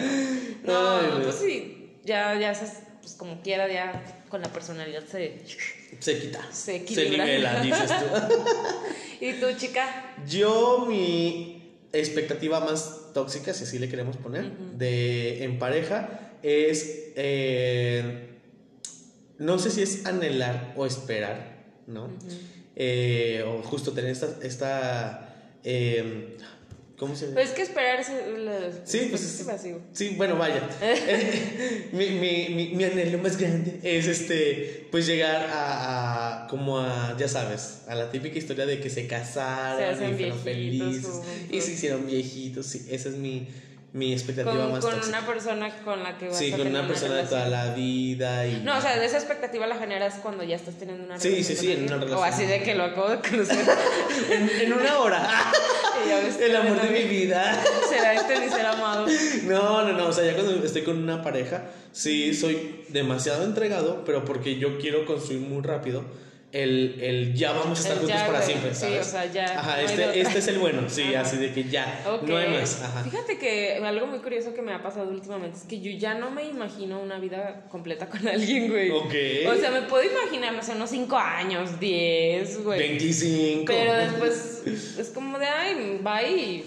no. 0.63 1.03
No, 1.03 1.23
pues 1.23 1.37
sí, 1.37 1.99
ya, 2.05 2.35
ya, 2.35 2.51
esas, 2.53 2.83
pues 3.09 3.17
como 3.17 3.41
quiera, 3.41 3.73
ya 3.73 4.05
con 4.29 4.43
la 4.43 4.49
personalidad 4.53 5.03
se... 5.11 5.41
Se 5.99 6.21
quita. 6.21 6.47
Se 6.53 6.77
equilibra. 6.77 7.25
nivela, 7.25 7.61
dices 7.63 7.91
tú. 7.91 8.45
¿Y 9.25 9.33
tú, 9.35 9.47
chica? 9.57 10.15
Yo, 10.29 10.85
mi 10.87 11.79
expectativa 11.93 12.61
más 12.61 13.13
tóxica, 13.15 13.55
si 13.55 13.65
así 13.65 13.79
le 13.79 13.89
queremos 13.89 14.19
poner, 14.19 14.51
de 14.77 15.43
en 15.43 15.59
pareja, 15.59 16.35
es. 16.43 17.13
eh, 17.17 18.37
no 19.39 19.59
sé 19.59 19.71
si 19.71 19.83
es 19.83 20.05
anhelar 20.05 20.75
o 20.77 20.85
esperar, 20.85 21.65
¿no? 21.87 22.11
Eh, 22.77 23.43
o 23.47 23.63
justo 23.63 23.93
tener 23.93 24.11
esta. 24.11 24.37
esta 24.43 25.35
eh, 25.65 26.37
¿Cómo 26.99 27.15
se 27.15 27.29
Pues 27.29 27.51
es 27.51 27.55
que 27.55 27.63
esperar 27.63 28.01
es... 28.01 28.09
la- 28.39 28.71
Sí, 28.85 29.07
pues 29.09 29.23
es 29.23 29.41
es-. 29.41 29.77
Sí, 29.93 30.15
bueno, 30.17 30.37
vaya. 30.37 30.69
Mi, 31.93 32.11
mi, 32.11 32.49
mi, 32.51 32.69
mi 32.75 32.85
anhelo 32.85 33.19
más 33.19 33.37
grande 33.39 33.79
es 33.83 34.07
este, 34.09 34.89
pues 34.91 35.07
llegar 35.07 35.49
a, 35.51 36.45
a- 36.45 36.49
como 36.49 36.79
a, 36.81 37.17
ya 37.19 37.29
sabes, 37.29 37.83
a 37.87 37.95
la 37.95 38.11
típica 38.11 38.37
historia 38.39 38.67
de 38.67 38.81
que 38.81 38.91
se 38.91 39.07
casaron 39.07 39.81
y 39.95 39.97
fueron 39.97 40.17
viejitos 40.19 40.43
felices 40.43 41.03
juntos. 41.05 41.27
y 41.51 41.61
se 41.61 41.73
hicieron 41.73 42.07
viejitos. 42.07 42.67
Sí, 42.67 42.87
esa 42.91 43.09
es 43.11 43.15
mi, 43.17 43.47
mi 43.93 44.13
expectativa 44.13 44.53
Con, 44.55 44.73
más 44.73 44.85
con 44.85 44.95
tóxica. 44.95 45.19
una 45.19 45.27
persona 45.27 45.71
con 45.83 46.03
la 46.03 46.19
que 46.19 46.29
vas 46.29 46.39
Sí, 46.39 46.49
a 46.49 46.51
con 46.51 46.59
tener 46.67 46.79
una 46.79 46.87
persona 46.89 47.15
de 47.15 47.23
relación. 47.23 47.41
toda 47.49 47.65
la 47.67 47.75
vida 47.75 48.47
y... 48.47 48.61
No, 48.63 48.77
o 48.77 48.81
sea, 48.83 48.99
de 48.99 49.07
esa 49.07 49.17
expectativa 49.17 49.67
la 49.67 49.77
generas 49.77 50.17
cuando 50.23 50.45
ya 50.45 50.57
estás 50.57 50.75
teniendo 50.79 51.05
una 51.05 51.19
Sí, 51.19 51.31
relación. 51.31 51.57
sí, 51.59 51.67
sí, 51.67 51.73
en 51.73 51.85
una 51.85 51.95
alguien. 51.95 52.13
O 52.13 52.17
relación. 52.23 52.35
así 52.35 52.47
de 52.53 52.63
que 52.63 52.75
lo 52.75 52.85
acabo 52.85 53.09
de 53.09 53.19
conocer. 53.21 53.67
en, 54.31 54.51
en 54.67 54.73
una 54.75 54.99
hora. 54.99 55.27
El 56.41 56.55
amor 56.57 56.81
de 56.83 56.91
mi 56.91 57.05
vida. 57.09 57.61
Será 57.89 58.15
este 58.15 58.39
ni 58.39 58.49
ser 58.51 58.67
amado. 58.67 59.07
No, 59.45 59.83
no, 59.85 59.93
no, 59.93 60.07
o 60.09 60.13
sea, 60.13 60.25
ya 60.25 60.35
cuando 60.35 60.65
estoy 60.65 60.83
con 60.83 60.99
una 61.03 61.23
pareja, 61.23 61.65
sí 61.93 62.35
soy 62.35 62.85
demasiado 62.91 63.45
entregado, 63.45 64.05
pero 64.05 64.25
porque 64.25 64.57
yo 64.59 64.79
quiero 64.79 65.05
construir 65.07 65.41
muy 65.41 65.63
rápido 65.63 66.05
el, 66.51 66.99
el 67.03 67.35
ya 67.35 67.53
vamos 67.53 67.79
a 67.79 67.83
estar 67.83 67.93
El 67.93 67.99
juntos 67.99 68.19
ya, 68.19 68.27
para 68.27 68.41
siempre, 68.41 68.75
Sí, 68.75 68.81
¿sabes? 68.81 69.07
o 69.07 69.11
sea, 69.11 69.27
ya, 69.27 69.45
Ajá, 69.59 69.77
no 69.83 69.89
este, 69.89 70.21
este 70.21 70.39
es 70.39 70.49
el 70.49 70.59
bueno, 70.59 70.89
sí, 70.89 71.03
Ajá. 71.15 71.21
así 71.21 71.37
de 71.37 71.53
que 71.53 71.65
ya, 71.65 72.03
Ok. 72.09 72.23
no 72.23 72.37
hay 72.39 72.49
más, 72.49 72.81
ajá. 72.83 73.05
Fíjate 73.05 73.39
que 73.39 73.75
algo 73.85 74.07
muy 74.07 74.21
curioso 74.21 74.55
que 74.55 74.63
me 74.63 74.73
ha 74.73 74.83
pasado 74.83 75.11
últimamente 75.11 75.59
es 75.59 75.65
que 75.65 75.81
yo 75.81 75.91
ya 75.91 76.15
no 76.15 76.31
me 76.31 76.45
imagino 76.47 77.01
una 77.03 77.19
vida 77.19 77.67
completa 77.71 78.09
con 78.09 78.27
alguien, 78.29 78.69
güey. 78.71 78.91
Ok. 78.91 79.15
O 79.55 79.61
sea, 79.61 79.71
me 79.71 79.83
puedo 79.83 80.05
imaginar, 80.11 80.55
no 80.55 80.63
sé, 80.63 80.73
unos 80.73 80.89
5 80.89 81.17
años, 81.19 81.79
10, 81.79 82.65
güey. 82.65 82.79
25. 82.79 83.65
Pero 83.67 83.93
después 83.93 84.63
es 84.99 85.09
como 85.11 85.39
de, 85.39 85.47
ay, 85.47 86.01
va 86.07 86.23
y 86.23 86.65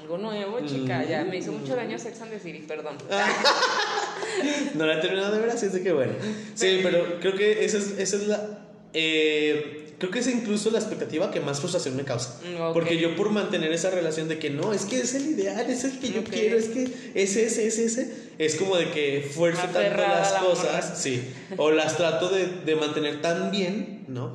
algo 0.00 0.18
nuevo, 0.18 0.58
chica. 0.66 1.04
Ya 1.04 1.22
me 1.22 1.36
hizo 1.36 1.52
mucho 1.52 1.76
daño 1.76 1.96
Sex 1.96 2.20
and 2.22 2.32
the 2.32 2.40
City, 2.40 2.64
perdón. 2.66 2.96
No 4.74 4.86
la 4.86 4.98
he 4.98 5.00
terminado 5.00 5.32
de 5.34 5.40
ver, 5.40 5.50
así 5.50 5.66
es 5.66 5.72
de 5.74 5.82
que 5.82 5.92
bueno. 5.92 6.12
Sí, 6.54 6.80
pero 6.82 7.18
creo 7.20 7.34
que 7.36 7.64
esa 7.64 7.78
es, 7.78 7.98
esa 7.98 8.16
es 8.16 8.26
la. 8.26 8.58
Eh, 8.94 9.78
creo 9.98 10.10
que 10.10 10.18
es 10.18 10.26
incluso 10.28 10.70
la 10.70 10.78
expectativa 10.78 11.30
que 11.30 11.40
más 11.40 11.60
frustración 11.60 11.96
me 11.96 12.02
causa. 12.04 12.40
Mm. 12.42 12.72
Porque 12.72 12.96
yo, 12.98 13.14
por 13.16 13.30
mantener 13.30 13.72
esa 13.72 13.90
relación 13.90 14.28
de 14.28 14.38
que 14.38 14.50
no, 14.50 14.72
es 14.72 14.82
que 14.84 14.98
es 15.00 15.14
el 15.14 15.26
ideal, 15.30 15.68
es 15.70 15.84
el 15.84 15.98
que 16.00 16.10
yo 16.10 16.24
quiero, 16.24 16.58
es 16.58 16.68
que 16.68 16.84
es 17.14 17.36
ese, 17.36 17.66
es 17.66 17.78
ese, 17.78 18.12
es 18.38 18.56
como 18.56 18.76
de 18.76 18.90
que 18.90 19.30
fuerzo 19.32 19.62
tanto 19.62 19.78
Aferrada 19.78 20.18
las 20.20 20.28
a 20.32 20.34
la 20.34 20.40
cosas, 20.40 20.84
morra. 20.86 20.96
sí, 20.96 21.22
o 21.56 21.70
las 21.70 21.96
trato 21.96 22.28
de, 22.30 22.46
de 22.64 22.74
mantener 22.76 23.20
tan 23.22 23.50
bien, 23.50 24.04
¿no? 24.08 24.32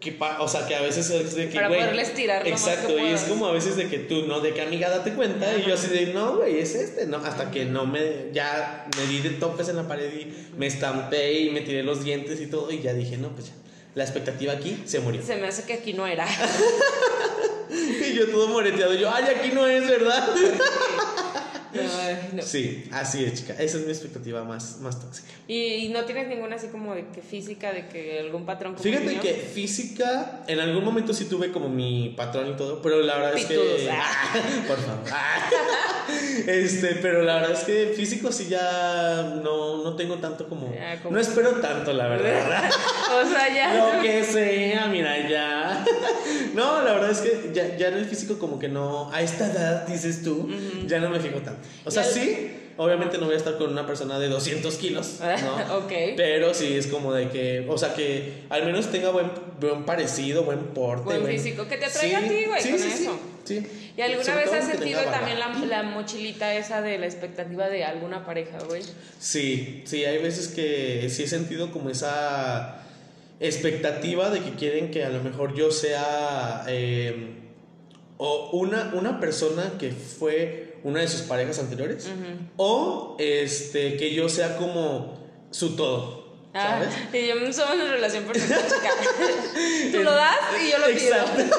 que 0.00 0.12
pa- 0.12 0.40
o 0.42 0.48
sea, 0.48 0.66
que 0.66 0.74
a 0.74 0.80
veces 0.82 1.08
es 1.10 1.34
de 1.34 1.48
que, 1.48 1.54
Para 1.54 1.68
poderles 1.68 2.12
tirar 2.14 2.46
Exacto, 2.46 2.98
y 2.98 3.04
es 3.12 3.22
como 3.22 3.46
a 3.46 3.52
veces 3.52 3.76
de 3.76 3.88
que 3.88 3.98
tú, 3.98 4.26
¿no? 4.26 4.40
De 4.40 4.52
que 4.52 4.60
amiga, 4.60 4.88
date 4.90 5.12
cuenta, 5.14 5.56
y 5.56 5.64
yo 5.66 5.74
así 5.74 5.88
de, 5.88 6.12
no, 6.12 6.36
güey, 6.36 6.58
es 6.58 6.74
este, 6.74 7.06
¿no? 7.06 7.16
Hasta 7.18 7.50
que 7.50 7.64
no 7.64 7.86
me, 7.86 8.30
ya 8.32 8.86
me 8.96 9.06
di 9.06 9.20
de 9.20 9.30
topes 9.30 9.68
en 9.68 9.76
la 9.76 9.88
pared 9.88 10.10
y 10.12 10.32
me 10.58 10.66
estampé 10.66 11.40
y 11.40 11.50
me 11.50 11.60
tiré 11.62 11.82
los 11.82 12.04
dientes 12.04 12.40
y 12.40 12.46
todo, 12.46 12.70
y 12.72 12.80
ya 12.82 12.92
dije, 12.92 13.16
no, 13.16 13.30
pues 13.30 13.46
ya, 13.48 13.52
la 13.96 14.04
expectativa 14.04 14.52
aquí 14.52 14.82
se 14.84 15.00
murió. 15.00 15.22
Se 15.22 15.36
me 15.36 15.48
hace 15.48 15.64
que 15.64 15.72
aquí 15.72 15.92
no 15.94 16.06
era. 16.06 16.26
Y 17.68 18.14
yo 18.14 18.28
todo 18.30 18.46
moreteado, 18.46 18.94
yo, 18.94 19.12
ay, 19.12 19.24
aquí 19.24 19.50
no 19.52 19.66
es, 19.66 19.86
¿verdad? 19.88 20.28
Ay, 22.06 22.30
no. 22.32 22.42
Sí, 22.42 22.88
así 22.92 23.24
es, 23.24 23.34
chica, 23.34 23.52
esa 23.54 23.78
es 23.78 23.84
mi 23.84 23.90
expectativa 23.92 24.44
más, 24.44 24.78
más 24.80 24.98
tóxica. 25.00 25.28
Y, 25.48 25.88
no 25.88 26.04
tienes 26.04 26.28
ninguna 26.28 26.56
así 26.56 26.68
como 26.68 26.94
de 26.94 27.06
que 27.08 27.22
física, 27.22 27.72
de 27.72 27.86
que 27.88 28.18
algún 28.20 28.44
patrón 28.44 28.72
como 28.74 28.82
Fíjate 28.82 29.18
que 29.20 29.34
física, 29.34 30.42
en 30.46 30.60
algún 30.60 30.84
momento 30.84 31.14
sí 31.14 31.26
tuve 31.26 31.52
como 31.52 31.68
mi 31.68 32.14
patrón 32.16 32.50
y 32.50 32.56
todo, 32.56 32.82
pero 32.82 33.00
la 33.02 33.16
verdad 33.16 33.38
es 33.38 33.46
que. 33.46 33.88
ah. 33.90 34.34
Por 34.68 34.78
favor. 34.78 35.04
Ah. 35.12 35.50
Este, 36.46 36.94
pero 37.02 37.22
la 37.22 37.36
verdad 37.40 37.52
es 37.52 37.64
que 37.64 37.92
físico 37.96 38.30
sí 38.30 38.46
ya 38.48 39.40
no, 39.42 39.82
no 39.82 39.96
tengo 39.96 40.16
tanto 40.18 40.48
como. 40.48 40.72
Ya, 40.72 41.00
como- 41.02 41.16
No 41.16 41.20
espero 41.20 41.60
tanto, 41.60 41.92
la 41.92 42.06
verdad. 42.06 42.70
o 43.12 43.28
sea, 43.28 43.52
ya. 43.52 43.74
Lo 43.96 44.02
que 44.02 44.22
sea, 44.22 44.86
mira, 44.86 45.28
ya. 45.28 45.84
No, 46.54 46.82
la 46.82 46.92
verdad 46.92 47.10
es 47.10 47.18
que 47.18 47.50
ya, 47.52 47.76
ya 47.76 47.88
en 47.88 47.94
el 47.94 48.04
físico, 48.06 48.38
como 48.38 48.58
que 48.58 48.68
no. 48.68 49.10
A 49.12 49.20
esta 49.22 49.50
edad, 49.50 49.86
dices 49.86 50.22
tú, 50.22 50.48
ya 50.86 51.00
no 51.00 51.10
me 51.10 51.18
fijo 51.18 51.38
tanto. 51.40 51.60
O 51.84 51.90
sea, 52.02 52.12
sí, 52.12 52.50
obviamente 52.76 53.18
no 53.18 53.26
voy 53.26 53.34
a 53.34 53.38
estar 53.38 53.56
con 53.56 53.70
una 53.70 53.86
persona 53.86 54.18
de 54.18 54.28
200 54.28 54.74
kilos, 54.76 55.20
¿no? 55.42 55.78
ok. 55.78 55.92
Pero 56.16 56.54
sí 56.54 56.74
es 56.76 56.86
como 56.86 57.12
de 57.12 57.28
que, 57.28 57.66
o 57.68 57.78
sea, 57.78 57.94
que 57.94 58.44
al 58.48 58.64
menos 58.64 58.90
tenga 58.90 59.10
buen, 59.10 59.30
buen 59.60 59.84
parecido, 59.84 60.44
buen 60.44 60.58
porte. 60.68 61.04
Buen 61.04 61.26
físico, 61.26 61.66
que 61.66 61.76
te 61.76 61.86
atraiga 61.86 62.18
a 62.18 62.22
ti, 62.22 62.44
güey, 62.46 62.62
sí, 62.62 62.70
con 62.70 62.78
sí, 62.78 62.88
eso. 62.88 63.18
Sí, 63.44 63.60
sí. 63.60 63.92
¿Y 63.96 64.02
alguna 64.02 64.24
Sobre 64.24 64.44
vez 64.44 64.52
has 64.52 64.66
sentido 64.66 65.00
también 65.04 65.38
la 65.38 65.82
mochilita 65.82 66.54
esa 66.54 66.82
de 66.82 66.98
la 66.98 67.06
expectativa 67.06 67.68
de 67.68 67.84
alguna 67.84 68.26
pareja, 68.26 68.58
güey? 68.68 68.82
Sí, 69.18 69.82
sí, 69.86 70.04
hay 70.04 70.18
veces 70.18 70.48
que 70.48 71.08
sí 71.08 71.22
he 71.22 71.28
sentido 71.28 71.72
como 71.72 71.88
esa 71.88 72.82
expectativa 73.40 74.30
de 74.30 74.40
que 74.40 74.50
quieren 74.52 74.90
que 74.90 75.04
a 75.04 75.08
lo 75.08 75.22
mejor 75.22 75.54
yo 75.54 75.70
sea 75.70 76.64
eh, 76.68 77.36
o 78.18 78.50
una, 78.52 78.92
una 78.94 79.20
persona 79.20 79.74
que 79.78 79.90
fue 79.90 80.65
una 80.84 81.00
de 81.00 81.08
sus 81.08 81.22
parejas 81.22 81.58
anteriores 81.58 82.08
o 82.56 83.16
este 83.18 83.96
que 83.96 84.14
yo 84.14 84.28
sea 84.28 84.56
como 84.56 85.18
su 85.50 85.76
todo. 85.76 86.24
Ah, 86.54 86.80
¿Sabes? 86.80 86.94
y 87.12 87.26
yo 87.28 87.34
somos 87.52 87.74
una 87.74 87.92
relación 87.92 88.24
perfecta, 88.24 88.56
chica. 88.66 88.90
Tú 89.92 90.02
lo 90.02 90.10
das 90.12 90.36
y 90.66 90.70
yo 90.70 90.78
lo 90.78 90.86
pido. 90.86 91.14
Exacto. 91.16 91.56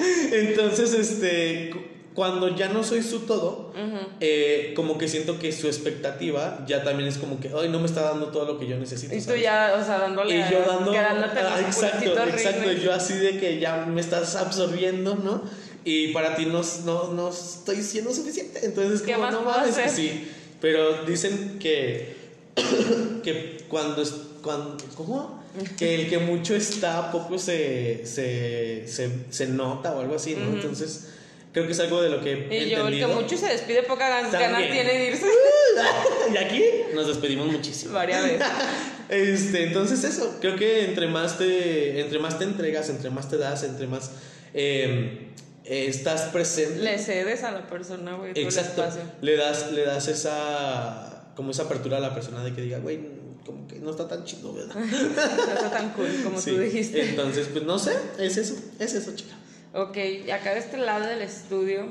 Entonces, 0.32 0.92
este, 0.94 1.70
cu- 1.72 1.78
cuando 2.14 2.54
ya 2.56 2.68
no 2.68 2.82
soy 2.84 3.02
su 3.02 3.20
todo, 3.20 3.72
eh, 4.20 4.72
como 4.76 4.98
que 4.98 5.08
siento 5.08 5.38
que 5.38 5.52
su 5.52 5.66
expectativa 5.66 6.64
ya 6.66 6.82
también 6.84 7.08
es 7.08 7.18
como 7.18 7.40
que, 7.40 7.50
ay, 7.56 7.68
no 7.68 7.80
me 7.80 7.86
está 7.86 8.02
dando 8.02 8.28
todo 8.28 8.44
lo 8.44 8.58
que 8.58 8.66
yo 8.68 8.76
necesito. 8.76 9.14
Y 9.14 9.18
tú 9.18 9.24
¿sabes? 9.24 9.42
ya, 9.42 9.76
o 9.80 9.84
sea, 9.84 9.98
dándole. 9.98 10.34
Y 10.36 10.44
yo 10.50 10.60
dando. 10.66 10.92
Ah, 10.92 11.60
exacto, 11.66 12.12
exacto. 12.24 12.60
ritmos. 12.68 12.82
Yo 12.82 12.92
así 12.92 13.14
de 13.14 13.38
que 13.38 13.58
ya 13.58 13.84
me 13.86 14.00
estás 14.00 14.36
absorbiendo, 14.36 15.16
¿no? 15.16 15.42
Y 15.84 16.08
para 16.08 16.34
ti 16.34 16.46
no, 16.46 16.62
no, 16.84 17.12
no 17.12 17.28
estoy 17.30 17.82
siendo 17.82 18.12
suficiente. 18.12 18.60
Entonces, 18.64 19.02
¿Qué 19.02 19.12
como 19.12 19.24
más 19.24 19.32
no 19.34 19.42
mames, 19.42 19.74
sí. 19.92 20.28
Pero 20.60 21.04
dicen 21.04 21.58
que. 21.58 22.14
que 23.22 23.58
cuando. 23.68 24.02
es- 24.02 24.14
cuando 24.42 24.76
¿Cómo? 24.96 25.42
Que 25.78 25.94
el 25.94 26.08
que 26.10 26.18
mucho 26.18 26.54
está, 26.56 27.12
poco 27.12 27.38
se, 27.38 28.04
se, 28.04 28.84
se, 28.88 29.08
se 29.30 29.46
nota 29.46 29.92
o 29.94 30.00
algo 30.00 30.16
así, 30.16 30.34
¿no? 30.34 30.52
Entonces, 30.52 31.06
creo 31.52 31.64
que 31.66 31.72
es 31.72 31.80
algo 31.80 32.02
de 32.02 32.10
lo 32.10 32.20
que 32.20 32.48
he 32.50 32.64
Y 32.66 32.70
yo, 32.70 32.88
el 32.88 32.98
que 32.98 33.06
mucho 33.06 33.36
se 33.36 33.46
despide, 33.46 33.84
pocas 33.84 34.32
ganas, 34.32 34.60
tiene 34.70 34.84
de 34.84 35.06
irse. 35.10 35.26
y 36.34 36.36
aquí 36.36 36.62
nos 36.92 37.06
despedimos 37.06 37.46
muchísimo. 37.46 37.94
Varias 37.94 38.22
veces. 38.24 38.46
Este, 39.08 39.64
entonces 39.64 40.02
eso, 40.02 40.38
creo 40.40 40.56
que 40.56 40.86
entre 40.86 41.06
más 41.08 41.36
te, 41.36 42.00
entre 42.00 42.18
más 42.18 42.38
te 42.38 42.44
entregas, 42.44 42.88
entre 42.88 43.10
más 43.10 43.28
te 43.28 43.36
das, 43.36 43.62
entre 43.62 43.86
más 43.86 44.10
eh, 44.54 45.28
eh, 45.64 45.86
estás 45.88 46.22
presente, 46.32 46.78
Le 46.80 46.98
cedes 46.98 47.42
a 47.42 47.52
la 47.52 47.66
persona, 47.66 48.14
güey, 48.16 48.32
exacto, 48.36 48.84
le 49.20 49.36
das, 49.36 49.72
le 49.72 49.84
das 49.84 50.08
esa, 50.08 51.30
como 51.36 51.50
esa 51.52 51.64
apertura 51.64 51.96
a 51.96 52.00
la 52.00 52.14
persona 52.14 52.44
de 52.44 52.52
que 52.52 52.60
diga, 52.62 52.78
güey, 52.78 53.00
como 53.46 53.66
que 53.66 53.78
no 53.78 53.90
está 53.90 54.08
tan 54.08 54.24
chido, 54.24 54.52
¿verdad? 54.54 54.74
No 54.76 55.52
está 55.54 55.70
tan 55.70 55.90
cool 55.92 56.08
como 56.22 56.40
Sí, 56.40 56.50
tú 56.52 56.58
dijiste. 56.58 57.10
Entonces, 57.10 57.48
pues 57.52 57.64
no 57.64 57.78
sé, 57.78 57.92
es 58.18 58.36
eso, 58.36 58.54
es 58.78 58.94
eso, 58.94 59.14
chica. 59.14 59.34
Ok, 59.74 59.96
y 60.26 60.30
acá 60.30 60.54
de 60.54 60.60
este 60.60 60.76
lado 60.76 61.06
del 61.06 61.20
estudio. 61.22 61.86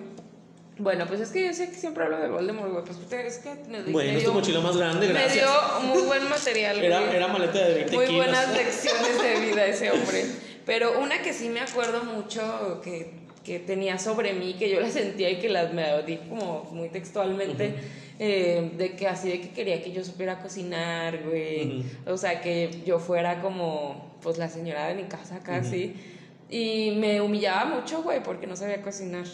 Bueno, 0.79 1.05
pues 1.07 1.19
es 1.19 1.29
que 1.29 1.45
yo 1.45 1.53
sé 1.53 1.69
que 1.69 1.75
siempre 1.75 2.03
hablo 2.03 2.17
de 2.17 2.29
Voldemort, 2.29 2.71
güey. 2.71 2.83
Pues 2.83 2.97
es 2.97 3.37
que 3.37 3.53
me, 3.69 3.83
Bueno, 3.91 4.13
me 4.13 4.17
es 4.17 4.23
tu 4.23 4.33
mochila 4.33 4.59
más 4.61 4.75
grande, 4.75 5.05
Me 5.07 5.13
gracias. 5.13 5.45
dio 5.45 5.79
muy 5.81 6.01
buen 6.01 6.27
material, 6.29 6.77
güey. 6.77 6.87
Era, 6.87 7.13
era 7.13 7.27
maleta 7.27 7.59
de 7.59 7.73
20 7.75 7.95
Muy 7.95 8.05
kilos. 8.07 8.23
buenas 8.25 8.53
lecciones 8.55 9.21
de 9.21 9.39
vida 9.45 9.65
ese 9.67 9.91
hombre. 9.91 10.25
Pero 10.65 10.99
una 10.99 11.21
que 11.21 11.33
sí 11.33 11.49
me 11.49 11.59
acuerdo 11.59 12.03
mucho 12.05 12.81
que, 12.83 13.22
que 13.43 13.59
tenía 13.59 13.97
sobre 13.99 14.33
mí, 14.33 14.53
que 14.53 14.69
yo 14.69 14.79
la 14.79 14.89
sentía 14.89 15.29
y 15.29 15.37
que 15.37 15.49
la 15.49 15.65
me 15.67 16.01
di 16.03 16.17
como 16.17 16.63
muy 16.71 16.89
textualmente, 16.89 17.75
eh, 18.19 18.71
de 18.77 18.95
que 18.95 19.07
así 19.07 19.29
de 19.29 19.41
que 19.41 19.49
quería 19.49 19.83
que 19.83 19.91
yo 19.91 20.03
supiera 20.03 20.39
cocinar, 20.41 21.23
güey. 21.23 21.83
O 22.07 22.17
sea, 22.17 22.41
que 22.41 22.81
yo 22.85 22.99
fuera 22.99 23.41
como, 23.41 24.15
pues, 24.21 24.37
la 24.37 24.49
señora 24.49 24.87
de 24.87 24.95
mi 24.95 25.03
casa 25.03 25.39
casi. 25.43 25.93
Y 26.49 26.91
me 26.97 27.19
humillaba 27.19 27.65
mucho, 27.65 28.03
güey, 28.03 28.21
porque 28.23 28.47
no 28.47 28.55
sabía 28.55 28.81
cocinar. 28.81 29.25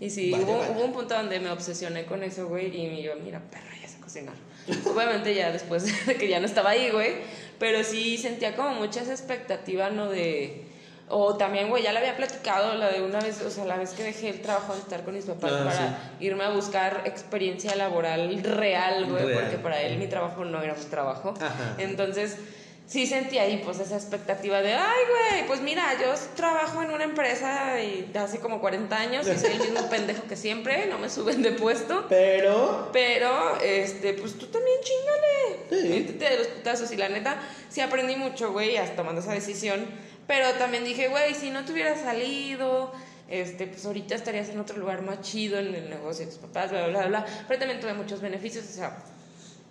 Y 0.00 0.10
sí, 0.10 0.32
Vaya, 0.32 0.44
hubo, 0.44 0.58
vaya. 0.58 0.70
hubo 0.72 0.84
un 0.84 0.92
punto 0.92 1.14
donde 1.14 1.38
me 1.38 1.50
obsesioné 1.50 2.04
con 2.04 2.22
eso, 2.24 2.48
güey, 2.48 2.74
y 2.74 3.02
yo, 3.02 3.12
mira, 3.22 3.40
perra, 3.50 3.70
ya 3.80 3.86
sé 3.86 3.98
cocinar. 4.00 4.34
Obviamente 4.86 5.34
ya 5.34 5.52
después 5.52 5.84
de 6.06 6.16
que 6.16 6.28
ya 6.28 6.40
no 6.40 6.46
estaba 6.46 6.70
ahí, 6.70 6.90
güey, 6.90 7.12
pero 7.58 7.84
sí 7.84 8.18
sentía 8.18 8.56
como 8.56 8.74
muchas 8.74 9.08
expectativas, 9.08 9.92
¿no? 9.92 10.10
De... 10.10 10.71
O 11.14 11.36
también, 11.36 11.68
güey, 11.68 11.82
ya 11.82 11.92
le 11.92 11.98
había 11.98 12.16
platicado 12.16 12.74
la 12.74 12.90
de 12.90 13.02
una 13.02 13.20
vez, 13.20 13.42
o 13.42 13.50
sea, 13.50 13.66
la 13.66 13.76
vez 13.76 13.90
que 13.90 14.02
dejé 14.02 14.30
el 14.30 14.40
trabajo 14.40 14.72
de 14.72 14.80
estar 14.80 15.04
con 15.04 15.12
mis 15.14 15.26
papás 15.26 15.52
Ah, 15.52 15.64
para 15.64 15.98
irme 16.20 16.44
a 16.44 16.48
buscar 16.50 17.02
experiencia 17.04 17.76
laboral 17.76 18.42
real, 18.42 19.04
güey, 19.04 19.34
porque 19.34 19.58
para 19.58 19.82
él 19.82 19.98
mi 19.98 20.06
trabajo 20.06 20.42
no 20.46 20.62
era 20.62 20.72
un 20.72 20.90
trabajo. 20.90 21.34
Ajá. 21.38 21.74
Entonces, 21.76 22.38
sí 22.86 23.06
sentí 23.06 23.38
ahí 23.38 23.60
pues 23.64 23.78
esa 23.78 23.96
expectativa 23.96 24.60
de, 24.62 24.74
ay, 24.74 25.00
güey, 25.08 25.46
pues 25.46 25.60
mira, 25.60 25.84
yo 26.00 26.14
trabajo 26.34 26.82
en 26.82 26.90
una 26.90 27.04
empresa 27.04 27.80
y 27.82 28.10
hace 28.14 28.38
como 28.38 28.60
40 28.60 28.96
años 28.96 29.26
y 29.28 29.38
soy 29.38 29.52
el 29.52 29.60
mismo 29.60 29.86
pendejo 29.90 30.22
que 30.28 30.36
siempre, 30.36 30.86
no 30.86 30.98
me 30.98 31.08
suben 31.08 31.42
de 31.42 31.52
puesto. 31.52 32.06
Pero. 32.08 32.88
Pero, 32.92 33.58
este, 33.60 34.14
pues 34.14 34.38
tú 34.38 34.46
también 34.46 34.78
chingale. 34.82 35.82
Sí. 35.82 35.88
Métete 35.88 36.24
de 36.30 36.38
los 36.38 36.46
putazos. 36.48 36.90
Y 36.92 36.96
la 36.96 37.08
neta, 37.08 37.36
sí 37.68 37.80
aprendí 37.80 38.16
mucho, 38.16 38.52
güey, 38.52 38.76
hasta 38.76 38.96
tomando 38.96 39.20
esa 39.20 39.32
decisión. 39.32 39.86
Pero 40.26 40.50
también 40.52 40.84
dije, 40.84 41.08
güey, 41.08 41.34
si 41.34 41.50
no 41.50 41.64
te 41.64 41.72
hubieras 41.72 42.00
salido, 42.00 42.92
este, 43.28 43.66
pues 43.66 43.84
ahorita 43.86 44.14
estarías 44.14 44.48
en 44.48 44.60
otro 44.60 44.76
lugar 44.78 45.02
más 45.02 45.20
chido 45.22 45.58
en 45.58 45.74
el 45.74 45.88
negocio 45.90 46.26
de 46.26 46.32
tus 46.32 46.40
papás, 46.40 46.70
bla, 46.70 46.86
bla, 46.88 47.06
bla. 47.06 47.26
Pero 47.48 47.58
también 47.58 47.80
tuve 47.80 47.94
muchos 47.94 48.20
beneficios, 48.20 48.64
o 48.68 48.72
sea, 48.72 49.02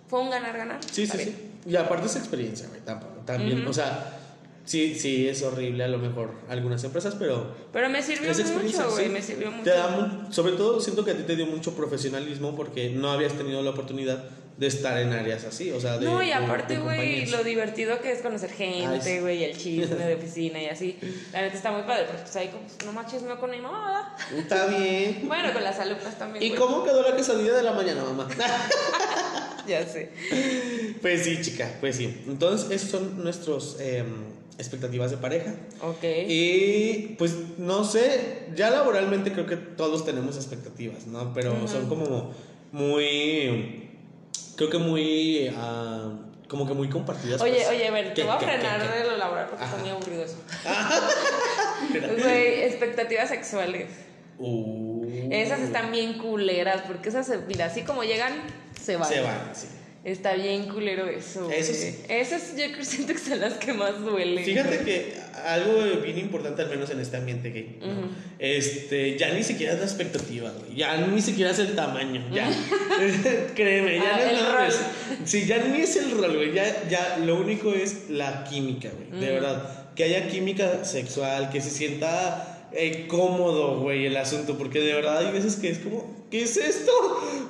fue 0.08 0.20
un 0.20 0.30
ganar-ganar. 0.30 0.80
Sí, 0.90 1.06
sí, 1.06 1.18
sí. 1.18 1.36
Y 1.66 1.76
aparte 1.76 2.06
esa 2.06 2.18
experiencia, 2.18 2.68
güey, 2.68 2.80
tampoco. 2.80 3.22
También, 3.24 3.66
o 3.66 3.72
sea, 3.72 4.18
sí, 4.64 4.94
sí, 4.94 5.28
es 5.28 5.42
horrible 5.42 5.84
a 5.84 5.88
lo 5.88 5.98
mejor 5.98 6.34
algunas 6.48 6.82
empresas, 6.84 7.14
pero. 7.18 7.54
Pero 7.72 7.88
me 7.88 8.02
sirvió 8.02 8.30
mucho, 8.30 8.90
güey, 8.90 9.04
sí, 9.06 9.10
me 9.10 9.22
sirvió 9.22 9.50
mucho. 9.50 9.64
Te 9.64 9.70
da 9.70 10.26
sobre 10.30 10.52
todo 10.52 10.80
siento 10.80 11.04
que 11.04 11.12
a 11.12 11.16
ti 11.16 11.22
te 11.22 11.36
dio 11.36 11.46
mucho 11.46 11.74
profesionalismo 11.74 12.54
porque 12.56 12.90
no 12.90 13.10
habías 13.10 13.32
tenido 13.34 13.62
la 13.62 13.70
oportunidad 13.70 14.24
de 14.56 14.66
estar 14.66 14.98
en 14.98 15.12
áreas 15.12 15.44
así, 15.44 15.70
o 15.70 15.80
sea, 15.80 15.98
de. 15.98 16.04
No, 16.04 16.22
y 16.22 16.30
aparte, 16.30 16.78
güey, 16.78 17.26
lo 17.26 17.42
divertido 17.42 18.00
que 18.00 18.12
es 18.12 18.22
conocer 18.22 18.50
sí. 18.50 18.56
gente, 18.56 19.20
güey, 19.20 19.44
el 19.44 19.56
chisme 19.56 20.04
de 20.04 20.14
oficina 20.18 20.62
y 20.62 20.66
así. 20.66 20.98
La 21.32 21.42
neta 21.42 21.56
está 21.56 21.72
muy 21.72 21.82
padre, 21.82 22.04
porque 22.04 22.22
pues 22.22 22.36
ahí 22.36 22.48
como, 22.48 22.64
no 22.84 22.92
más 22.92 23.10
chismeo 23.10 23.38
con 23.40 23.50
mi 23.50 23.58
mamá, 23.58 24.14
¿verdad? 24.30 24.38
Está 24.38 24.66
bien. 24.66 25.22
Bueno, 25.26 25.52
con 25.52 25.64
las 25.64 25.78
alumnas 25.78 26.18
también. 26.18 26.44
¿Y 26.44 26.54
cómo 26.54 26.84
quedó 26.84 27.08
la 27.08 27.16
quesadilla 27.16 27.54
de 27.54 27.62
la 27.62 27.72
mañana, 27.72 28.04
mamá? 28.04 28.28
Ya 29.66 29.86
sé. 29.86 30.10
pues 31.00 31.22
sí, 31.22 31.40
chica, 31.40 31.76
pues 31.80 31.96
sí. 31.96 32.22
Entonces, 32.26 32.68
esas 32.72 32.90
son 32.90 33.22
nuestras 33.22 33.76
expectativas 34.58 35.10
de 35.10 35.16
pareja. 35.16 35.54
Ok. 35.80 36.04
Y 36.28 37.14
pues 37.18 37.36
no 37.58 37.84
sé, 37.84 38.48
ya 38.54 38.70
laboralmente 38.70 39.32
creo 39.32 39.46
que 39.46 39.56
todos 39.56 40.04
tenemos 40.04 40.36
expectativas, 40.36 41.06
¿no? 41.06 41.32
Pero 41.32 41.68
son 41.68 41.88
como 41.88 42.32
muy, 42.72 43.81
creo 44.68 44.70
que 44.70 44.78
muy, 44.78 45.52
ah, 45.56 46.10
como 46.48 46.66
que 46.66 46.74
muy 46.74 46.88
compartidas. 46.88 47.40
Oye, 47.40 47.54
pues. 47.54 47.68
oye, 47.68 47.88
a 47.88 47.90
ver, 47.90 48.08
te 48.08 48.14
¿Qué, 48.14 48.22
voy 48.24 48.32
a 48.32 48.38
frenar 48.38 48.80
qué, 48.80 48.98
de 48.98 49.04
lo 49.10 49.16
laboral 49.16 49.46
porque 49.48 49.64
Ajá. 49.64 49.72
está 49.72 49.82
muy 49.82 49.90
aburrido 49.90 50.24
eso. 50.24 50.36
Mira. 51.90 52.08
Güey, 52.22 52.62
expectativas 52.64 53.28
sexuales. 53.28 53.88
Uh, 54.38 55.28
Esas 55.30 55.60
están 55.60 55.92
bien 55.92 56.14
culeras, 56.14 56.82
porque 56.86 57.08
esas, 57.08 57.30
mira, 57.46 57.66
así 57.66 57.82
como 57.82 58.02
llegan, 58.02 58.32
se 58.80 58.96
van. 58.96 59.08
Se 59.08 59.20
van, 59.20 59.50
sí. 59.54 59.68
Está 60.04 60.34
bien 60.34 60.68
culero 60.68 61.06
eso. 61.06 61.48
Eso 61.48 61.72
sí. 61.74 61.94
Esas 62.08 62.56
yo 62.56 62.72
creo 62.72 62.84
siento 62.84 63.12
que 63.12 63.20
son 63.20 63.40
las 63.40 63.54
que 63.54 63.72
más 63.72 64.00
duelen. 64.00 64.44
Fíjate 64.44 64.78
que 64.80 65.14
algo 65.44 65.80
bien 66.02 66.18
importante, 66.18 66.62
al 66.62 66.70
menos 66.70 66.90
en 66.90 66.98
este 67.00 67.16
ambiente 67.16 67.50
gay, 67.50 67.78
¿no? 67.80 68.10
este, 68.38 69.16
ya 69.16 69.32
ni 69.32 69.44
siquiera 69.44 69.74
es 69.74 69.78
la 69.78 69.84
expectativa, 69.84 70.50
güey. 70.50 70.74
Ya 70.74 70.96
ni 70.96 71.22
siquiera 71.22 71.52
es 71.52 71.58
el 71.60 71.76
tamaño, 71.76 72.24
ya. 72.34 72.50
Créeme, 73.54 73.96
ya 73.96 74.14
Ah, 74.14 74.18
no 74.18 74.22
es 74.22 74.38
el 74.38 74.52
rol. 74.52 74.86
Sí, 75.24 75.46
ya 75.46 75.58
ni 75.58 75.80
es 75.80 75.96
el 75.96 76.10
rol, 76.10 76.36
güey. 76.36 76.52
Ya, 76.52 76.88
ya 76.88 77.18
lo 77.18 77.36
único 77.36 77.72
es 77.72 78.10
la 78.10 78.44
química, 78.44 78.90
güey. 78.90 79.20
De 79.20 79.32
verdad. 79.32 79.94
Que 79.94 80.04
haya 80.04 80.26
química 80.26 80.84
sexual, 80.84 81.50
que 81.50 81.60
se 81.60 81.70
sienta 81.70 82.51
eh, 82.74 83.06
cómodo, 83.08 83.80
güey, 83.80 84.06
el 84.06 84.16
asunto. 84.16 84.56
Porque 84.58 84.80
de 84.80 84.94
verdad 84.94 85.18
hay 85.18 85.32
veces 85.32 85.56
que 85.56 85.70
es 85.70 85.78
como, 85.78 86.26
¿qué 86.30 86.42
es 86.42 86.56
esto? 86.56 86.92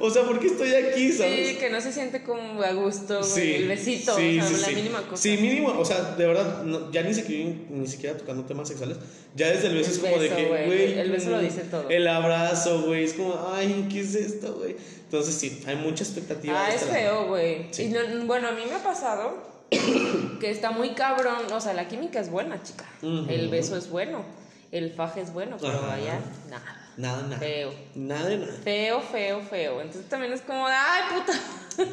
O 0.01 0.11
sea, 0.11 0.25
¿por 0.25 0.39
qué 0.41 0.49
estoy 0.49 0.73
aquí, 0.75 1.13
sabes? 1.13 1.49
Sí, 1.51 1.57
que 1.57 1.71
no 1.71 1.81
se 1.81 1.93
siente 1.93 2.23
como 2.23 2.63
a 2.63 2.73
gusto, 2.73 3.19
güey, 3.21 3.31
Sí, 3.31 3.55
el 3.55 3.69
besito, 3.69 4.17
sí, 4.17 4.39
o 4.41 4.47
sea, 4.47 4.57
sí, 4.59 4.71
la 4.71 4.77
mínima 4.77 5.03
cosa. 5.03 5.23
Sí, 5.23 5.37
mínimo, 5.37 5.69
o 5.79 5.85
sea, 5.85 6.15
de 6.17 6.27
verdad, 6.27 6.63
no, 6.65 6.91
ya 6.91 7.03
ni 7.03 7.15
siquiera, 7.15 7.51
ni 7.71 7.87
siquiera 7.87 8.17
tocando 8.17 8.45
temas 8.45 8.69
sexuales, 8.69 8.97
ya 9.37 9.49
desde 9.49 9.69
el 9.69 9.75
beso 9.75 9.91
El 9.91 9.97
es 9.97 9.99
como 10.03 10.19
beso, 10.19 10.35
de 10.35 10.43
que, 10.43 10.49
güey, 10.67 10.99
el 10.99 11.11
beso 11.11 11.31
lo 11.31 11.39
dice 11.41 11.61
todo. 11.63 11.89
El 11.89 12.09
abrazo, 12.09 12.83
güey, 12.83 13.05
es 13.05 13.15
como, 13.15 13.35
ay, 13.53 13.87
¿qué 13.91 14.01
es 14.01 14.15
esto, 14.15 14.55
güey? 14.55 14.77
Entonces 15.05 15.35
sí, 15.35 15.63
hay 15.67 15.77
mucha 15.77 16.03
expectativa. 16.05 16.65
Ah, 16.65 16.75
es 16.75 16.83
este 16.83 16.95
feo, 16.95 17.27
güey. 17.29 17.67
Y 17.79 17.85
no- 17.89 18.27
bueno, 18.27 18.49
a 18.49 18.53
mí 18.53 18.63
me 18.67 18.75
ha 18.77 18.83
pasado 18.83 19.53
que 20.41 20.51
está 20.51 20.71
muy 20.71 20.91
cabrón. 20.95 21.53
O 21.53 21.61
sea, 21.61 21.75
la 21.75 21.87
química 21.87 22.19
es 22.19 22.31
buena, 22.31 22.63
chica. 22.63 22.87
Ujú. 23.03 23.27
El 23.31 23.49
beso 23.49 23.77
es 23.77 23.91
bueno. 23.91 24.25
El 24.73 24.93
faje 24.93 25.21
es 25.21 25.33
bueno, 25.33 25.57
pero 25.61 25.75
Ajá. 25.75 25.95
allá, 25.95 26.19
nada. 26.51 26.79
Nada, 26.97 27.23
nada. 27.23 27.39
Feo. 27.39 27.73
Nada 27.95 28.29
de 28.29 28.39
nada. 28.39 28.53
Feo, 28.65 29.01
feo, 29.01 29.41
feo. 29.43 29.81
Entonces 29.81 30.09
también 30.11 30.33
es 30.33 30.41
como, 30.43 30.67
ay, 30.67 31.03
puta. 31.15 31.39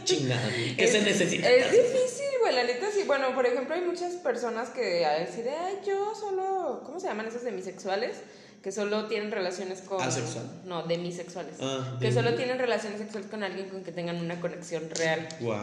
Chingada. 0.03 0.49
¿Qué 0.49 0.75
Es- 0.83 0.91
se 0.91 1.01
necesita? 1.01 1.49
Es 1.49 1.71
difícil, 1.71 2.25
güey, 2.41 2.55
la 2.55 2.63
neta 2.63 2.87
sí. 2.93 3.03
Bueno, 3.05 3.33
por 3.35 3.45
ejemplo, 3.45 3.75
hay 3.75 3.81
muchas 3.81 4.15
personas 4.15 4.69
que 4.69 5.05
a 5.05 5.13
decir, 5.19 5.45
ay, 5.49 5.79
yo 5.85 6.13
solo, 6.15 6.81
¿cómo 6.85 6.99
se 6.99 7.07
llaman 7.07 7.27
esos 7.27 7.43
demisexuales? 7.43 8.17
Que 8.63 8.73
solo 8.73 9.05
tienen 9.07 9.31
relaciones 9.31 9.79
con... 9.81 10.01
Asexual. 10.01 10.45
No, 10.65 10.83
demisexuales. 10.83 11.55
Ah, 11.61 11.97
que 12.01 12.11
solo 12.11 12.35
tienen 12.35 12.59
relaciones 12.59 12.99
sexuales 12.99 13.29
con 13.29 13.41
alguien 13.41 13.69
con 13.69 13.83
que 13.85 13.93
tengan 13.93 14.17
una 14.17 14.41
conexión 14.41 14.89
real. 14.95 15.29
Wow. 15.39 15.55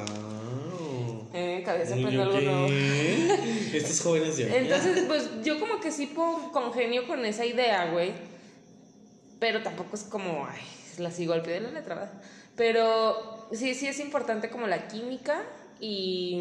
Eh, 1.37 1.63
cada 1.65 1.79
vez 1.79 1.93
aprendo 1.93 2.23
algo 2.23 2.41
nuevo. 2.41 2.69
Estos 3.75 4.01
jóvenes 4.01 4.37
de 4.39 4.45
hoy. 4.47 4.53
Entonces, 4.55 5.05
pues 5.07 5.29
yo 5.45 5.61
como 5.61 5.81
que 5.81 5.93
sí 5.93 6.07
po- 6.07 6.51
congenio 6.53 7.07
con 7.07 7.25
esa 7.25 7.45
idea, 7.45 7.91
güey. 7.93 8.13
Pero 9.39 9.63
tampoco 9.63 9.97
es 9.97 10.03
como, 10.05 10.47
ay, 10.51 10.61
la 10.99 11.11
sigo 11.11 11.35
al 11.35 11.43
pie 11.43 11.55
de 11.55 11.61
la 11.61 11.71
letra, 11.73 11.95
¿verdad? 11.95 12.13
Pero 12.57 13.49
sí, 13.53 13.75
sí 13.75 13.87
es 13.87 14.01
importante 14.01 14.49
como 14.49 14.67
la 14.67 14.89
química 14.89 15.43
y, 15.79 16.41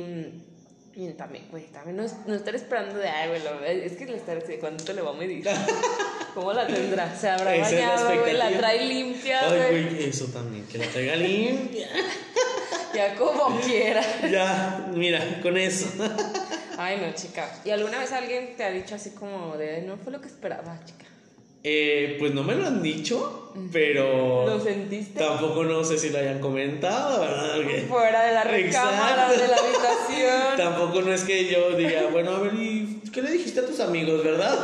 y 0.95 1.09
también, 1.17 1.45
güey, 1.51 1.65
también 1.73 1.97
no, 1.97 2.05
no 2.25 2.33
estar 2.35 2.55
esperando 2.55 2.97
de, 2.97 3.09
ay, 3.09 3.27
güey, 3.27 3.81
es 3.83 3.97
que 3.97 4.05
le 4.05 4.15
estar 4.15 4.41
¿cuánto 4.61 4.93
le 4.93 5.01
va 5.01 5.09
a 5.09 5.13
medir? 5.13 5.45
¿Cómo 6.33 6.53
la 6.53 6.67
tendrá? 6.67 7.13
¿Se 7.17 7.27
habrá 7.29 7.57
bañado, 7.57 8.17
güey? 8.19 8.33
¿La 8.33 8.49
trae 8.57 8.85
limpia, 8.85 9.41
Ay, 9.49 9.87
güey, 9.91 10.03
eso 10.05 10.27
también, 10.27 10.65
que 10.67 10.77
la 10.77 10.85
traiga 10.87 11.15
limpia. 11.17 11.89
Ya 12.95 13.15
como 13.15 13.59
quiera. 13.61 14.01
Ya, 14.29 14.87
mira, 14.93 15.39
con 15.41 15.57
eso. 15.57 15.87
Ay, 16.77 16.97
no, 17.01 17.13
chica. 17.13 17.49
¿Y 17.65 17.69
alguna 17.69 17.99
vez 17.99 18.11
alguien 18.11 18.55
te 18.55 18.63
ha 18.63 18.71
dicho 18.71 18.95
así 18.95 19.11
como 19.11 19.57
de, 19.57 19.81
no 19.81 19.97
fue 19.97 20.11
lo 20.11 20.21
que 20.21 20.27
esperaba, 20.27 20.79
chica? 20.85 21.05
Eh, 21.67 22.17
pues 22.19 22.31
no 22.33 22.43
me 22.43 22.53
lo 22.53 22.67
han 22.67 22.83
dicho, 22.83 23.51
pero 23.73 24.45
¿Lo 24.45 24.59
sentiste? 24.59 25.17
tampoco 25.19 25.63
no 25.63 25.83
sé 25.83 25.97
si 25.97 26.11
lo 26.11 26.19
hayan 26.19 26.39
comentado, 26.39 27.21
¿verdad? 27.21 27.55
Porque 27.55 27.81
Fuera 27.89 28.23
de 28.23 28.33
la 28.33 28.43
recámara, 28.43 29.31
de 29.31 29.47
la 29.47 29.55
habitación. 29.57 30.57
tampoco 30.57 31.01
no 31.01 31.11
es 31.11 31.23
que 31.23 31.47
yo 31.51 31.75
diga, 31.75 32.03
bueno, 32.11 32.35
a 32.35 32.39
ver, 32.41 32.53
¿y 32.53 33.01
qué 33.11 33.23
le 33.23 33.31
dijiste 33.31 33.61
a 33.61 33.65
tus 33.65 33.79
amigos, 33.79 34.23
verdad? 34.23 34.59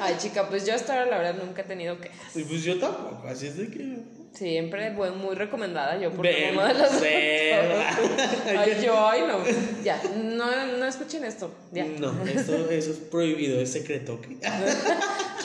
Ay, 0.00 0.14
chica, 0.18 0.48
pues 0.48 0.64
yo 0.64 0.74
hasta 0.76 0.92
ahora 0.92 1.06
la 1.10 1.18
verdad 1.18 1.42
nunca 1.44 1.62
he 1.62 1.64
tenido 1.64 1.98
quejas. 1.98 2.36
Y 2.36 2.44
pues 2.44 2.62
yo 2.62 2.78
tampoco, 2.78 3.26
así 3.26 3.48
es 3.48 3.56
de 3.56 3.68
que... 3.68 3.96
Siempre 4.34 4.92
fue 4.94 5.12
muy 5.12 5.36
recomendada 5.36 5.96
yo 5.96 6.10
por 6.10 6.26
uno 6.26 6.66
de 6.66 6.74
los. 6.74 6.90
Ay, 7.02 8.82
yo, 8.84 9.06
ay, 9.06 9.22
no. 9.28 9.38
Ya, 9.84 10.02
no, 10.16 10.66
no 10.78 10.86
escuchen 10.86 11.24
esto. 11.24 11.52
Ya. 11.72 11.84
No, 11.84 12.12
esto, 12.24 12.68
eso 12.70 12.90
es 12.90 12.98
prohibido, 12.98 13.60
es 13.60 13.72
secreto, 13.72 14.14
¿ok? 14.14 14.26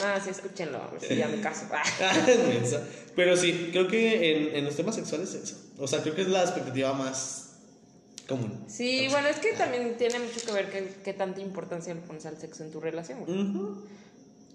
Ah, 0.02 0.18
sí, 0.24 0.30
escúchenlo. 0.30 0.78
A 0.82 0.88
ver 0.92 1.02
si 1.02 1.18
ya 1.18 1.28
me 1.28 1.42
caso. 1.42 1.66
Pero 3.16 3.36
sí, 3.36 3.70
creo 3.72 3.88
que 3.88 4.32
en, 4.32 4.56
en 4.56 4.66
los 4.66 4.76
temas 4.78 4.96
sexuales 4.96 5.34
es 5.34 5.44
eso. 5.44 5.58
O 5.78 5.88
sea, 5.88 6.02
creo 6.02 6.16
que 6.16 6.22
es 6.22 6.30
la 6.30 6.42
expectativa 6.42 6.94
más 6.94 7.50
común. 8.30 8.64
Sí, 8.68 9.08
bueno, 9.10 9.28
es 9.28 9.38
que 9.38 9.54
también 9.54 9.98
tiene 9.98 10.20
mucho 10.20 10.40
que 10.46 10.52
ver 10.54 10.70
qué, 11.04 11.14
tanta 11.14 11.42
importancia 11.42 11.94
le 11.94 12.00
pones 12.02 12.26
al 12.26 12.38
sexo 12.38 12.64
en 12.64 12.72
tu 12.72 12.80
relación. 12.80 13.24
Ujú. 13.24 13.84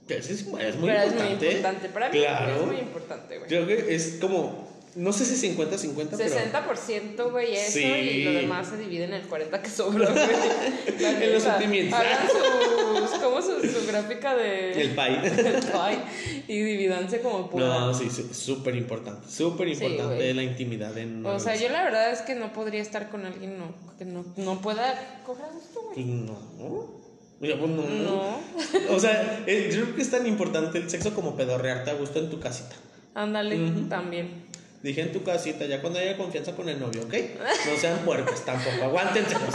Sí, 0.09 0.15
es, 0.15 0.31
es 0.31 0.47
muy 0.47 0.61
Pero 0.61 0.73
importante. 0.75 1.13
es 1.15 1.15
muy 1.15 1.49
importante. 1.53 1.89
Para 1.89 2.09
mí 2.11 2.19
Claro. 2.19 2.57
es 2.61 2.67
muy 2.67 2.77
importante, 2.77 3.37
güey. 3.39 3.49
Creo 3.49 3.67
que 3.67 3.95
es 3.95 4.19
como 4.21 4.65
No 4.97 5.13
sé 5.13 5.25
si 5.25 5.35
50-50, 5.57 6.17
pero. 6.17 6.35
60% 6.37 7.31
güey 7.33 7.53
eso 7.57 7.73
Sí. 7.73 7.83
y 7.85 8.23
lo 8.25 8.33
demás 8.33 8.69
se 8.69 8.77
divide 8.77 9.05
en 9.05 9.15
el 9.15 9.23
40 9.27 9.61
que 9.61 9.69
sobra, 9.69 10.09
güey. 10.09 10.25
En 11.25 11.33
los 11.33 11.43
sentimientos. 11.43 11.99
Hagan 11.99 12.29
sus, 12.29 13.19
¿cómo 13.19 13.43
su, 13.43 13.61
su 13.67 13.87
gráfica 13.89 14.37
de 14.37 14.71
El 14.81 14.95
pay. 14.95 15.21
del 15.37 15.57
pie 15.63 16.45
y 16.47 16.63
dividanse 16.63 17.21
como 17.23 17.51
puedan. 17.51 17.71
No, 17.71 17.93
sí, 17.95 18.09
sí, 18.09 18.29
súper 18.33 18.77
importante. 18.77 19.29
Súper 19.29 19.67
importante 19.67 20.15
güey. 20.15 20.33
la 20.33 20.43
intimidad 20.45 20.97
en 20.97 21.27
O 21.27 21.41
sea, 21.41 21.57
yo 21.57 21.71
la 21.71 21.83
verdad 21.83 22.13
es 22.13 22.21
que 22.23 22.37
no 22.37 22.53
podría 22.53 22.81
estar 22.83 23.11
con 23.11 23.27
alguien 23.27 23.59
no, 23.59 23.75
que 23.99 24.05
no, 24.05 24.25
no 24.37 24.61
pueda 24.61 25.23
coger 25.27 25.47
a 25.47 25.49
gusto, 25.49 25.81
güey. 25.93 26.05
No. 26.05 27.04
Pues 27.39 27.57
no. 27.59 27.67
No. 27.67 28.41
O 28.91 29.01
sea, 29.01 29.43
eh, 29.47 29.71
yo 29.73 29.83
creo 29.83 29.97
que 29.97 30.03
es 30.03 30.11
tan 30.11 30.27
importante 30.27 30.79
el 30.79 30.89
sexo 30.89 31.15
como 31.15 31.37
pedorrearte 31.37 31.91
a 31.91 31.95
gusto 31.95 32.19
en 32.19 32.31
tu 32.31 32.41
casita. 32.41 32.77
Ándale, 33.15 33.59
también. 33.89 34.45
Dije 34.85 35.01
en 35.01 35.13
tu 35.13 35.23
casita, 35.23 35.65
ya 35.65 35.81
cuando 35.81 35.99
haya 35.99 36.15
confianza 36.15 36.55
con 36.55 36.69
el 36.69 36.79
novio, 36.79 37.05
¿ok? 37.05 37.15
No 37.67 37.77
sean 37.81 38.01
puercos 38.01 38.45
tampoco, 38.45 38.85
aguántenselos. 38.85 39.55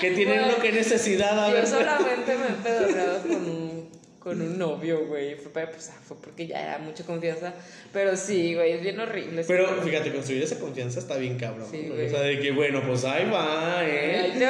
Que 0.00 0.10
tienen 0.10 0.42
uno 0.42 0.58
que 0.60 0.72
necesidad, 0.72 1.38
a 1.38 1.52
ver. 1.52 1.62
Yo 1.62 1.70
solamente 1.70 2.36
me 2.36 2.48
he 2.48 2.62
pedorreado 2.64 3.22
con 3.22 3.32
un, 3.32 3.88
con 4.18 4.42
un 4.42 4.58
novio, 4.58 5.06
güey. 5.06 5.36
Fue, 5.36 5.52
pues, 5.52 5.92
ah, 5.94 6.00
fue 6.04 6.16
porque 6.20 6.48
ya 6.48 6.62
era 6.62 6.78
mucha 6.78 7.04
confianza. 7.04 7.54
Pero 7.92 8.16
sí, 8.16 8.54
güey, 8.56 8.72
es 8.72 8.82
bien 8.82 8.98
horrible. 8.98 9.44
Pero 9.46 9.80
fíjate, 9.82 10.12
construir 10.12 10.42
esa 10.42 10.58
confianza 10.58 10.98
está 10.98 11.16
bien 11.16 11.38
cabrón. 11.38 11.68
Sí, 11.70 11.82
güey. 11.82 11.90
güey. 11.90 12.06
o 12.06 12.10
sea, 12.10 12.22
de 12.22 12.40
que 12.40 12.50
bueno, 12.50 12.82
pues 12.84 13.04
ahí 13.04 13.30
va, 13.30 13.78
Ahí 13.78 13.88
¿eh? 13.88 14.34
te 14.36 14.46
va. 14.46 14.49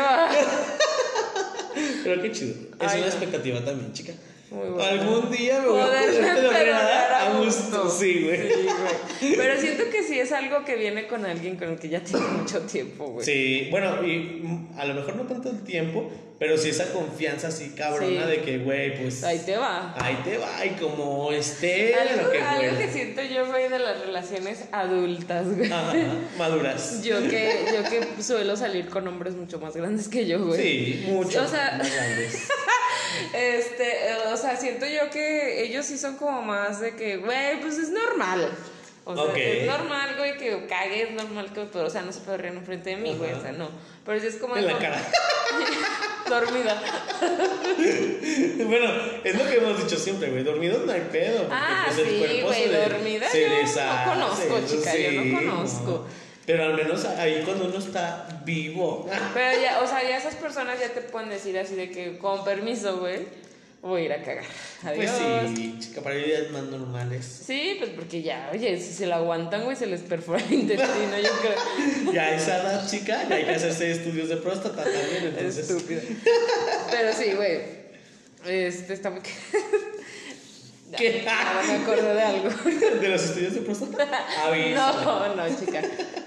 Pero 2.05 2.23
qué 2.23 2.33
chido. 2.33 2.55
Es 2.81 2.89
Ay, 2.89 2.99
una 2.99 3.07
no. 3.07 3.13
expectativa 3.13 3.65
también, 3.65 3.93
chica. 3.93 4.13
Muy 4.51 4.69
bueno. 4.69 4.83
Algún 4.83 5.31
día 5.31 5.61
me 5.61 5.69
voy 5.69 5.81
a 5.81 5.87
poder 5.87 6.73
a 6.73 7.33
gusto. 7.39 7.89
Sí, 7.91 8.23
güey. 8.25 8.49
Sí, 8.49 8.65
güey. 8.65 9.37
Pero 9.37 9.61
siento 9.61 9.85
que 9.91 10.03
sí 10.03 10.19
es 10.19 10.33
algo 10.33 10.65
que 10.65 10.75
viene 10.77 11.07
con 11.07 11.25
alguien 11.25 11.57
con 11.57 11.69
el 11.71 11.79
que 11.79 11.89
ya 11.89 12.01
tiene 12.01 12.27
mucho 12.39 12.61
tiempo, 12.63 13.07
güey. 13.09 13.25
Sí, 13.25 13.69
bueno, 13.71 14.05
y 14.05 14.41
mm, 14.43 14.79
a 14.79 14.85
lo 14.87 14.95
mejor 14.95 15.17
no 15.17 15.23
tanto 15.25 15.51
el 15.51 15.63
tiempo, 15.63 16.11
pero 16.39 16.57
sí 16.59 16.71
esa 16.71 16.93
confianza 16.93 17.49
así 17.49 17.71
cabrona 17.77 18.25
Sí. 18.25 18.31
de 18.31 18.41
que, 18.43 18.59
güey, 18.59 19.01
pues 19.01 19.23
Ahí 19.23 19.39
te 19.45 19.57
va. 19.57 19.95
ahí 20.03 20.19
te 20.25 20.39
va 20.39 20.65
y 20.67 20.71
como 20.71 21.31
esté 21.33 21.95
Algo, 21.95 22.23
lo 22.25 22.31
que 22.31 22.39
algo 22.41 22.61
fuera. 22.71 22.79
que 22.79 22.89
siento 22.93 23.23
yo, 23.23 23.47
güey, 23.47 23.69
de 23.69 23.79
las 23.79 24.01
relaciones 24.01 24.65
adultas, 24.73 25.47
güey. 25.55 25.71
Ajá, 25.71 25.93
maduras. 26.39 27.03
Yo 27.05 27.21
que, 27.29 27.67
yo 27.73 27.89
que 28.17 28.23
suelo 28.23 28.57
salir 28.57 28.89
con 28.89 29.07
hombres 29.07 29.35
mucho 29.35 29.61
más 29.61 29.77
grandes 29.77 30.09
que 30.09 30.27
yo, 30.27 30.45
güey. 30.45 30.61
Sí, 30.61 31.05
mucho. 31.09 31.45
O 31.45 31.47
sea- 31.49 31.77
más 31.79 31.93
grandes. 31.95 32.49
Este, 33.35 34.15
o 34.33 34.37
sea, 34.37 34.57
siento 34.57 34.87
yo 34.87 35.11
que 35.11 35.63
ellos 35.63 35.87
sí 35.87 35.99
son 35.99 36.17
como 36.17 36.43
más 36.43 36.81
de 36.81 36.95
que, 36.97 37.17
güey, 37.19 37.61
pues 37.61 37.79
es 37.79 37.91
normal. 37.91 38.51
O 39.05 39.15
sea, 39.15 39.35
es 39.35 39.67
normal, 39.67 40.15
güey, 40.19 40.37
que 40.37 40.67
cague, 40.67 41.03
es 41.03 41.11
normal 41.13 41.53
que, 41.53 41.63
pero, 41.73 41.87
o 41.87 41.91
sea, 41.91 42.03
no 42.03 42.13
se 42.13 42.21
puede 42.21 42.39
reír 42.39 42.55
enfrente 42.55 42.91
de 42.91 42.97
mí, 42.97 43.15
güey, 43.17 43.33
o 43.33 43.41
sea, 43.41 43.53
no. 43.53 43.69
Pero 44.05 44.19
es 44.19 44.37
como... 44.37 44.57
En 44.57 44.67
la 44.67 44.73
como- 44.75 44.85
cara. 44.85 45.03
Dormida. 46.29 46.81
Bueno, 48.67 48.93
es 49.25 49.37
lo 49.37 49.51
que 49.51 49.57
hemos 49.57 49.83
dicho 49.83 49.97
siempre, 49.99 50.31
güey. 50.31 50.45
Dormidos 50.45 50.85
no 50.87 50.93
hay 50.93 51.01
pedo. 51.11 51.49
Ah, 51.51 51.87
pues, 51.87 52.07
sí, 52.07 52.41
güey, 52.43 52.69
dormida 52.71 53.29
se 53.29 53.43
yo 53.43 53.49
no 53.49 54.13
conozco, 54.13 54.61
chica, 54.67 54.97
yo 54.97 55.13
no 55.23 55.39
conozco. 55.39 56.07
Pero 56.51 56.65
al 56.65 56.75
menos 56.75 57.05
ahí 57.05 57.43
cuando 57.45 57.67
uno 57.67 57.79
está 57.79 58.27
vivo. 58.45 59.09
Pero 59.35 59.63
ya, 59.63 59.81
o 59.81 59.87
sea, 59.87 60.03
ya 60.03 60.17
esas 60.17 60.35
personas 60.35 60.81
ya 60.81 60.89
te 60.89 61.01
pueden 61.01 61.29
decir 61.29 61.57
así 61.57 61.77
de 61.77 61.91
que, 61.91 62.19
con 62.19 62.43
permiso, 62.43 62.99
güey, 62.99 63.21
voy 63.83 64.03
a 64.03 64.05
ir 64.07 64.13
a 64.15 64.23
cagar. 64.23 64.45
Adiós. 64.83 65.13
Pues 65.13 65.57
sí, 65.57 65.77
chica, 65.79 66.01
para 66.01 66.17
días 66.17 66.51
más 66.51 66.65
normales. 66.65 67.43
Sí, 67.47 67.77
pues 67.79 67.91
porque 67.91 68.23
ya, 68.23 68.51
oye, 68.53 68.77
si 68.81 68.93
se 68.93 69.07
la 69.07 69.17
aguantan, 69.17 69.63
güey, 69.63 69.77
se 69.77 69.87
les 69.87 70.01
perfora 70.01 70.43
el 70.43 70.53
intestino, 70.53 71.19
yo 71.23 71.31
creo. 71.41 72.13
Ya 72.13 72.23
a 72.25 72.35
esa 72.35 72.57
edad, 72.63 72.91
chica, 72.91 73.29
ya 73.29 73.37
hay 73.37 73.45
que 73.45 73.53
hacerse 73.53 73.93
estudios 73.93 74.29
de 74.29 74.39
próstata 74.39 74.83
también, 74.83 75.27
entonces. 75.27 75.71
Estúpido. 75.71 76.03
Pero 76.91 77.13
sí, 77.13 77.33
güey. 77.33 77.81
Este 78.45 78.95
está 78.95 79.11
muy. 79.11 79.21
¿Qué? 80.97 81.27
Ahora 81.29 81.63
me 81.67 81.75
acordé 81.75 82.15
de 82.15 82.23
algo. 82.23 82.49
¿De 83.01 83.09
los 83.09 83.23
estudios 83.23 83.55
de 83.55 83.61
próstata? 83.61 84.27
Avísame. 84.47 84.75
No, 84.75 85.35
no, 85.37 85.59
chica. 85.59 85.83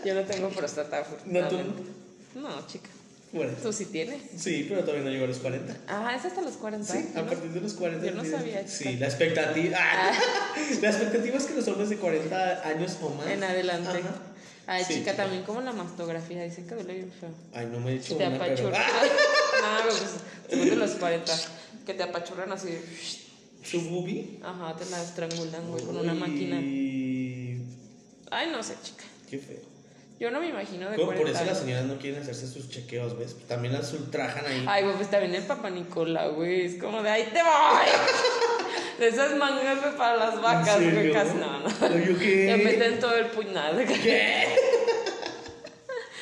Yo 0.05 0.13
no 0.15 0.21
tengo 0.23 0.49
próstata. 0.49 1.05
¿No 1.25 1.47
tú? 1.47 1.57
No, 2.35 2.67
chica. 2.67 2.89
Bueno, 3.31 3.51
Tú 3.63 3.73
sí 3.73 3.85
tienes. 3.85 4.21
sí, 4.37 4.67
pero 4.69 4.81
todavía 4.81 5.05
no 5.05 5.09
llego 5.09 5.25
a 5.25 5.27
los 5.27 5.39
40. 5.39 5.75
Ah, 5.87 6.13
es 6.15 6.23
hasta 6.23 6.41
los 6.41 6.53
40. 6.53 6.93
Sí, 6.93 7.09
a 7.15 7.21
¿no? 7.21 7.25
partir 7.27 7.49
de 7.49 7.61
los 7.61 7.73
40. 7.73 8.05
Yo 8.05 8.11
no 8.13 8.23
sabía, 8.23 8.67
Sí, 8.67 8.83
chica. 8.83 8.99
la 8.99 9.05
expectativa. 9.07 9.77
ah, 9.81 10.11
la 10.81 10.89
expectativa 10.89 11.37
es 11.37 11.43
que 11.45 11.55
los 11.55 11.67
hombres 11.67 11.89
de 11.89 11.97
40 11.97 12.67
años 12.67 12.95
o 13.01 13.09
más. 13.09 13.25
En 13.27 13.43
adelante. 13.43 13.89
Ajá. 13.89 14.15
Ay, 14.67 14.83
Sí, 14.85 14.93
chica, 14.99 15.11
chica. 15.11 15.23
también 15.23 15.43
como 15.43 15.61
la 15.61 15.73
mastografía, 15.73 16.43
dicen 16.43 16.67
que 16.67 16.75
duele 16.75 16.93
bien 16.93 17.11
feo. 17.19 17.29
Ay, 17.53 17.65
no 17.71 17.79
me 17.79 17.89
he 17.91 17.93
dicho 17.95 18.15
Te 18.15 18.27
una, 18.27 18.37
pero. 18.37 18.53
apachurran. 18.69 18.81
¡Ah! 18.85 19.77
No, 19.83 19.89
pues 19.89 20.01
después 20.49 20.69
de 20.69 20.75
los 20.75 20.91
40, 20.91 21.33
que 21.87 21.93
te 21.95 22.03
apachurran 22.03 22.51
así. 22.51 22.77
¿Su 23.63 23.81
boobie? 23.89 24.39
Ajá, 24.43 24.75
te 24.75 24.85
la 24.89 25.01
estrangulan, 25.01 25.69
güey, 25.69 25.83
con 25.85 25.97
una 25.97 26.13
máquina. 26.13 26.57
Ay, 28.31 28.49
no 28.51 28.61
sé, 28.61 28.75
chica. 28.83 29.05
Qué 29.29 29.37
feo. 29.37 29.73
Yo 30.19 30.31
no 30.31 30.39
me 30.39 30.49
imagino 30.49 30.89
de 30.89 30.95
Como 30.95 31.07
40 31.07 31.31
Por 31.31 31.35
eso 31.35 31.45
las 31.45 31.59
señoras 31.59 31.85
no 31.85 31.97
quieren 31.97 32.21
hacerse 32.21 32.47
sus 32.47 32.69
chequeos, 32.69 33.17
¿ves? 33.17 33.35
También 33.47 33.73
las 33.73 33.91
ultrajan 33.93 34.45
ahí. 34.45 34.63
Ay, 34.67 34.83
güey, 34.83 34.95
pues 34.95 35.09
también 35.09 35.35
el 35.35 35.43
papá 35.43 35.69
Nicola, 35.69 36.27
güey. 36.27 36.65
Es 36.65 36.81
como 36.81 37.01
de 37.01 37.09
ahí 37.09 37.23
te 37.33 37.41
voy. 37.41 37.87
De 38.99 39.07
esas 39.07 39.35
mangas, 39.37 39.81
güey, 39.81 39.97
para 39.97 40.17
las 40.17 40.41
vacas, 40.41 40.79
¿En 40.79 40.93
güey. 40.93 41.11
Casi 41.11 41.33
no, 41.35 41.59
no. 41.59 42.19
¿qué? 42.19 42.45
Te 42.45 42.63
meten 42.63 42.99
todo 42.99 43.15
el 43.15 43.27
puñal. 43.27 43.85
¿Qué? 43.85 44.47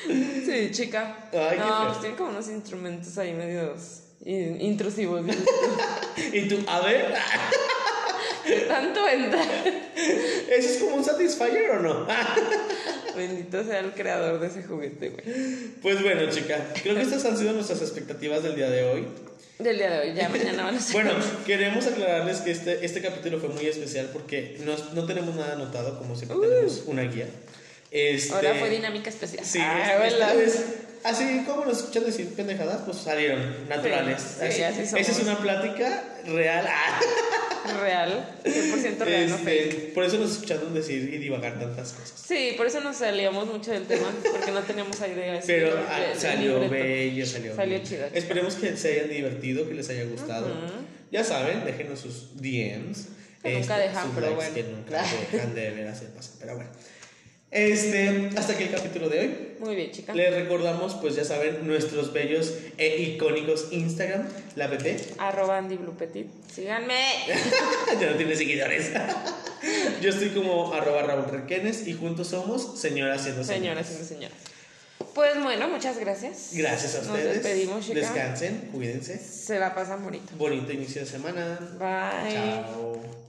Sí, 0.03 0.71
chica. 0.71 1.29
Ay, 1.31 1.51
qué 1.51 1.57
no, 1.57 1.87
pues 1.87 2.01
tienen 2.01 2.17
como 2.17 2.31
unos 2.31 2.49
instrumentos 2.49 3.17
ahí 3.17 3.33
medios 3.33 4.00
intrusivos. 4.25 5.23
Y 6.33 6.47
tú, 6.47 6.63
a 6.67 6.81
ver, 6.81 7.07
tú. 7.13 7.13
¿Qué 8.45 8.55
tanto 8.61 9.07
entra? 9.07 9.41
¿eso 10.49 10.69
es 10.69 10.77
como 10.79 10.95
un 10.97 11.03
Satisfyer 11.05 11.71
o 11.71 11.79
no? 11.79 12.07
Bendito 13.15 13.63
sea 13.63 13.79
el 13.79 13.91
creador 13.93 14.39
de 14.39 14.47
ese 14.47 14.63
juguete, 14.63 15.09
güey. 15.09 15.23
Pues 15.81 16.01
bueno, 16.03 16.29
chica, 16.29 16.59
creo 16.81 16.95
que 16.95 17.01
estas 17.01 17.25
han 17.25 17.37
sido 17.37 17.53
nuestras 17.53 17.81
expectativas 17.81 18.43
del 18.43 18.55
día 18.55 18.69
de 18.69 18.83
hoy. 18.83 19.07
Del 19.59 19.77
día 19.77 19.89
de 19.91 19.99
hoy, 20.09 20.15
ya 20.15 20.29
mañana 20.29 20.63
van 20.63 20.75
a 20.75 20.79
ser. 20.79 20.93
Bueno, 20.93 21.11
queremos 21.45 21.85
aclararles 21.87 22.37
que 22.41 22.51
este, 22.51 22.83
este 22.85 23.01
capítulo 23.01 23.39
fue 23.39 23.49
muy 23.49 23.65
especial 23.65 24.09
porque 24.13 24.57
no, 24.65 24.75
no 24.93 25.05
tenemos 25.05 25.35
nada 25.35 25.53
anotado, 25.53 25.97
como 25.97 26.15
siempre 26.15 26.37
tenemos 26.41 26.83
una 26.87 27.03
guía. 27.03 27.27
Este, 27.91 28.33
Ahora 28.33 28.55
fue 28.55 28.69
dinámica 28.69 29.09
especial. 29.09 29.45
Sí, 29.45 29.59
Ah, 29.61 30.05
esta 30.05 30.17
hola. 30.17 30.33
vez, 30.33 30.65
así 31.03 31.43
como 31.45 31.65
nos 31.65 31.77
escuchan 31.79 32.05
decir 32.05 32.33
pendejadas, 32.35 32.81
pues 32.85 32.97
salieron 32.97 33.67
naturales. 33.69 34.21
Sí, 34.39 34.51
sí, 34.51 34.63
así 34.63 34.85
somos. 34.85 35.01
Esa 35.01 35.11
es 35.11 35.19
una 35.19 35.37
plática 35.37 36.03
real. 36.25 36.65
Ah, 36.69 36.99
Real. 37.79 38.25
100% 38.43 38.97
real, 39.05 39.29
no 39.29 39.37
fake. 39.37 39.67
este, 39.69 39.81
por 39.93 40.03
eso 40.03 40.17
nos 40.17 40.31
escucharon 40.31 40.73
decir 40.73 41.13
y 41.13 41.17
divagar 41.19 41.59
tantas 41.59 41.93
cosas. 41.93 42.19
Sí, 42.27 42.55
por 42.57 42.65
eso 42.65 42.81
nos 42.81 42.97
salíamos 42.97 43.45
mucho 43.45 43.69
del 43.71 43.85
tema, 43.85 44.07
porque 44.31 44.51
no 44.51 44.61
teníamos 44.61 44.97
idea. 44.99 45.37
así 45.37 45.45
Pero 45.47 45.75
de- 45.75 45.81
ah, 45.87 45.99
de- 45.99 46.07
de 46.07 46.15
salió 46.19 46.69
bello, 46.69 47.25
salió 47.25 47.55
Salió 47.55 47.77
chido. 47.83 48.07
Esperemos 48.13 48.55
que 48.55 48.75
se 48.75 48.93
hayan 48.93 49.09
divertido, 49.09 49.67
que 49.67 49.75
les 49.75 49.87
haya 49.89 50.05
gustado. 50.05 50.47
Ya 51.11 51.23
saben, 51.23 51.63
déjenos 51.63 51.99
sus 51.99 52.35
DMs. 52.41 53.07
Que 53.43 53.53
nunca 53.59 53.77
dejan, 53.77 54.11
pero 54.15 54.27
likes 54.35 54.35
bueno. 54.37 54.53
Que 54.55 54.63
nunca 54.63 55.03
dejan 55.31 55.53
de 55.55 55.69
ver 55.71 55.87
hacer 55.87 56.07
pasar. 56.09 56.33
Pero 56.39 56.55
bueno. 56.55 56.69
Este, 57.51 58.29
hasta 58.37 58.53
aquí 58.53 58.63
el 58.63 58.71
capítulo 58.71 59.09
de 59.09 59.19
hoy. 59.19 59.37
Muy 59.59 59.75
bien, 59.75 59.91
chica. 59.91 60.13
Les 60.13 60.33
recordamos, 60.33 60.95
pues 60.95 61.15
ya 61.15 61.25
saben, 61.25 61.67
nuestros 61.67 62.13
bellos 62.13 62.53
e 62.77 63.01
icónicos 63.01 63.67
Instagram, 63.71 64.25
la 64.55 64.67
BP. 64.67 65.19
Arroba 65.19 65.57
Andy 65.57 65.75
Blue 65.75 65.95
Petit. 65.97 66.27
Síganme. 66.49 66.95
ya 67.99 68.11
no 68.11 68.15
tiene 68.15 68.35
seguidores. 68.37 68.91
Yo 70.01 70.09
estoy 70.09 70.29
como 70.29 70.73
arroba 70.73 71.03
Raúl 71.03 71.25
Requenes 71.29 71.85
y 71.87 71.93
juntos 71.93 72.29
somos 72.29 72.79
señoras 72.79 73.21
siendo 73.23 73.43
Señoras 73.43 73.91
y 73.91 74.05
señoras. 74.05 74.37
Pues 75.13 75.43
bueno, 75.43 75.67
muchas 75.67 75.99
gracias. 75.99 76.51
Gracias 76.53 76.95
a 76.95 76.97
Nos 76.99 77.07
ustedes. 77.07 77.43
despedimos, 77.43 77.85
chica. 77.85 77.99
Descansen, 77.99 78.69
cuídense. 78.71 79.17
Se 79.17 79.59
la 79.59 79.75
pasan 79.75 80.03
bonito. 80.03 80.33
Bonito 80.37 80.71
inicio 80.71 81.01
de 81.01 81.07
semana. 81.07 81.59
Bye. 81.77 82.33
Chao. 82.33 83.20